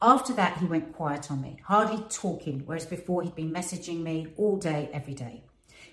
After 0.00 0.32
that, 0.34 0.58
he 0.58 0.66
went 0.66 0.92
quiet 0.92 1.28
on 1.28 1.42
me, 1.42 1.58
hardly 1.64 2.04
talking, 2.08 2.62
whereas 2.64 2.86
before 2.86 3.22
he'd 3.22 3.34
been 3.34 3.52
messaging 3.52 4.02
me 4.04 4.28
all 4.36 4.56
day, 4.56 4.88
every 4.92 5.14
day. 5.14 5.42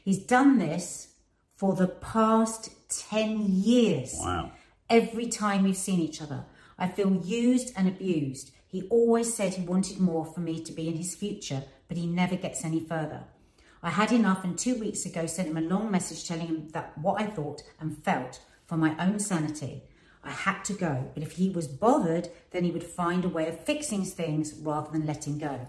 He's 0.04 0.20
done 0.20 0.60
this 0.60 1.16
for 1.56 1.74
the 1.74 1.88
past 1.88 2.70
10 3.10 3.48
years. 3.48 4.16
Wow. 4.20 4.52
Every 4.92 5.26
time 5.26 5.64
we've 5.64 5.76
seen 5.76 6.00
each 6.00 6.22
other, 6.22 6.46
I 6.78 6.88
feel 6.88 7.16
used 7.24 7.74
and 7.76 7.88
abused. 7.88 8.52
He 8.68 8.84
always 8.90 9.34
said 9.34 9.56
he 9.56 9.66
wanted 9.66 10.00
more 10.00 10.24
for 10.26 10.42
me 10.42 10.64
to 10.64 10.72
be 10.72 10.88
in 10.88 10.98
his 10.98 11.16
future, 11.16 11.64
but 11.88 11.98
he 11.98 12.06
never 12.06 12.36
gets 12.36 12.64
any 12.64 12.82
further. 12.82 13.24
I 13.86 13.92
had 13.92 14.12
enough 14.12 14.44
and 14.44 14.58
two 14.58 14.80
weeks 14.80 15.06
ago 15.06 15.28
sent 15.28 15.48
him 15.48 15.58
a 15.58 15.62
long 15.62 15.92
message 15.92 16.28
telling 16.28 16.48
him 16.48 16.70
that 16.70 16.98
what 16.98 17.22
I 17.22 17.28
thought 17.28 17.62
and 17.80 17.96
felt 18.04 18.42
for 18.66 18.78
my 18.78 18.96
own 18.98 19.20
sanity. 19.20 19.84
I 20.24 20.32
had 20.32 20.66
to 20.66 20.74
go, 20.74 21.12
but 21.14 21.22
if 21.22 21.34
he 21.34 21.52
was 21.52 21.68
bothered, 21.68 22.30
then 22.50 22.64
he 22.64 22.72
would 22.72 22.84
find 22.84 23.24
a 23.24 23.30
way 23.30 23.48
of 23.48 23.64
fixing 23.64 24.04
things 24.04 24.56
rather 24.56 24.90
than 24.90 25.06
letting 25.06 25.38
go. 25.38 25.68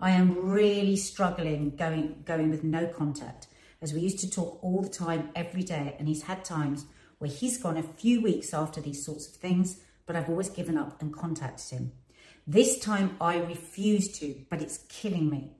I 0.00 0.10
am 0.10 0.50
really 0.50 0.96
struggling 0.96 1.76
going 1.76 2.24
going 2.24 2.50
with 2.50 2.64
no 2.64 2.88
contact, 2.88 3.46
as 3.80 3.94
we 3.94 4.00
used 4.00 4.18
to 4.18 4.30
talk 4.30 4.58
all 4.60 4.82
the 4.82 4.88
time 4.88 5.30
every 5.36 5.62
day, 5.62 5.94
and 6.00 6.08
he's 6.08 6.22
had 6.22 6.44
times 6.44 6.86
where 7.18 7.30
he's 7.30 7.62
gone 7.62 7.76
a 7.76 7.84
few 7.84 8.20
weeks 8.20 8.52
after 8.52 8.80
these 8.80 9.06
sorts 9.06 9.28
of 9.28 9.34
things, 9.34 9.78
but 10.04 10.16
I've 10.16 10.28
always 10.28 10.50
given 10.50 10.76
up 10.76 11.00
and 11.00 11.14
contacted 11.14 11.78
him. 11.78 11.92
This 12.44 12.80
time 12.80 13.16
I 13.20 13.36
refuse 13.36 14.18
to, 14.18 14.34
but 14.50 14.60
it's 14.60 14.78
killing 14.88 15.30
me. 15.30 15.52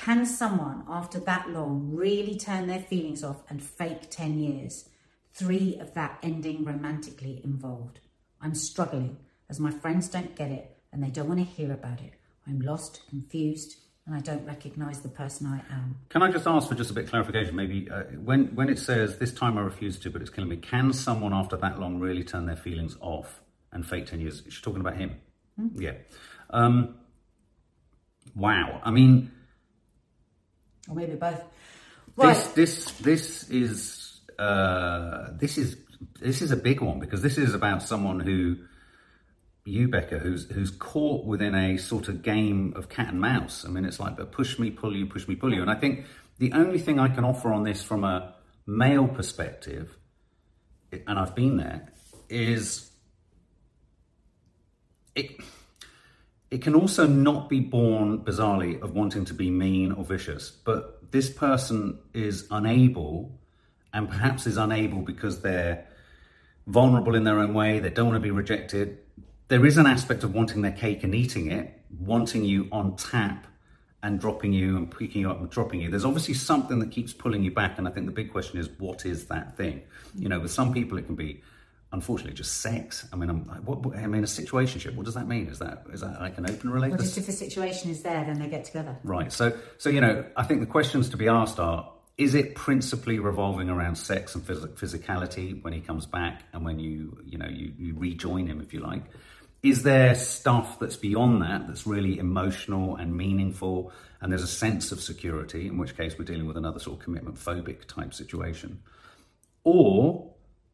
Can 0.00 0.24
someone, 0.24 0.84
after 0.88 1.20
that 1.20 1.50
long, 1.50 1.90
really 1.92 2.34
turn 2.34 2.68
their 2.68 2.80
feelings 2.80 3.22
off 3.22 3.42
and 3.50 3.62
fake 3.62 4.08
10 4.08 4.40
years? 4.40 4.88
Three 5.34 5.76
of 5.78 5.92
that 5.92 6.18
ending 6.22 6.64
romantically 6.64 7.42
involved. 7.44 8.00
I'm 8.40 8.54
struggling 8.54 9.18
as 9.50 9.60
my 9.60 9.70
friends 9.70 10.08
don't 10.08 10.34
get 10.34 10.50
it 10.50 10.74
and 10.90 11.02
they 11.02 11.10
don't 11.10 11.28
want 11.28 11.40
to 11.40 11.44
hear 11.44 11.70
about 11.70 12.00
it. 12.00 12.14
I'm 12.48 12.60
lost, 12.62 13.02
confused, 13.10 13.76
and 14.06 14.16
I 14.16 14.20
don't 14.20 14.46
recognise 14.46 15.00
the 15.00 15.10
person 15.10 15.46
I 15.46 15.58
am. 15.70 15.96
Can 16.08 16.22
I 16.22 16.30
just 16.30 16.46
ask 16.46 16.66
for 16.66 16.74
just 16.74 16.90
a 16.90 16.94
bit 16.94 17.04
of 17.04 17.10
clarification? 17.10 17.54
Maybe 17.54 17.90
uh, 17.90 18.04
when 18.24 18.54
when 18.54 18.70
it 18.70 18.78
says 18.78 19.18
this 19.18 19.34
time 19.34 19.58
I 19.58 19.60
refuse 19.60 19.98
to, 19.98 20.10
but 20.10 20.22
it's 20.22 20.30
killing 20.30 20.48
me. 20.48 20.56
Can 20.56 20.94
someone 20.94 21.34
after 21.34 21.58
that 21.58 21.78
long 21.78 22.00
really 22.00 22.24
turn 22.24 22.46
their 22.46 22.56
feelings 22.56 22.96
off 23.02 23.42
and 23.70 23.86
fake 23.86 24.06
ten 24.06 24.20
years? 24.20 24.44
She's 24.46 24.62
talking 24.62 24.80
about 24.80 24.96
him. 24.96 25.20
Yeah. 25.74 25.92
Um, 26.48 26.94
wow. 28.34 28.80
I 28.82 28.90
mean, 28.90 29.30
Or 30.90 30.96
maybe 30.96 31.14
both. 31.14 31.42
Right. 32.16 32.34
this 32.34 32.48
this 32.54 32.92
this 32.98 33.50
is 33.50 34.20
uh, 34.38 35.28
this 35.32 35.56
is 35.56 35.76
this 36.20 36.42
is 36.42 36.50
a 36.50 36.56
big 36.56 36.80
one 36.80 36.98
because 36.98 37.22
this 37.22 37.38
is 37.38 37.54
about 37.54 37.82
someone 37.82 38.20
who 38.20 38.56
you 39.64 39.88
Becca 39.88 40.18
who's 40.18 40.50
who's 40.50 40.70
caught 40.70 41.24
within 41.24 41.54
a 41.54 41.78
sort 41.78 42.08
of 42.08 42.22
game 42.22 42.74
of 42.76 42.88
cat 42.88 43.08
and 43.08 43.20
mouse. 43.20 43.64
I 43.64 43.68
mean, 43.70 43.84
it's 43.84 44.00
like 44.00 44.18
a 44.18 44.26
push 44.26 44.58
me, 44.58 44.70
pull 44.70 44.94
you, 44.94 45.06
push 45.06 45.28
me, 45.28 45.36
pull 45.36 45.54
you. 45.54 45.62
And 45.62 45.70
I 45.70 45.76
think 45.76 46.06
the 46.38 46.52
only 46.52 46.78
thing 46.78 46.98
I 46.98 47.08
can 47.08 47.24
offer 47.24 47.52
on 47.52 47.62
this 47.62 47.82
from 47.82 48.04
a 48.04 48.34
male 48.66 49.08
perspective 49.08 49.96
and 51.06 51.18
I've 51.18 51.34
been 51.34 51.56
there, 51.56 51.88
is 52.28 52.90
it 55.14 55.40
it 56.50 56.62
can 56.62 56.74
also 56.74 57.06
not 57.06 57.48
be 57.48 57.60
born 57.60 58.18
bizarrely 58.18 58.80
of 58.82 58.92
wanting 58.92 59.24
to 59.26 59.34
be 59.34 59.50
mean 59.50 59.92
or 59.92 60.04
vicious, 60.04 60.50
but 60.50 61.10
this 61.12 61.30
person 61.30 61.98
is 62.12 62.46
unable 62.50 63.38
and 63.92 64.08
perhaps 64.08 64.46
is 64.46 64.56
unable 64.56 65.00
because 65.02 65.40
they're 65.42 65.86
vulnerable 66.66 67.14
in 67.14 67.24
their 67.24 67.38
own 67.38 67.54
way, 67.54 67.78
they 67.78 67.90
don't 67.90 68.06
want 68.06 68.16
to 68.16 68.20
be 68.20 68.30
rejected. 68.30 68.98
There 69.48 69.64
is 69.66 69.76
an 69.76 69.86
aspect 69.86 70.22
of 70.24 70.34
wanting 70.34 70.62
their 70.62 70.72
cake 70.72 71.02
and 71.02 71.14
eating 71.14 71.50
it, 71.50 71.80
wanting 71.98 72.44
you 72.44 72.68
on 72.70 72.96
tap 72.96 73.46
and 74.02 74.18
dropping 74.20 74.52
you 74.52 74.76
and 74.76 74.90
picking 74.90 75.22
you 75.22 75.30
up 75.30 75.40
and 75.40 75.50
dropping 75.50 75.80
you. 75.80 75.90
There's 75.90 76.04
obviously 76.04 76.34
something 76.34 76.78
that 76.78 76.90
keeps 76.90 77.12
pulling 77.12 77.42
you 77.42 77.50
back. 77.50 77.78
And 77.78 77.86
I 77.86 77.90
think 77.90 78.06
the 78.06 78.12
big 78.12 78.32
question 78.32 78.58
is, 78.58 78.68
what 78.78 79.04
is 79.04 79.26
that 79.26 79.56
thing? 79.56 79.82
You 80.16 80.28
know, 80.28 80.40
with 80.40 80.52
some 80.52 80.72
people, 80.72 80.96
it 80.98 81.06
can 81.06 81.16
be, 81.16 81.42
unfortunately, 81.92 82.34
just 82.34 82.58
sex. 82.58 83.06
I 83.12 83.16
mean, 83.16 83.30
I'm, 83.30 83.44
what, 83.64 83.80
what, 83.84 83.96
I 83.96 84.06
mean, 84.06 84.22
a 84.22 84.26
situationship. 84.26 84.94
What 84.94 85.04
does 85.06 85.14
that 85.14 85.26
mean? 85.26 85.48
Is 85.48 85.58
that 85.58 85.84
is 85.92 86.00
that 86.00 86.20
like 86.20 86.38
an 86.38 86.48
open 86.48 86.70
relationship? 86.70 86.98
Well, 86.98 87.06
just 87.06 87.18
if 87.18 87.26
the 87.26 87.32
situation 87.32 87.90
is 87.90 88.02
there, 88.02 88.24
then 88.24 88.38
they 88.38 88.48
get 88.48 88.64
together. 88.64 88.96
Right. 89.04 89.32
So, 89.32 89.56
so 89.78 89.90
you 89.90 90.00
know, 90.00 90.24
I 90.36 90.44
think 90.44 90.60
the 90.60 90.66
questions 90.66 91.10
to 91.10 91.16
be 91.16 91.28
asked 91.28 91.58
are: 91.58 91.90
Is 92.16 92.34
it 92.34 92.54
principally 92.54 93.18
revolving 93.18 93.68
around 93.68 93.96
sex 93.96 94.34
and 94.34 94.44
phys- 94.44 94.68
physicality 94.74 95.62
when 95.62 95.72
he 95.72 95.80
comes 95.80 96.06
back, 96.06 96.44
and 96.52 96.64
when 96.64 96.78
you, 96.78 97.18
you 97.24 97.38
know, 97.38 97.48
you, 97.48 97.72
you 97.78 97.94
rejoin 97.96 98.46
him, 98.46 98.60
if 98.60 98.72
you 98.72 98.80
like? 98.80 99.02
is 99.62 99.82
there 99.82 100.14
stuff 100.14 100.78
that's 100.78 100.96
beyond 100.96 101.42
that 101.42 101.66
that's 101.66 101.86
really 101.86 102.18
emotional 102.18 102.96
and 102.96 103.14
meaningful 103.14 103.92
and 104.20 104.32
there's 104.32 104.42
a 104.42 104.46
sense 104.46 104.90
of 104.90 105.00
security 105.02 105.66
in 105.66 105.76
which 105.76 105.96
case 105.96 106.18
we're 106.18 106.24
dealing 106.24 106.46
with 106.46 106.56
another 106.56 106.78
sort 106.78 106.98
of 106.98 107.04
commitment 107.04 107.36
phobic 107.36 107.84
type 107.84 108.14
situation 108.14 108.80
or 109.64 110.29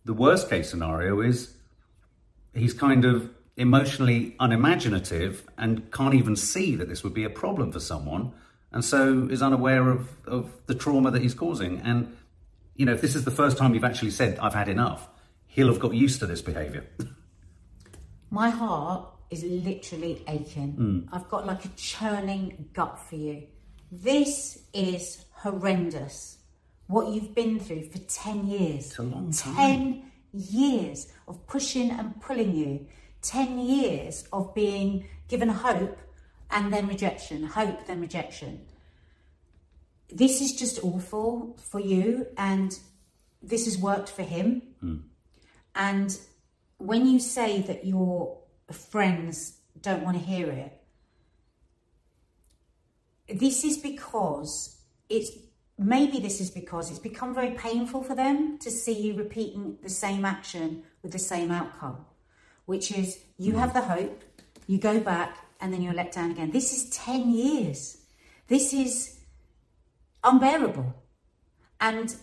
the 0.06 0.14
worst 0.14 0.48
case 0.48 0.70
scenario 0.70 1.20
is 1.20 1.54
he's 2.54 2.72
kind 2.72 3.04
of 3.04 3.28
emotionally 3.56 4.34
unimaginative 4.40 5.44
and 5.58 5.90
can't 5.92 6.14
even 6.14 6.36
see 6.36 6.74
that 6.76 6.88
this 6.88 7.04
would 7.04 7.14
be 7.14 7.24
a 7.24 7.30
problem 7.30 7.70
for 7.72 7.80
someone 7.80 8.32
and 8.72 8.84
so 8.84 9.28
is 9.30 9.42
unaware 9.42 9.88
of, 9.90 10.08
of 10.26 10.50
the 10.66 10.74
trauma 10.74 11.10
that 11.10 11.22
he's 11.22 11.34
causing 11.34 11.80
and 11.80 12.16
you 12.76 12.86
know 12.86 12.92
if 12.92 13.00
this 13.00 13.14
is 13.14 13.24
the 13.24 13.30
first 13.30 13.58
time 13.58 13.74
you've 13.74 13.84
actually 13.84 14.10
said 14.10 14.38
i've 14.40 14.54
had 14.54 14.68
enough 14.68 15.08
he'll 15.46 15.68
have 15.68 15.80
got 15.80 15.94
used 15.94 16.20
to 16.20 16.26
this 16.26 16.42
behavior 16.42 16.84
My 18.30 18.50
heart 18.50 19.08
is 19.30 19.44
literally 19.44 20.22
aching. 20.28 20.74
Mm. 20.74 21.08
I've 21.12 21.28
got 21.28 21.46
like 21.46 21.64
a 21.64 21.68
churning 21.76 22.68
gut 22.72 22.98
for 22.98 23.16
you. 23.16 23.44
This 23.90 24.58
is 24.74 25.24
horrendous. 25.30 26.35
What 26.86 27.08
you've 27.12 27.34
been 27.34 27.58
through 27.58 27.84
for 27.90 27.98
10 27.98 28.46
years. 28.46 28.86
It's 28.86 28.98
a 28.98 29.02
long 29.02 29.32
time. 29.32 29.54
10 29.54 30.12
years 30.32 31.12
of 31.26 31.46
pushing 31.46 31.90
and 31.90 32.20
pulling 32.20 32.54
you. 32.54 32.86
10 33.22 33.58
years 33.58 34.28
of 34.32 34.54
being 34.54 35.06
given 35.28 35.48
hope 35.48 35.98
and 36.50 36.72
then 36.72 36.86
rejection, 36.86 37.42
hope, 37.44 37.86
then 37.86 38.00
rejection. 38.00 38.60
This 40.08 40.40
is 40.40 40.54
just 40.54 40.82
awful 40.84 41.58
for 41.60 41.80
you, 41.80 42.28
and 42.38 42.78
this 43.42 43.64
has 43.64 43.76
worked 43.76 44.08
for 44.08 44.22
him. 44.22 44.62
Hmm. 44.80 44.96
And 45.74 46.16
when 46.78 47.06
you 47.06 47.18
say 47.18 47.62
that 47.62 47.84
your 47.84 48.38
friends 48.72 49.58
don't 49.80 50.04
want 50.04 50.18
to 50.18 50.24
hear 50.24 50.48
it, 50.50 50.72
this 53.28 53.64
is 53.64 53.78
because 53.78 54.80
it's 55.08 55.30
maybe 55.78 56.18
this 56.18 56.40
is 56.40 56.50
because 56.50 56.90
it's 56.90 56.98
become 56.98 57.34
very 57.34 57.50
painful 57.50 58.02
for 58.02 58.14
them 58.14 58.58
to 58.58 58.70
see 58.70 58.98
you 58.98 59.14
repeating 59.14 59.76
the 59.82 59.90
same 59.90 60.24
action 60.24 60.82
with 61.02 61.12
the 61.12 61.18
same 61.18 61.50
outcome, 61.50 62.04
which 62.64 62.90
is 62.90 63.18
you 63.38 63.56
have 63.56 63.74
the 63.74 63.82
hope, 63.82 64.22
you 64.66 64.78
go 64.78 65.00
back, 65.00 65.36
and 65.60 65.72
then 65.72 65.82
you're 65.82 65.94
let 65.94 66.12
down 66.12 66.30
again. 66.30 66.50
This 66.50 66.72
is 66.72 66.90
10 66.90 67.30
years. 67.30 67.98
This 68.48 68.72
is 68.72 69.18
unbearable. 70.22 70.94
And 71.80 72.14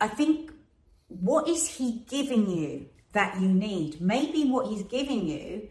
I 0.00 0.08
think 0.08 0.50
what 1.08 1.48
is 1.48 1.68
he 1.68 2.04
giving 2.08 2.48
you 2.48 2.86
that 3.12 3.40
you 3.40 3.48
need? 3.48 4.00
Maybe 4.00 4.44
what 4.44 4.66
he's 4.66 4.82
giving 4.82 5.26
you 5.26 5.68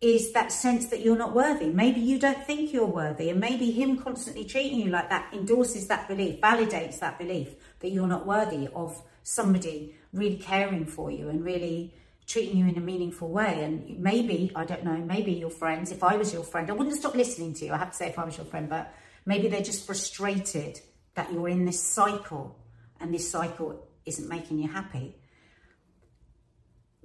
is 0.00 0.32
that 0.32 0.52
sense 0.52 0.88
that 0.88 1.00
you're 1.00 1.16
not 1.16 1.34
worthy. 1.34 1.66
Maybe 1.66 2.00
you 2.00 2.18
don't 2.18 2.44
think 2.44 2.72
you're 2.72 2.84
worthy, 2.86 3.30
and 3.30 3.40
maybe 3.40 3.70
him 3.70 3.96
constantly 3.96 4.44
treating 4.44 4.80
you 4.80 4.90
like 4.90 5.08
that 5.10 5.32
endorses 5.32 5.86
that 5.88 6.08
belief, 6.08 6.40
validates 6.40 6.98
that 7.00 7.18
belief 7.18 7.54
that 7.80 7.90
you're 7.90 8.06
not 8.06 8.26
worthy 8.26 8.68
of 8.74 9.00
somebody 9.22 9.94
really 10.12 10.36
caring 10.36 10.84
for 10.84 11.10
you 11.10 11.28
and 11.28 11.44
really 11.44 11.94
treating 12.26 12.56
you 12.56 12.66
in 12.66 12.76
a 12.76 12.80
meaningful 12.80 13.28
way. 13.28 13.62
And 13.62 13.98
maybe, 13.98 14.50
I 14.54 14.64
don't 14.64 14.84
know, 14.84 14.96
maybe 14.96 15.32
your 15.32 15.50
friends, 15.50 15.90
if 15.90 16.02
I 16.02 16.16
was 16.16 16.32
your 16.32 16.44
friend, 16.44 16.70
I 16.70 16.74
wouldn't 16.74 16.96
stop 16.96 17.14
listening 17.14 17.54
to 17.54 17.66
you. 17.66 17.72
I 17.72 17.78
have 17.78 17.90
to 17.90 17.96
say, 17.96 18.08
if 18.08 18.18
I 18.18 18.24
was 18.24 18.36
your 18.36 18.46
friend, 18.46 18.68
but 18.68 18.94
maybe 19.26 19.48
they're 19.48 19.62
just 19.62 19.86
frustrated 19.86 20.80
that 21.14 21.32
you're 21.32 21.48
in 21.48 21.64
this 21.64 21.82
cycle 21.82 22.58
and 23.00 23.12
this 23.12 23.30
cycle 23.30 23.86
isn't 24.06 24.28
making 24.28 24.58
you 24.58 24.68
happy. 24.68 25.16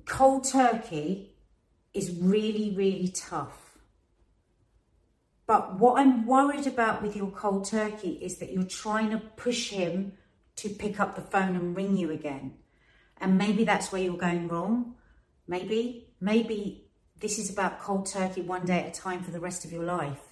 Cold 0.05 0.45
turkey 0.45 1.35
is 1.93 2.15
really, 2.19 2.73
really 2.75 3.09
tough. 3.09 3.77
But 5.47 5.79
what 5.79 5.99
I'm 5.99 6.27
worried 6.27 6.67
about 6.67 7.01
with 7.01 7.15
your 7.15 7.31
cold 7.31 7.65
turkey 7.65 8.19
is 8.21 8.37
that 8.37 8.51
you're 8.51 8.63
trying 8.63 9.09
to 9.09 9.17
push 9.17 9.71
him 9.71 10.13
to 10.57 10.69
pick 10.69 10.99
up 10.99 11.15
the 11.15 11.21
phone 11.21 11.55
and 11.55 11.75
ring 11.75 11.97
you 11.97 12.11
again. 12.11 12.53
And 13.17 13.37
maybe 13.37 13.63
that's 13.63 13.91
where 13.91 14.01
you're 14.01 14.17
going 14.17 14.47
wrong. 14.47 14.95
Maybe, 15.47 16.13
maybe 16.21 16.89
this 17.19 17.39
is 17.39 17.49
about 17.49 17.79
cold 17.79 18.05
turkey 18.05 18.41
one 18.41 18.65
day 18.65 18.81
at 18.81 18.97
a 18.97 19.01
time 19.01 19.23
for 19.23 19.31
the 19.31 19.39
rest 19.39 19.65
of 19.65 19.71
your 19.71 19.83
life. 19.83 20.28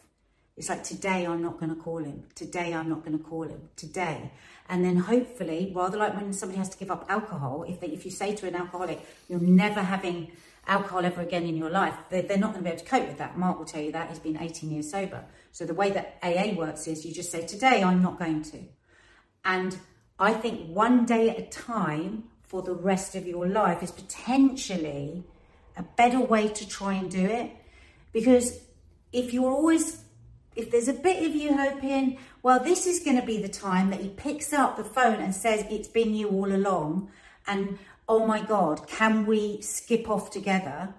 It's 0.58 0.70
like 0.70 0.84
today 0.84 1.28
I'm 1.28 1.44
not 1.44 1.60
going 1.60 1.70
to 1.70 1.80
call 1.80 2.00
him. 2.00 2.24
Today 2.34 2.74
I'm 2.74 2.90
not 2.90 3.06
going 3.06 3.16
to 3.16 3.24
call 3.24 3.44
him. 3.44 3.70
Today, 3.76 4.32
and 4.68 4.84
then 4.84 4.96
hopefully, 4.96 5.72
rather 5.76 6.00
like 6.00 6.16
when 6.16 6.34
somebody 6.34 6.58
has 6.58 6.70
to 6.70 6.78
give 6.80 6.90
up 6.90 7.06
alcohol, 7.10 7.64
if 7.68 7.80
they, 7.80 7.88
if 7.88 8.06
you 8.06 8.12
say 8.12 8.36
to 8.36 8.48
an 8.48 8.56
alcoholic, 8.56 9.00
"You're 9.30 9.40
never 9.40 9.82
having 9.82 10.32
alcohol 10.66 11.06
ever 11.06 11.22
again 11.22 11.44
in 11.44 11.58
your 11.58 11.70
life," 11.70 11.94
they're, 12.10 12.24
they're 12.24 12.40
not 12.40 12.54
going 12.54 12.64
to 12.64 12.70
be 12.72 12.74
able 12.74 12.84
to 12.84 12.90
cope 12.90 13.08
with 13.08 13.20
that. 13.20 13.38
Mark 13.38 13.60
will 13.60 13.66
tell 13.66 13.84
you 13.84 13.92
that 13.92 14.10
he's 14.10 14.18
been 14.18 14.42
18 14.42 14.72
years 14.72 14.90
sober. 14.90 15.24
So 15.52 15.64
the 15.64 15.76
way 15.76 15.92
that 15.92 16.18
AA 16.24 16.56
works 16.56 16.88
is 16.88 17.06
you 17.06 17.14
just 17.14 17.32
say, 17.32 17.46
"Today 17.46 17.84
I'm 17.84 18.02
not 18.02 18.18
going 18.18 18.42
to," 18.42 18.60
and 19.46 19.78
I 20.18 20.34
think 20.34 20.74
one 20.76 21.06
day 21.06 21.30
at 21.30 21.38
a 21.38 21.44
time 21.44 22.24
for 22.42 22.64
the 22.64 22.74
rest 22.74 23.16
of 23.16 23.28
your 23.28 23.48
life 23.48 23.84
is 23.84 23.92
potentially 23.92 25.24
a 25.76 25.84
better 25.84 26.20
way 26.20 26.48
to 26.48 26.68
try 26.68 26.94
and 26.94 27.12
do 27.12 27.24
it 27.24 27.52
because 28.12 28.60
if 29.14 29.32
you're 29.34 29.52
always 29.52 30.04
if 30.58 30.72
there's 30.72 30.88
a 30.88 30.94
bit 30.94 31.26
of 31.26 31.36
you 31.36 31.56
hoping, 31.56 32.18
well, 32.42 32.62
this 32.62 32.88
is 32.88 33.00
going 33.00 33.20
to 33.20 33.26
be 33.26 33.40
the 33.42 33.48
time 33.48 33.92
that 33.92 34.02
he 34.02 34.10
picks 34.10 34.52
up 34.52 34.76
the 34.76 34.84
phone 34.84 35.22
and 35.22 35.34
says, 35.34 35.66
It's 35.70 35.88
been 35.88 36.16
you 36.16 36.30
all 36.30 36.52
along, 36.52 37.12
and 37.46 37.78
oh 38.10 38.26
my 38.26 38.42
God, 38.42 38.88
can 38.88 39.26
we 39.26 39.62
skip 39.62 40.10
off 40.10 40.32
together? 40.32 40.96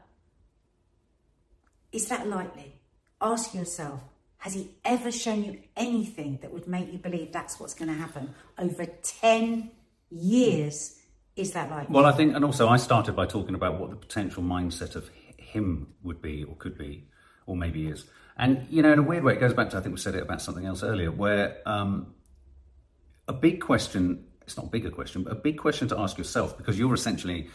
Is 1.91 2.09
that 2.09 2.29
likely? 2.29 2.77
Ask 3.21 3.55
yourself, 3.55 4.01
has 4.39 4.55
he 4.55 4.71
ever 4.85 5.11
shown 5.11 5.45
you 5.45 5.59
anything 5.77 6.39
that 6.43 6.53
would 6.53 6.69
make 6.69 6.93
you 6.93 6.99
believe 6.99 7.33
that's 7.33 7.59
what's 7.59 7.75
going 7.75 7.89
to 7.89 7.99
happen? 7.99 8.35
Over 8.57 8.87
10 8.87 9.71
years, 10.11 11.01
is 11.35 11.53
that 11.53 11.71
likely? 11.71 11.93
Well, 11.93 12.07
I 12.07 12.13
think, 12.13 12.37
and 12.37 12.45
also 12.45 12.69
I 12.69 12.77
started 12.77 13.17
by 13.17 13.27
talking 13.27 13.57
about 13.57 13.81
what 13.81 13.91
the 13.91 13.97
potential 13.97 14.43
mindset 14.43 14.95
of 14.95 15.11
him 15.37 15.95
would 16.05 16.23
be 16.23 16.45
or 16.45 16.55
could 16.55 16.79
be, 16.79 17.09
or 17.47 17.57
maybe 17.57 17.89
is. 17.89 18.05
And, 18.39 18.67
you 18.71 18.83
know, 18.83 18.93
in 18.93 19.01
a 19.01 19.03
weird 19.03 19.25
way, 19.25 19.35
it 19.35 19.41
goes 19.41 19.53
back 19.53 19.71
to, 19.71 19.77
I 19.77 19.81
think 19.81 19.95
we 19.95 20.01
said 20.01 20.15
it 20.15 20.23
about 20.23 20.41
something 20.41 20.65
else 20.65 20.85
earlier, 20.85 21.11
where 21.11 21.59
um, 21.67 22.15
a 23.27 23.33
big 23.33 23.61
question, 23.61 24.25
it's 24.43 24.57
not 24.57 24.67
a 24.67 24.71
bigger 24.71 24.91
question, 24.91 25.25
but 25.25 25.33
a 25.33 25.37
big 25.37 25.59
question 25.59 25.89
to 25.89 25.99
ask 25.99 26.17
yourself, 26.17 26.57
because 26.57 26.79
you're 26.79 26.95
essentially 26.95 27.49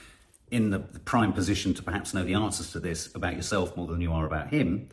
in 0.52 0.72
the, 0.72 0.80
the 0.80 1.00
prime 1.00 1.32
position 1.32 1.74
to 1.74 1.84
perhaps 1.84 2.14
know 2.14 2.24
the 2.24 2.34
answers 2.34 2.74
to 2.74 2.80
this 2.80 3.16
about 3.16 3.36
yourself 3.36 3.76
more 3.78 3.88
than 3.88 4.02
you 4.02 4.12
are 4.12 4.26
about 4.26 4.50
him. 4.50 4.90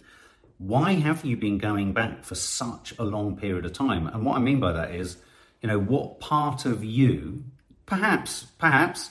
Why 0.58 0.92
have 0.92 1.24
you 1.24 1.36
been 1.36 1.58
going 1.58 1.92
back 1.92 2.22
for 2.22 2.34
such 2.36 2.94
a 2.98 3.02
long 3.02 3.36
period 3.36 3.64
of 3.66 3.72
time? 3.72 4.06
And 4.06 4.24
what 4.24 4.36
I 4.36 4.40
mean 4.40 4.60
by 4.60 4.72
that 4.72 4.94
is, 4.94 5.16
you 5.60 5.68
know, 5.68 5.78
what 5.78 6.20
part 6.20 6.66
of 6.66 6.84
you, 6.84 7.44
perhaps, 7.84 8.46
perhaps, 8.58 9.10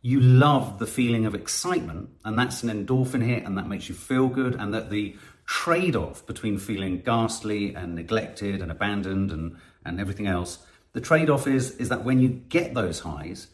you 0.00 0.20
love 0.20 0.78
the 0.78 0.86
feeling 0.86 1.26
of 1.26 1.34
excitement, 1.34 2.10
and 2.24 2.38
that's 2.38 2.62
an 2.62 2.86
endorphin 2.86 3.22
hit, 3.22 3.44
and 3.44 3.56
that 3.58 3.68
makes 3.68 3.88
you 3.88 3.94
feel 3.94 4.28
good, 4.28 4.54
and 4.54 4.74
that 4.74 4.90
the 4.90 5.16
trade 5.46 5.96
off 5.96 6.26
between 6.26 6.58
feeling 6.58 7.00
ghastly 7.00 7.74
and 7.74 7.94
neglected 7.94 8.62
and 8.62 8.70
abandoned 8.70 9.30
and, 9.30 9.56
and 9.84 10.00
everything 10.00 10.26
else, 10.26 10.58
the 10.92 11.00
trade 11.00 11.28
off 11.28 11.46
is, 11.46 11.72
is 11.72 11.88
that 11.88 12.04
when 12.04 12.20
you 12.20 12.28
get 12.28 12.74
those 12.74 13.00
highs, 13.00 13.48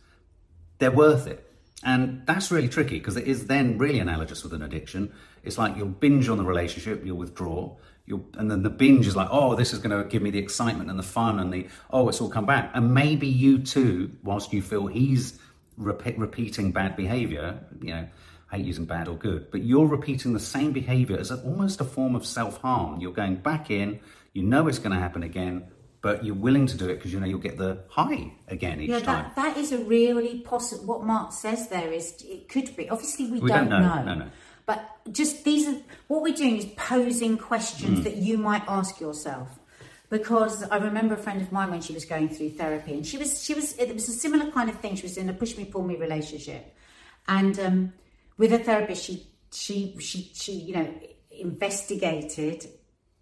they're 0.79 0.91
worth 0.91 1.27
it. 1.27 1.47
And 1.83 2.27
that's 2.27 2.51
really 2.51 2.69
tricky 2.69 2.99
because 2.99 3.17
it 3.17 3.27
is 3.27 3.47
then 3.47 3.79
really 3.79 3.99
analogous 3.99 4.43
with 4.43 4.53
an 4.53 4.63
addiction. 4.63 5.13
It's 5.43 5.57
like 5.57 5.77
you'll 5.77 5.89
binge 5.89 6.29
on 6.29 6.37
the 6.37 6.45
relationship, 6.45 7.05
you'll 7.05 7.17
withdraw, 7.17 7.77
you'll, 8.05 8.27
and 8.35 8.51
then 8.51 8.63
the 8.63 8.71
binge 8.71 9.07
is 9.07 9.17
like, 9.17 9.29
oh, 9.31 9.55
this 9.55 9.73
is 9.73 9.79
going 9.79 9.97
to 9.97 10.07
give 10.07 10.21
me 10.21 10.31
the 10.31 10.39
excitement 10.39 10.91
and 10.91 10.99
the 10.99 11.05
fun 11.05 11.39
and 11.39 11.53
the, 11.53 11.69
oh, 11.91 12.09
it's 12.11 12.21
all 12.21 12.29
come 12.29 12.45
back. 12.45 12.71
And 12.75 12.93
maybe 12.93 13.27
you 13.27 13.61
too, 13.61 14.11
whilst 14.23 14.53
you 14.53 14.61
feel 14.61 14.87
he's 14.89 15.39
repeat, 15.79 16.19
repeating 16.19 16.73
bad 16.73 16.97
behavior, 16.97 17.59
you 17.81 17.95
know, 17.95 18.09
hate 18.51 18.65
using 18.67 18.85
bad 18.85 19.09
or 19.09 19.17
good, 19.17 19.51
but 19.51 19.63
you're 19.63 19.87
repeating 19.87 20.33
the 20.33 20.41
same 20.41 20.73
behavior 20.73 21.17
as 21.19 21.31
a, 21.31 21.37
almost 21.43 21.81
a 21.81 21.85
form 21.85 22.15
of 22.17 22.27
self 22.27 22.59
harm. 22.61 23.01
You're 23.01 23.13
going 23.13 23.37
back 23.37 23.71
in, 23.71 24.01
you 24.33 24.43
know 24.43 24.67
it's 24.69 24.79
going 24.79 24.93
to 24.93 24.99
happen 25.01 25.23
again, 25.23 25.65
but 26.03 26.25
you're 26.25 26.35
willing 26.35 26.67
to 26.67 26.77
do 26.77 26.89
it 26.89 26.95
because 26.97 27.13
you 27.13 27.21
know 27.21 27.27
you'll 27.27 27.39
get 27.39 27.59
the 27.59 27.85
high 27.89 28.33
again 28.49 28.81
each 28.81 28.89
Yeah, 28.91 29.01
time. 29.01 29.25
that, 29.37 29.37
that 29.37 29.57
is 29.57 29.73
a 29.73 29.79
really 29.79 30.41
possible. 30.41 30.85
What 30.87 31.05
Mark 31.05 31.33
says 31.33 31.69
there 31.69 31.93
is 31.93 32.15
it 32.29 32.49
could 32.49 32.75
be. 32.77 32.89
Obviously, 32.91 33.27
we, 33.31 33.41
We 33.41 33.49
don't, 33.51 33.69
don't 33.69 33.83
know. 33.83 34.03
No, 34.05 34.15
no. 34.15 34.31
But 34.67 34.89
just 35.13 35.45
these 35.45 35.69
are 35.69 35.77
what 36.09 36.23
we're 36.23 36.35
doing 36.35 36.57
is 36.57 36.65
posing 36.77 37.37
questions 37.39 38.01
Mm. 38.01 38.05
that 38.05 38.17
you 38.17 38.39
might 38.39 38.63
ask 38.69 39.01
yourself. 39.01 39.49
Because 40.11 40.65
I 40.65 40.79
remember 40.79 41.15
a 41.15 41.19
friend 41.19 41.41
of 41.41 41.53
mine 41.53 41.71
when 41.71 41.81
she 41.83 41.93
was 41.93 42.05
going 42.05 42.29
through 42.31 42.51
therapy, 42.51 42.95
and 42.95 43.07
she 43.07 43.17
was 43.17 43.45
she 43.45 43.55
was 43.55 43.77
it 43.79 43.93
was 43.95 44.09
a 44.09 44.13
similar 44.13 44.51
kind 44.51 44.69
of 44.69 44.77
thing. 44.81 44.97
She 44.97 45.03
was 45.05 45.17
in 45.17 45.29
a 45.29 45.33
push 45.33 45.57
me 45.57 45.65
pull 45.65 45.83
me 45.85 45.95
relationship, 45.97 46.75
and 47.29 47.59
um, 47.61 47.93
with 48.41 48.55
a 48.55 48.59
therapist, 48.59 49.05
she 49.05 49.27
she 49.53 49.95
she 50.01 50.31
she 50.35 50.53
you 50.53 50.75
know 50.75 50.95
investigated 51.31 52.67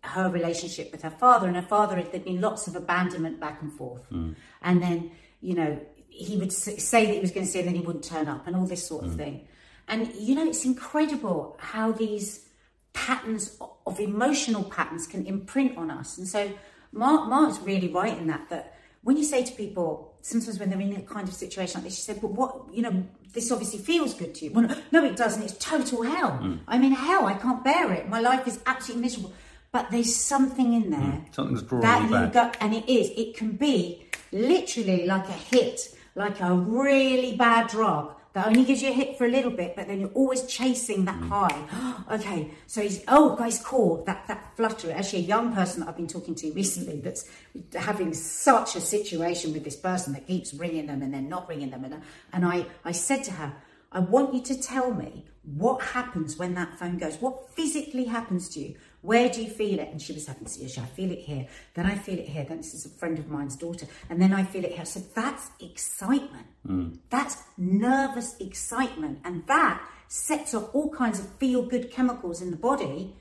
her 0.04 0.30
relationship 0.30 0.92
with 0.92 1.02
her 1.02 1.10
father 1.10 1.48
and 1.48 1.56
her 1.56 1.68
father 1.76 2.00
there'd 2.00 2.24
been 2.24 2.40
lots 2.40 2.68
of 2.68 2.76
abandonment 2.76 3.40
back 3.40 3.60
and 3.60 3.72
forth. 3.72 4.06
Hmm. 4.06 4.34
And 4.62 4.80
then 4.80 5.10
you 5.40 5.54
know 5.54 5.80
he 6.08 6.36
would 6.36 6.52
say 6.52 7.06
that 7.06 7.14
he 7.14 7.20
was 7.20 7.32
going 7.32 7.46
to 7.46 7.52
see 7.52 7.58
and 7.58 7.66
then 7.66 7.74
he 7.74 7.80
wouldn't 7.80 8.04
turn 8.04 8.28
up 8.28 8.46
and 8.46 8.54
all 8.54 8.66
this 8.66 8.86
sort 8.86 9.04
of 9.04 9.10
hmm. 9.12 9.18
thing. 9.18 9.48
And 9.88 10.14
you 10.14 10.36
know 10.36 10.46
it's 10.46 10.64
incredible 10.64 11.56
how 11.58 11.90
these 11.90 12.46
patterns 12.92 13.58
of 13.88 13.98
emotional 13.98 14.62
patterns 14.62 15.08
can 15.08 15.26
imprint 15.26 15.76
on 15.76 15.90
us. 15.90 16.16
And 16.16 16.28
so 16.28 16.52
mark 16.92 17.28
mark's 17.28 17.58
really 17.58 17.88
right 17.88 18.16
in 18.16 18.28
that 18.28 18.48
that 18.50 18.78
when 19.02 19.16
you 19.16 19.24
say 19.24 19.42
to 19.42 19.52
people 19.52 20.07
sometimes 20.28 20.58
when 20.58 20.70
they're 20.70 20.80
in 20.80 20.94
a 20.96 21.02
kind 21.02 21.26
of 21.28 21.34
situation 21.34 21.80
like 21.80 21.84
this 21.84 21.96
she 21.96 22.02
said 22.02 22.20
but 22.20 22.30
what 22.30 22.64
you 22.72 22.82
know 22.82 23.02
this 23.32 23.52
obviously 23.52 23.78
feels 23.78 24.14
good 24.14 24.34
to 24.36 24.46
you. 24.46 24.52
Well 24.52 24.68
no, 24.90 25.04
it 25.04 25.16
doesn't. 25.16 25.42
It's 25.42 25.56
total 25.58 26.02
hell. 26.02 26.32
Mm. 26.42 26.60
I'm 26.66 26.82
in 26.82 26.92
hell. 26.92 27.26
I 27.26 27.34
can't 27.34 27.62
bear 27.62 27.92
it. 27.92 28.08
My 28.08 28.20
life 28.20 28.46
is 28.48 28.58
absolutely 28.66 29.02
miserable. 29.02 29.32
But 29.70 29.90
there's 29.90 30.14
something 30.14 30.72
in 30.72 30.90
there 30.90 31.00
mm. 31.00 31.34
Something's 31.34 31.62
drawing 31.62 31.82
that 31.82 32.02
you 32.02 32.16
you 32.16 32.26
back. 32.26 32.32
go 32.32 32.58
and 32.60 32.74
it 32.74 32.88
is. 32.88 33.10
It 33.16 33.36
can 33.36 33.52
be 33.52 34.06
literally 34.32 35.06
like 35.06 35.28
a 35.28 35.32
hit 35.32 35.94
like 36.14 36.40
a 36.40 36.52
really 36.54 37.36
bad 37.36 37.68
drug 37.68 38.14
that 38.38 38.46
only 38.46 38.64
gives 38.64 38.82
you 38.82 38.90
a 38.90 38.92
hit 38.92 39.18
for 39.18 39.26
a 39.26 39.28
little 39.28 39.50
bit 39.50 39.74
but 39.74 39.88
then 39.88 39.98
you're 40.00 40.16
always 40.22 40.42
chasing 40.46 41.04
that 41.04 41.18
Mm. 41.18 41.28
high 41.28 42.04
okay 42.16 42.50
so 42.66 42.80
he's 42.80 43.02
oh 43.08 43.34
guys 43.34 43.58
cool 43.64 44.04
that 44.04 44.26
that 44.28 44.56
flutter 44.56 44.92
actually 44.92 45.18
a 45.20 45.28
young 45.34 45.52
person 45.52 45.80
that 45.80 45.88
i've 45.88 45.96
been 45.96 46.06
talking 46.06 46.34
to 46.36 46.52
recently 46.52 47.00
that's 47.00 47.28
having 47.74 48.14
such 48.14 48.76
a 48.76 48.80
situation 48.80 49.52
with 49.52 49.64
this 49.64 49.76
person 49.76 50.12
that 50.12 50.24
keeps 50.26 50.54
ringing 50.54 50.86
them 50.86 51.02
and 51.02 51.12
then 51.12 51.28
not 51.28 51.48
ringing 51.48 51.70
them 51.70 51.84
and, 51.84 52.00
and 52.32 52.46
i 52.46 52.64
i 52.84 52.92
said 52.92 53.24
to 53.24 53.32
her 53.32 53.52
I 53.90 54.00
want 54.00 54.34
you 54.34 54.42
to 54.42 54.60
tell 54.60 54.92
me 54.92 55.24
what 55.56 55.80
happens 55.80 56.36
when 56.36 56.54
that 56.54 56.78
phone 56.78 56.98
goes. 56.98 57.16
What 57.22 57.50
physically 57.56 58.04
happens 58.04 58.50
to 58.50 58.60
you? 58.60 58.74
Where 59.02 59.28
do 59.28 59.42
you 59.42 59.48
feel 59.48 59.78
it? 59.78 59.88
And 59.90 60.02
she 60.02 60.12
was 60.12 60.26
having 60.26 60.46
seizure. 60.46 60.80
I 60.80 60.86
feel 60.86 61.12
it 61.12 61.20
here. 61.20 61.46
Then 61.74 61.86
I 61.86 61.94
feel 61.94 62.18
it 62.18 62.28
here. 62.28 62.44
Then 62.44 62.56
this 62.58 62.74
is 62.74 62.84
a 62.84 62.88
friend 62.88 63.18
of 63.18 63.28
mine's 63.28 63.54
daughter. 63.54 63.86
And 64.10 64.20
then 64.20 64.32
I 64.32 64.42
feel 64.42 64.64
it 64.64 64.72
here. 64.72 64.84
So 64.84 65.00
that's 65.14 65.50
excitement. 65.60 66.46
Hmm. 66.66 66.94
That's 67.08 67.36
nervous 67.56 68.36
excitement. 68.40 69.20
And 69.24 69.46
that 69.46 69.80
sets 70.08 70.52
off 70.52 70.74
all 70.74 70.90
kinds 70.90 71.20
of 71.20 71.28
feel 71.34 71.62
good 71.62 71.92
chemicals 71.92 72.42
in 72.42 72.50
the 72.50 72.56
body. 72.56 73.14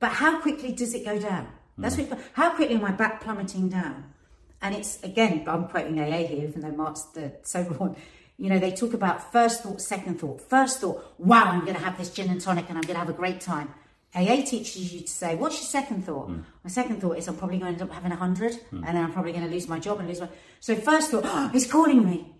But 0.00 0.12
how 0.12 0.40
quickly 0.40 0.72
does 0.72 0.92
it 0.92 1.04
go 1.04 1.18
down? 1.18 1.48
That's 1.78 1.96
hmm. 1.96 2.02
what, 2.02 2.20
how 2.34 2.54
quickly 2.54 2.76
am 2.76 2.84
I 2.84 2.92
back 2.92 3.22
plummeting 3.22 3.70
down? 3.70 4.12
And 4.60 4.74
it's 4.74 5.02
again, 5.02 5.44
I'm 5.48 5.66
quoting 5.66 5.98
AA 5.98 6.26
here, 6.26 6.46
even 6.46 6.60
though 6.60 6.70
Mark's 6.70 7.02
the 7.02 7.32
sober 7.42 7.74
one. 7.74 7.96
You 8.38 8.48
know, 8.48 8.58
they 8.58 8.72
talk 8.72 8.92
about 8.92 9.32
first 9.32 9.62
thought, 9.62 9.80
second 9.80 10.20
thought. 10.20 10.40
First 10.40 10.80
thought, 10.80 11.14
wow, 11.18 11.44
I'm 11.44 11.62
going 11.62 11.74
to 11.74 11.82
have 11.82 11.96
this 11.98 12.10
gin 12.10 12.28
and 12.28 12.40
tonic 12.40 12.68
and 12.68 12.76
I'm 12.76 12.82
going 12.82 12.94
to 12.94 13.00
have 13.00 13.08
a 13.08 13.12
great 13.12 13.40
time. 13.40 13.72
AA 14.14 14.42
teaches 14.44 14.92
you 14.92 15.00
to 15.00 15.08
say, 15.08 15.34
what's 15.36 15.56
your 15.56 15.66
second 15.66 16.04
thought? 16.04 16.26
Hmm. 16.26 16.40
My 16.62 16.70
second 16.70 17.00
thought 17.00 17.16
is 17.16 17.28
I'm 17.28 17.36
probably 17.36 17.58
going 17.58 17.74
to 17.74 17.82
end 17.82 17.90
up 17.90 17.94
having 17.94 18.12
a 18.12 18.16
hundred 18.16 18.54
hmm. 18.54 18.84
and 18.84 18.96
then 18.96 19.04
I'm 19.04 19.12
probably 19.12 19.32
going 19.32 19.44
to 19.44 19.50
lose 19.50 19.68
my 19.68 19.78
job 19.78 20.00
and 20.00 20.08
lose 20.08 20.20
my. 20.20 20.28
So 20.60 20.74
first 20.76 21.10
thought, 21.10 21.24
oh, 21.24 21.48
he's 21.52 21.70
calling 21.70 22.04
me. 22.04 22.32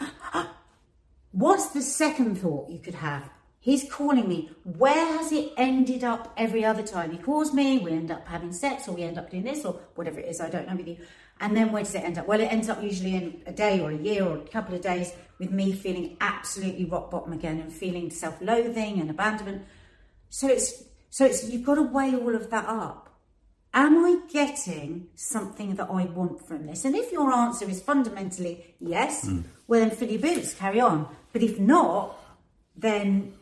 What's 1.32 1.68
the 1.68 1.82
second 1.82 2.36
thought 2.36 2.70
you 2.70 2.78
could 2.78 2.94
have? 2.94 3.28
He's 3.60 3.90
calling 3.90 4.28
me. 4.28 4.50
Where 4.64 5.18
has 5.18 5.30
it 5.32 5.52
ended 5.56 6.02
up 6.02 6.32
every 6.36 6.64
other 6.64 6.82
time? 6.82 7.10
He 7.10 7.18
calls 7.18 7.52
me, 7.52 7.78
we 7.78 7.92
end 7.92 8.10
up 8.10 8.26
having 8.26 8.52
sex, 8.52 8.88
or 8.88 8.92
we 8.92 9.02
end 9.02 9.18
up 9.18 9.30
doing 9.30 9.42
this, 9.42 9.64
or 9.64 9.78
whatever 9.94 10.20
it 10.20 10.28
is, 10.28 10.40
I 10.40 10.48
don't 10.48 10.66
know 10.68 10.76
with 10.76 10.88
you. 10.88 10.96
And 11.40 11.56
then 11.56 11.70
where 11.70 11.82
does 11.82 11.94
it 11.94 12.04
end 12.04 12.18
up? 12.18 12.26
Well, 12.26 12.40
it 12.40 12.46
ends 12.46 12.68
up 12.68 12.82
usually 12.82 13.14
in 13.14 13.42
a 13.46 13.52
day 13.52 13.80
or 13.80 13.90
a 13.90 13.96
year 13.96 14.24
or 14.24 14.38
a 14.38 14.48
couple 14.48 14.74
of 14.74 14.80
days 14.80 15.12
with 15.38 15.50
me 15.50 15.72
feeling 15.72 16.16
absolutely 16.20 16.84
rock 16.84 17.10
bottom 17.10 17.32
again 17.32 17.60
and 17.60 17.72
feeling 17.72 18.10
self 18.10 18.40
loathing 18.40 19.00
and 19.00 19.10
abandonment. 19.10 19.64
So 20.30 20.48
it's 20.48 20.84
so 21.10 21.24
it's 21.24 21.48
you've 21.48 21.64
got 21.64 21.76
to 21.76 21.82
weigh 21.82 22.14
all 22.14 22.34
of 22.34 22.50
that 22.50 22.66
up. 22.66 23.04
Am 23.74 24.04
I 24.04 24.20
getting 24.32 25.08
something 25.14 25.74
that 25.74 25.88
I 25.90 26.04
want 26.06 26.46
from 26.46 26.66
this? 26.66 26.84
And 26.84 26.96
if 26.96 27.12
your 27.12 27.32
answer 27.32 27.68
is 27.68 27.80
fundamentally 27.82 28.74
yes, 28.80 29.28
well 29.66 29.80
then 29.80 29.90
fill 29.90 30.10
your 30.10 30.20
boots, 30.20 30.54
carry 30.54 30.80
on. 30.80 31.06
But 31.32 31.42
if 31.42 31.58
not, 31.58 32.18
then 32.76 33.34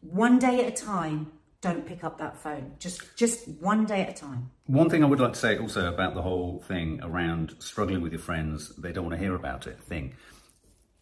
one 0.00 0.38
day 0.38 0.64
at 0.64 0.72
a 0.72 0.84
time, 0.84 1.32
don't 1.60 1.86
pick 1.86 2.04
up 2.04 2.18
that 2.18 2.36
phone. 2.38 2.72
Just 2.78 3.16
just 3.16 3.46
one 3.60 3.84
day 3.84 4.02
at 4.02 4.10
a 4.10 4.14
time. 4.14 4.50
One 4.66 4.88
thing 4.88 5.04
I 5.04 5.06
would 5.06 5.20
like 5.20 5.34
to 5.34 5.38
say 5.38 5.58
also 5.58 5.92
about 5.92 6.14
the 6.14 6.22
whole 6.22 6.62
thing 6.66 7.00
around 7.02 7.54
struggling 7.58 8.00
with 8.00 8.12
your 8.12 8.20
friends, 8.20 8.74
they 8.76 8.92
don't 8.92 9.04
want 9.04 9.18
to 9.18 9.22
hear 9.22 9.34
about 9.34 9.66
it 9.66 9.78
thing. 9.80 10.14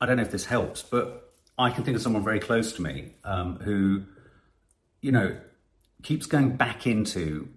I 0.01 0.07
don't 0.07 0.17
know 0.17 0.23
if 0.23 0.31
this 0.31 0.47
helps, 0.47 0.83
but 0.83 1.33
I 1.59 1.71
can 1.71 1.85
think 1.85 1.97
of 1.97 2.03
someone 2.03 2.25
very 2.25 2.41
close 2.41 2.73
to 2.75 2.83
me 2.83 3.15
um, 3.25 3.57
who, 3.57 4.05
you 5.01 5.13
know, 5.13 5.37
keeps 6.03 6.27
going 6.27 6.57
back 6.57 6.87
into 6.87 7.49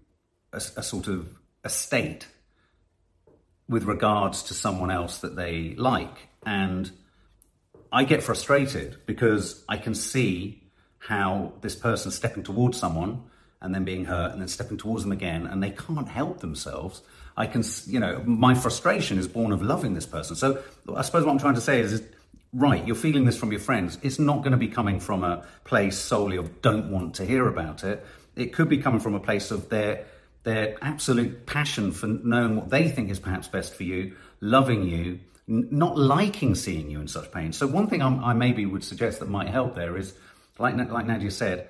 a, 0.54 0.58
a 0.58 0.84
sort 0.84 1.08
of 1.08 1.30
a 1.64 1.70
state 1.70 2.28
with 3.68 3.86
regards 3.86 4.44
to 4.44 4.54
someone 4.54 4.92
else 4.92 5.20
that 5.20 5.36
they 5.36 5.76
like. 5.76 6.28
And 6.46 6.92
I 7.92 8.04
get 8.04 8.24
frustrated 8.24 8.98
because 9.06 9.64
I 9.70 9.78
can 9.78 9.96
see 9.96 10.64
how 11.00 11.54
this 11.62 11.76
person's 11.76 12.16
stepping 12.16 12.44
towards 12.44 12.78
someone 12.78 13.24
and 13.62 13.74
then 13.74 13.84
being 13.84 14.06
hurt 14.06 14.32
and 14.32 14.42
then 14.42 14.48
stepping 14.48 14.78
towards 14.78 15.04
them 15.04 15.12
again 15.12 15.46
and 15.46 15.62
they 15.62 15.72
can't 15.72 16.08
help 16.08 16.40
themselves. 16.40 17.02
I 17.38 17.48
can, 17.48 17.64
you 17.86 18.00
know, 18.00 18.22
my 18.26 18.56
frustration 18.56 19.18
is 19.18 19.28
born 19.28 19.52
of 19.52 19.62
loving 19.62 19.94
this 19.94 20.06
person. 20.06 20.36
So 20.36 20.62
I 20.94 21.02
suppose 21.04 21.26
what 21.26 21.32
I'm 21.32 21.40
trying 21.40 21.56
to 21.56 21.62
say 21.62 21.80
is, 21.80 21.94
is 21.94 22.04
right, 22.54 22.86
you're 22.86 22.96
feeling 22.96 23.26
this 23.26 23.38
from 23.38 23.52
your 23.52 23.62
friends. 23.62 23.98
It's 24.02 24.20
not 24.20 24.40
going 24.40 24.52
to 24.52 24.58
be 24.58 24.68
coming 24.68 25.00
from 25.00 25.24
a 25.24 25.46
place 25.64 25.98
solely 25.98 26.38
of 26.38 26.62
don't 26.62 26.92
want 26.92 27.16
to 27.16 27.26
hear 27.26 27.48
about 27.48 27.84
it. 27.84 28.06
It 28.36 28.54
could 28.54 28.70
be 28.70 28.78
coming 28.78 29.00
from 29.00 29.16
a 29.16 29.20
place 29.20 29.52
of 29.52 29.70
their 29.70 30.06
their 30.44 30.76
absolute 30.82 31.46
passion 31.46 31.92
for 31.92 32.08
knowing 32.08 32.56
what 32.56 32.70
they 32.70 32.90
think 32.90 33.12
is 33.12 33.20
perhaps 33.20 33.48
best 33.48 33.76
for 33.76 33.84
you, 33.84 34.16
loving 34.40 34.84
you, 34.88 35.20
n- 35.48 35.68
not 35.70 35.98
liking 35.98 36.56
seeing 36.56 36.90
you 36.90 37.00
in 37.00 37.08
such 37.08 37.32
pain. 37.32 37.54
So 37.54 37.68
one 37.68 37.88
thing 37.88 38.02
I'm, 38.02 38.24
I 38.24 38.34
maybe 38.34 38.66
would 38.66 38.84
suggest 38.84 39.20
that 39.20 39.30
might 39.30 39.50
help 39.50 39.76
there 39.76 39.98
is, 39.98 40.16
like 40.58 40.76
like 40.90 41.06
Nadia 41.06 41.30
said, 41.32 41.68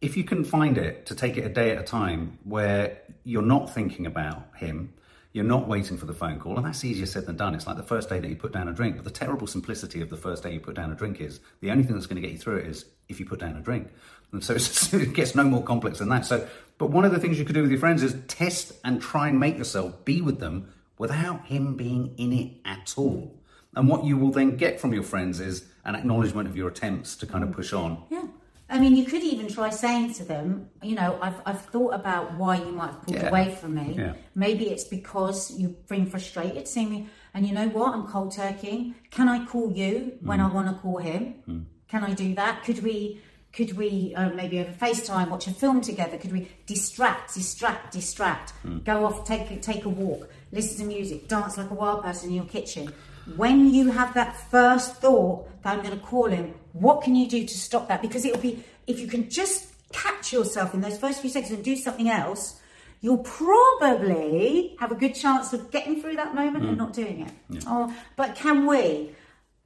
if 0.00 0.16
you 0.16 0.24
can 0.24 0.44
find 0.44 0.78
it 0.78 1.06
to 1.06 1.14
take 1.14 1.36
it 1.36 1.44
a 1.44 1.50
day 1.50 1.72
at 1.72 1.78
a 1.78 1.84
time 1.84 2.38
where 2.44 2.98
you're 3.24 3.42
not 3.42 3.74
thinking 3.74 4.06
about 4.06 4.44
him, 4.56 4.94
you're 5.32 5.44
not 5.44 5.68
waiting 5.68 5.96
for 5.96 6.06
the 6.06 6.14
phone 6.14 6.40
call, 6.40 6.56
and 6.56 6.66
that's 6.66 6.84
easier 6.84 7.06
said 7.06 7.26
than 7.26 7.36
done. 7.36 7.54
It's 7.54 7.66
like 7.66 7.76
the 7.76 7.82
first 7.82 8.08
day 8.08 8.18
that 8.18 8.28
you 8.28 8.34
put 8.34 8.52
down 8.52 8.66
a 8.66 8.72
drink, 8.72 8.96
but 8.96 9.04
the 9.04 9.10
terrible 9.10 9.46
simplicity 9.46 10.00
of 10.00 10.10
the 10.10 10.16
first 10.16 10.42
day 10.42 10.52
you 10.54 10.60
put 10.60 10.74
down 10.74 10.90
a 10.90 10.94
drink 10.94 11.20
is 11.20 11.40
the 11.60 11.70
only 11.70 11.84
thing 11.84 11.94
that's 11.94 12.06
going 12.06 12.20
to 12.20 12.26
get 12.26 12.32
you 12.32 12.38
through 12.38 12.56
it 12.58 12.66
is 12.66 12.86
if 13.08 13.20
you 13.20 13.26
put 13.26 13.38
down 13.38 13.56
a 13.56 13.60
drink. 13.60 13.88
And 14.32 14.42
so 14.44 14.54
it's, 14.54 14.92
it 14.94 15.12
gets 15.14 15.34
no 15.34 15.44
more 15.44 15.62
complex 15.62 15.98
than 15.98 16.08
that. 16.10 16.24
So, 16.26 16.46
but 16.78 16.90
one 16.90 17.04
of 17.04 17.12
the 17.12 17.18
things 17.18 17.38
you 17.38 17.44
could 17.44 17.54
do 17.54 17.62
with 17.62 17.70
your 17.70 17.80
friends 17.80 18.02
is 18.02 18.16
test 18.28 18.72
and 18.84 19.00
try 19.02 19.28
and 19.28 19.38
make 19.38 19.58
yourself 19.58 20.04
be 20.04 20.20
with 20.20 20.38
them 20.40 20.72
without 20.98 21.46
him 21.46 21.76
being 21.76 22.14
in 22.16 22.32
it 22.32 22.52
at 22.64 22.94
all. 22.96 23.36
And 23.74 23.88
what 23.88 24.04
you 24.04 24.16
will 24.16 24.30
then 24.32 24.56
get 24.56 24.80
from 24.80 24.92
your 24.92 25.02
friends 25.02 25.40
is 25.40 25.64
an 25.84 25.94
acknowledgement 25.94 26.48
of 26.48 26.56
your 26.56 26.68
attempts 26.68 27.16
to 27.16 27.26
kind 27.26 27.44
of 27.44 27.52
push 27.52 27.72
on. 27.72 28.02
Yeah. 28.10 28.24
I 28.68 28.78
mean, 28.78 28.94
you 28.96 29.04
could 29.04 29.22
even 29.22 29.48
try 29.48 29.70
saying 29.70 30.14
to 30.14 30.24
them, 30.24 30.68
you 30.82 30.94
know, 30.94 31.18
I've, 31.20 31.40
I've 31.44 31.60
thought 31.66 31.92
about 31.94 32.36
why 32.36 32.56
you 32.58 32.70
might 32.70 32.88
have 32.92 33.02
pulled 33.02 33.16
Yeah. 33.16 33.28
away 33.28 33.52
from 33.60 33.74
me. 33.74 33.94
Yeah. 33.98 34.12
Maybe 34.36 34.70
it's 34.70 34.84
because 34.84 35.50
you've 35.58 35.86
been 35.88 36.06
frustrated 36.06 36.68
seeing 36.68 36.90
me. 36.90 37.08
And 37.34 37.46
you 37.46 37.52
know 37.54 37.68
what? 37.68 37.94
I'm 37.94 38.06
cold 38.06 38.32
turkey. 38.34 38.94
Can 39.10 39.28
I 39.28 39.44
call 39.44 39.72
you 39.72 40.12
when 40.20 40.38
Mm. 40.38 40.50
I 40.50 40.54
want 40.54 40.68
to 40.68 40.74
call 40.74 40.98
him? 40.98 41.66
Can 41.88 42.04
I 42.04 42.14
do 42.14 42.34
that? 42.36 42.62
Could 42.64 42.82
we, 42.84 43.20
could 43.52 43.76
we 43.76 44.14
uh, 44.14 44.30
maybe 44.30 44.60
over 44.60 44.70
FaceTime 44.70 45.28
watch 45.28 45.46
a 45.46 45.50
film 45.50 45.80
together? 45.80 46.16
Could 46.16 46.32
we 46.32 46.48
distract, 46.66 47.34
distract, 47.34 47.92
distract? 47.92 48.52
Mm. 48.64 48.84
Go 48.84 49.04
off, 49.04 49.26
take 49.26 49.50
a, 49.50 49.56
take 49.56 49.84
a 49.84 49.88
walk, 49.88 50.30
listen 50.52 50.78
to 50.78 50.84
music, 50.84 51.26
dance 51.28 51.58
like 51.58 51.70
a 51.70 51.74
wild 51.74 52.02
person 52.02 52.30
in 52.30 52.36
your 52.36 52.44
kitchen. 52.44 52.92
When 53.36 53.72
you 53.72 53.90
have 53.90 54.14
that 54.14 54.36
first 54.50 54.96
thought 54.96 55.48
that 55.62 55.76
I'm 55.76 55.84
going 55.84 55.98
to 55.98 56.04
call 56.04 56.26
him, 56.26 56.54
what 56.72 57.02
can 57.02 57.14
you 57.16 57.28
do 57.28 57.44
to 57.44 57.54
stop 57.54 57.88
that? 57.88 58.02
Because 58.02 58.24
it'll 58.24 58.40
be 58.40 58.62
if 58.86 59.00
you 59.00 59.06
can 59.06 59.28
just 59.28 59.66
catch 59.92 60.32
yourself 60.32 60.74
in 60.74 60.80
those 60.80 60.98
first 60.98 61.20
few 61.20 61.30
seconds 61.30 61.52
and 61.52 61.64
do 61.64 61.76
something 61.76 62.08
else, 62.08 62.60
you'll 63.00 63.18
probably 63.18 64.76
have 64.78 64.92
a 64.92 64.94
good 64.94 65.14
chance 65.14 65.52
of 65.52 65.70
getting 65.70 66.00
through 66.00 66.16
that 66.16 66.34
moment 66.34 66.64
and 66.64 66.76
not 66.76 66.92
doing 66.92 67.22
it. 67.22 67.64
Oh, 67.66 67.94
but 68.16 68.34
can 68.34 68.66
we? 68.66 69.14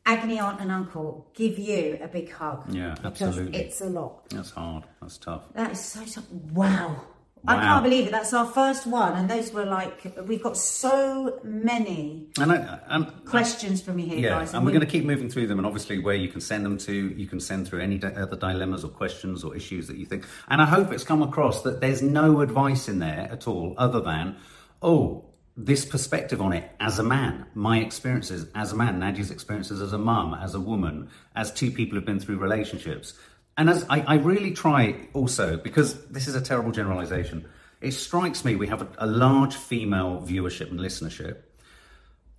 Agony 0.06 0.38
aunt 0.38 0.60
and 0.60 0.70
uncle 0.70 1.26
give 1.34 1.58
you 1.58 1.98
a 2.02 2.08
big 2.08 2.30
hug. 2.30 2.64
Yeah, 2.72 2.94
absolutely. 3.04 3.58
It's 3.58 3.80
a 3.80 3.86
lot. 3.86 4.28
That's 4.30 4.50
hard. 4.50 4.84
That's 5.00 5.18
tough. 5.18 5.42
That 5.54 5.72
is 5.72 5.80
so 5.80 6.04
tough. 6.04 6.30
Wow. 6.30 7.00
I 7.46 7.60
can't 7.60 7.84
believe 7.84 8.06
it. 8.06 8.10
That's 8.10 8.32
our 8.32 8.46
first 8.46 8.86
one, 8.86 9.12
and 9.12 9.28
those 9.28 9.52
were 9.52 9.66
like 9.66 10.16
we've 10.26 10.42
got 10.42 10.56
so 10.56 11.40
many 11.44 12.28
And, 12.40 12.50
I, 12.50 12.78
and 12.88 13.22
questions 13.26 13.82
from 13.82 13.98
you 13.98 14.06
here, 14.06 14.18
Yeah, 14.18 14.28
guys. 14.30 14.54
and 14.54 14.64
we're 14.64 14.72
we- 14.72 14.78
going 14.78 14.86
to 14.86 14.90
keep 14.90 15.04
moving 15.04 15.28
through 15.28 15.48
them, 15.48 15.58
and 15.58 15.66
obviously, 15.66 15.98
where 15.98 16.14
you 16.14 16.28
can 16.28 16.40
send 16.40 16.64
them 16.64 16.78
to, 16.78 16.92
you 16.94 17.26
can 17.26 17.40
send 17.40 17.68
through 17.68 17.80
any 17.82 17.98
di- 17.98 18.14
other 18.14 18.36
dilemmas 18.36 18.82
or 18.82 18.88
questions 18.88 19.44
or 19.44 19.54
issues 19.54 19.88
that 19.88 19.98
you 19.98 20.06
think. 20.06 20.24
And 20.48 20.62
I 20.62 20.64
hope 20.64 20.90
it's 20.90 21.04
come 21.04 21.22
across 21.22 21.60
that 21.64 21.82
there's 21.82 22.00
no 22.00 22.40
advice 22.40 22.88
in 22.88 22.98
there 22.98 23.28
at 23.30 23.46
all, 23.46 23.74
other 23.76 24.00
than, 24.00 24.36
oh, 24.80 25.26
this 25.56 25.84
perspective 25.84 26.40
on 26.40 26.52
it 26.52 26.70
as 26.80 26.98
a 26.98 27.02
man, 27.02 27.46
my 27.54 27.78
experiences 27.78 28.46
as 28.54 28.72
a 28.72 28.76
man, 28.76 28.98
Nadia's 28.98 29.30
experiences 29.30 29.80
as 29.80 29.92
a 29.92 29.98
mum, 29.98 30.34
as 30.34 30.54
a 30.54 30.60
woman, 30.60 31.08
as 31.36 31.52
two 31.52 31.70
people 31.70 31.96
who've 31.96 32.04
been 32.04 32.20
through 32.20 32.38
relationships. 32.38 33.14
And 33.56 33.70
as 33.70 33.86
I, 33.88 34.00
I 34.00 34.14
really 34.16 34.50
try 34.50 35.08
also, 35.12 35.56
because 35.56 36.06
this 36.06 36.26
is 36.26 36.34
a 36.34 36.40
terrible 36.40 36.72
generalization, 36.72 37.46
it 37.80 37.92
strikes 37.92 38.44
me 38.44 38.56
we 38.56 38.66
have 38.66 38.82
a, 38.82 38.88
a 38.98 39.06
large 39.06 39.54
female 39.54 40.24
viewership 40.26 40.70
and 40.70 40.80
listenership 40.80 41.42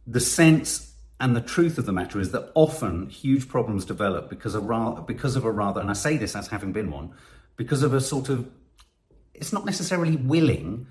the 0.08 0.20
sense 0.20 0.94
and 1.20 1.36
the 1.36 1.42
truth 1.42 1.78
of 1.78 1.86
the 1.86 1.92
matter 1.92 2.20
is 2.20 2.32
that 2.32 2.52
often 2.56 3.10
huge 3.10 3.48
problems 3.48 3.86
develop 3.86 4.30
because 4.30 4.54
of 4.54 4.66
rather, 4.66 5.02
because 5.02 5.36
of 5.36 5.46
a 5.46 5.52
rather, 5.52 5.80
and 5.80 5.90
I 5.90 5.94
say 5.94 6.18
this 6.18 6.36
as 6.36 6.48
having 6.48 6.74
been 6.74 6.92
one, 6.92 7.12
because 7.56 7.84
of 7.84 7.94
a 7.94 8.02
sort 8.02 8.30
of, 8.30 8.50
it's 9.34 9.54
not 9.54 9.66
necessarily 9.66 10.18
willing 10.18 10.88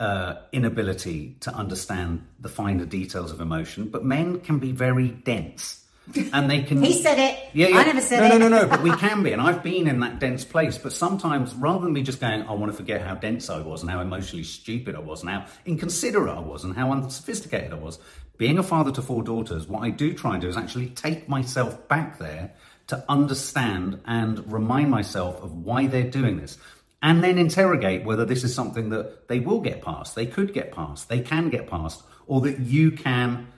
uh, 0.00 0.36
inability 0.50 1.36
to 1.40 1.54
understand 1.54 2.26
the 2.40 2.48
finer 2.48 2.86
details 2.86 3.30
of 3.30 3.40
emotion, 3.40 3.88
but 3.88 4.04
men 4.04 4.40
can 4.40 4.58
be 4.58 4.72
very 4.72 5.08
dense. 5.08 5.84
And 6.32 6.50
they 6.50 6.62
can. 6.62 6.82
He 6.82 7.00
said 7.00 7.18
it. 7.18 7.38
Yeah, 7.52 7.68
yeah. 7.68 7.78
I 7.78 7.84
never 7.84 8.00
said 8.00 8.20
no, 8.20 8.34
it. 8.34 8.38
No, 8.40 8.48
no, 8.48 8.62
no. 8.62 8.66
But 8.66 8.82
we 8.82 8.90
can 8.96 9.22
be, 9.22 9.32
and 9.32 9.40
I've 9.40 9.62
been 9.62 9.86
in 9.86 10.00
that 10.00 10.18
dense 10.18 10.44
place. 10.44 10.76
But 10.78 10.92
sometimes, 10.92 11.54
rather 11.54 11.84
than 11.84 11.92
me 11.92 12.02
just 12.02 12.20
going, 12.20 12.42
I 12.42 12.52
want 12.52 12.72
to 12.72 12.76
forget 12.76 13.02
how 13.02 13.14
dense 13.14 13.48
I 13.48 13.60
was, 13.60 13.82
and 13.82 13.90
how 13.90 14.00
emotionally 14.00 14.42
stupid 14.42 14.96
I 14.96 15.00
was, 15.00 15.20
and 15.20 15.30
how 15.30 15.44
inconsiderate 15.66 16.36
I 16.36 16.40
was, 16.40 16.64
and 16.64 16.74
how 16.74 16.90
unsophisticated 16.90 17.72
I 17.72 17.76
was, 17.76 18.00
being 18.38 18.58
a 18.58 18.62
father 18.62 18.90
to 18.92 19.02
four 19.02 19.22
daughters, 19.22 19.68
what 19.68 19.82
I 19.82 19.90
do 19.90 20.14
try 20.14 20.32
and 20.32 20.40
do 20.40 20.48
is 20.48 20.56
actually 20.56 20.88
take 20.88 21.28
myself 21.28 21.86
back 21.86 22.18
there 22.18 22.54
to 22.86 23.04
understand 23.08 24.00
and 24.06 24.50
remind 24.50 24.90
myself 24.90 25.40
of 25.42 25.52
why 25.52 25.86
they're 25.86 26.10
doing 26.10 26.38
this. 26.38 26.58
And 27.02 27.24
then 27.24 27.38
interrogate 27.38 28.04
whether 28.04 28.24
this 28.24 28.44
is 28.44 28.54
something 28.54 28.90
that 28.90 29.28
they 29.28 29.40
will 29.40 29.60
get 29.60 29.82
past, 29.82 30.14
they 30.14 30.26
could 30.26 30.52
get 30.52 30.72
past, 30.72 31.08
they 31.08 31.20
can 31.20 31.48
get 31.48 31.66
past, 31.66 32.02
or 32.26 32.42
that 32.42 32.60
you 32.60 32.90
can, 32.90 33.48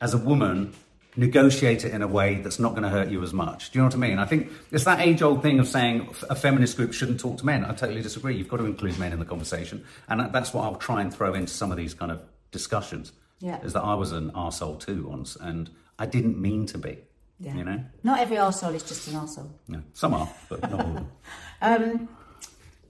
as 0.00 0.12
a 0.12 0.18
woman, 0.18 0.74
negotiate 1.16 1.84
it 1.84 1.92
in 1.92 2.02
a 2.02 2.06
way 2.06 2.36
that's 2.36 2.58
not 2.58 2.70
going 2.70 2.82
to 2.82 2.88
hurt 2.88 3.08
you 3.08 3.22
as 3.22 3.32
much. 3.32 3.70
Do 3.70 3.78
you 3.78 3.82
know 3.82 3.86
what 3.86 3.94
I 3.94 3.98
mean? 3.98 4.18
I 4.18 4.26
think 4.26 4.50
it's 4.70 4.84
that 4.84 5.00
age 5.00 5.22
old 5.22 5.42
thing 5.42 5.58
of 5.58 5.66
saying 5.66 6.14
a 6.28 6.34
feminist 6.34 6.76
group 6.76 6.92
shouldn't 6.92 7.20
talk 7.20 7.38
to 7.38 7.46
men. 7.46 7.64
I 7.64 7.74
totally 7.74 8.02
disagree. 8.02 8.36
You've 8.36 8.48
got 8.48 8.58
to 8.58 8.64
include 8.66 8.98
men 8.98 9.12
in 9.12 9.18
the 9.18 9.24
conversation. 9.24 9.84
And 10.08 10.32
that's 10.32 10.54
what 10.54 10.64
I'll 10.64 10.76
try 10.76 11.00
and 11.00 11.12
throw 11.12 11.34
into 11.34 11.52
some 11.52 11.70
of 11.70 11.76
these 11.76 11.94
kind 11.94 12.12
of 12.12 12.22
discussions. 12.52 13.12
Yeah. 13.40 13.60
Is 13.62 13.72
that 13.72 13.82
I 13.82 13.94
was 13.94 14.12
an 14.12 14.30
arsehole 14.32 14.78
too 14.78 15.08
once 15.08 15.36
and 15.36 15.70
I 15.98 16.06
didn't 16.06 16.40
mean 16.40 16.66
to 16.66 16.78
be. 16.78 16.98
Yeah. 17.40 17.56
You 17.56 17.64
know? 17.64 17.84
Not 18.02 18.20
every 18.20 18.36
arsehole 18.36 18.74
is 18.74 18.82
just 18.82 19.08
an 19.08 19.14
arsehole. 19.14 19.50
Yeah. 19.66 19.78
Some 19.94 20.14
are, 20.14 20.30
but 20.48 20.62
not 20.62 20.72
all 20.72 20.80
of 20.80 20.94
them. 20.94 21.10
Um, 21.62 22.08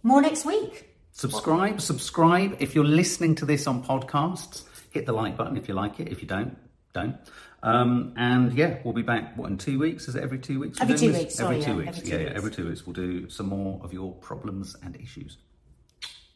More 0.03 0.23
next 0.23 0.45
week. 0.45 0.89
Subscribe, 1.13 1.81
subscribe. 1.81 2.57
If 2.61 2.75
you're 2.75 2.85
listening 2.85 3.35
to 3.37 3.45
this 3.45 3.67
on 3.67 3.85
podcasts, 3.85 4.63
hit 4.91 5.07
the 5.07 5.13
like 5.13 5.37
button 5.37 5.57
if 5.57 5.69
you 5.69 5.75
like 5.75 6.01
it. 6.01 6.09
If 6.09 6.23
you 6.23 6.29
don't, 6.29 6.57
don't. 6.95 7.17
Um, 7.63 8.15
and 8.17 8.53
yeah, 8.55 8.79
we'll 8.85 8.95
be 8.95 9.03
back. 9.03 9.37
What 9.37 9.51
in 9.51 9.59
two 9.59 9.79
weeks? 9.79 10.09
Is 10.09 10.15
it 10.15 10.23
every 10.23 10.39
two 10.39 10.61
weeks? 10.61 10.81
Every 10.81 10.97
two 10.97 11.13
weeks, 11.13 11.35
sorry, 11.35 11.57
every 11.57 11.65
two 11.65 11.71
yeah, 11.71 11.77
weeks. 11.77 11.89
every 11.99 12.11
two 12.11 12.17
yeah, 12.17 12.23
yeah, 12.23 12.37
every 12.37 12.51
two 12.51 12.69
weeks. 12.69 12.87
We'll 12.87 12.95
do 12.95 13.29
some 13.29 13.47
more 13.47 13.81
of 13.85 13.93
your 13.93 14.15
problems 14.15 14.77
and 14.83 14.97
issues. 14.97 15.37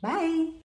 Bye. 0.02 0.63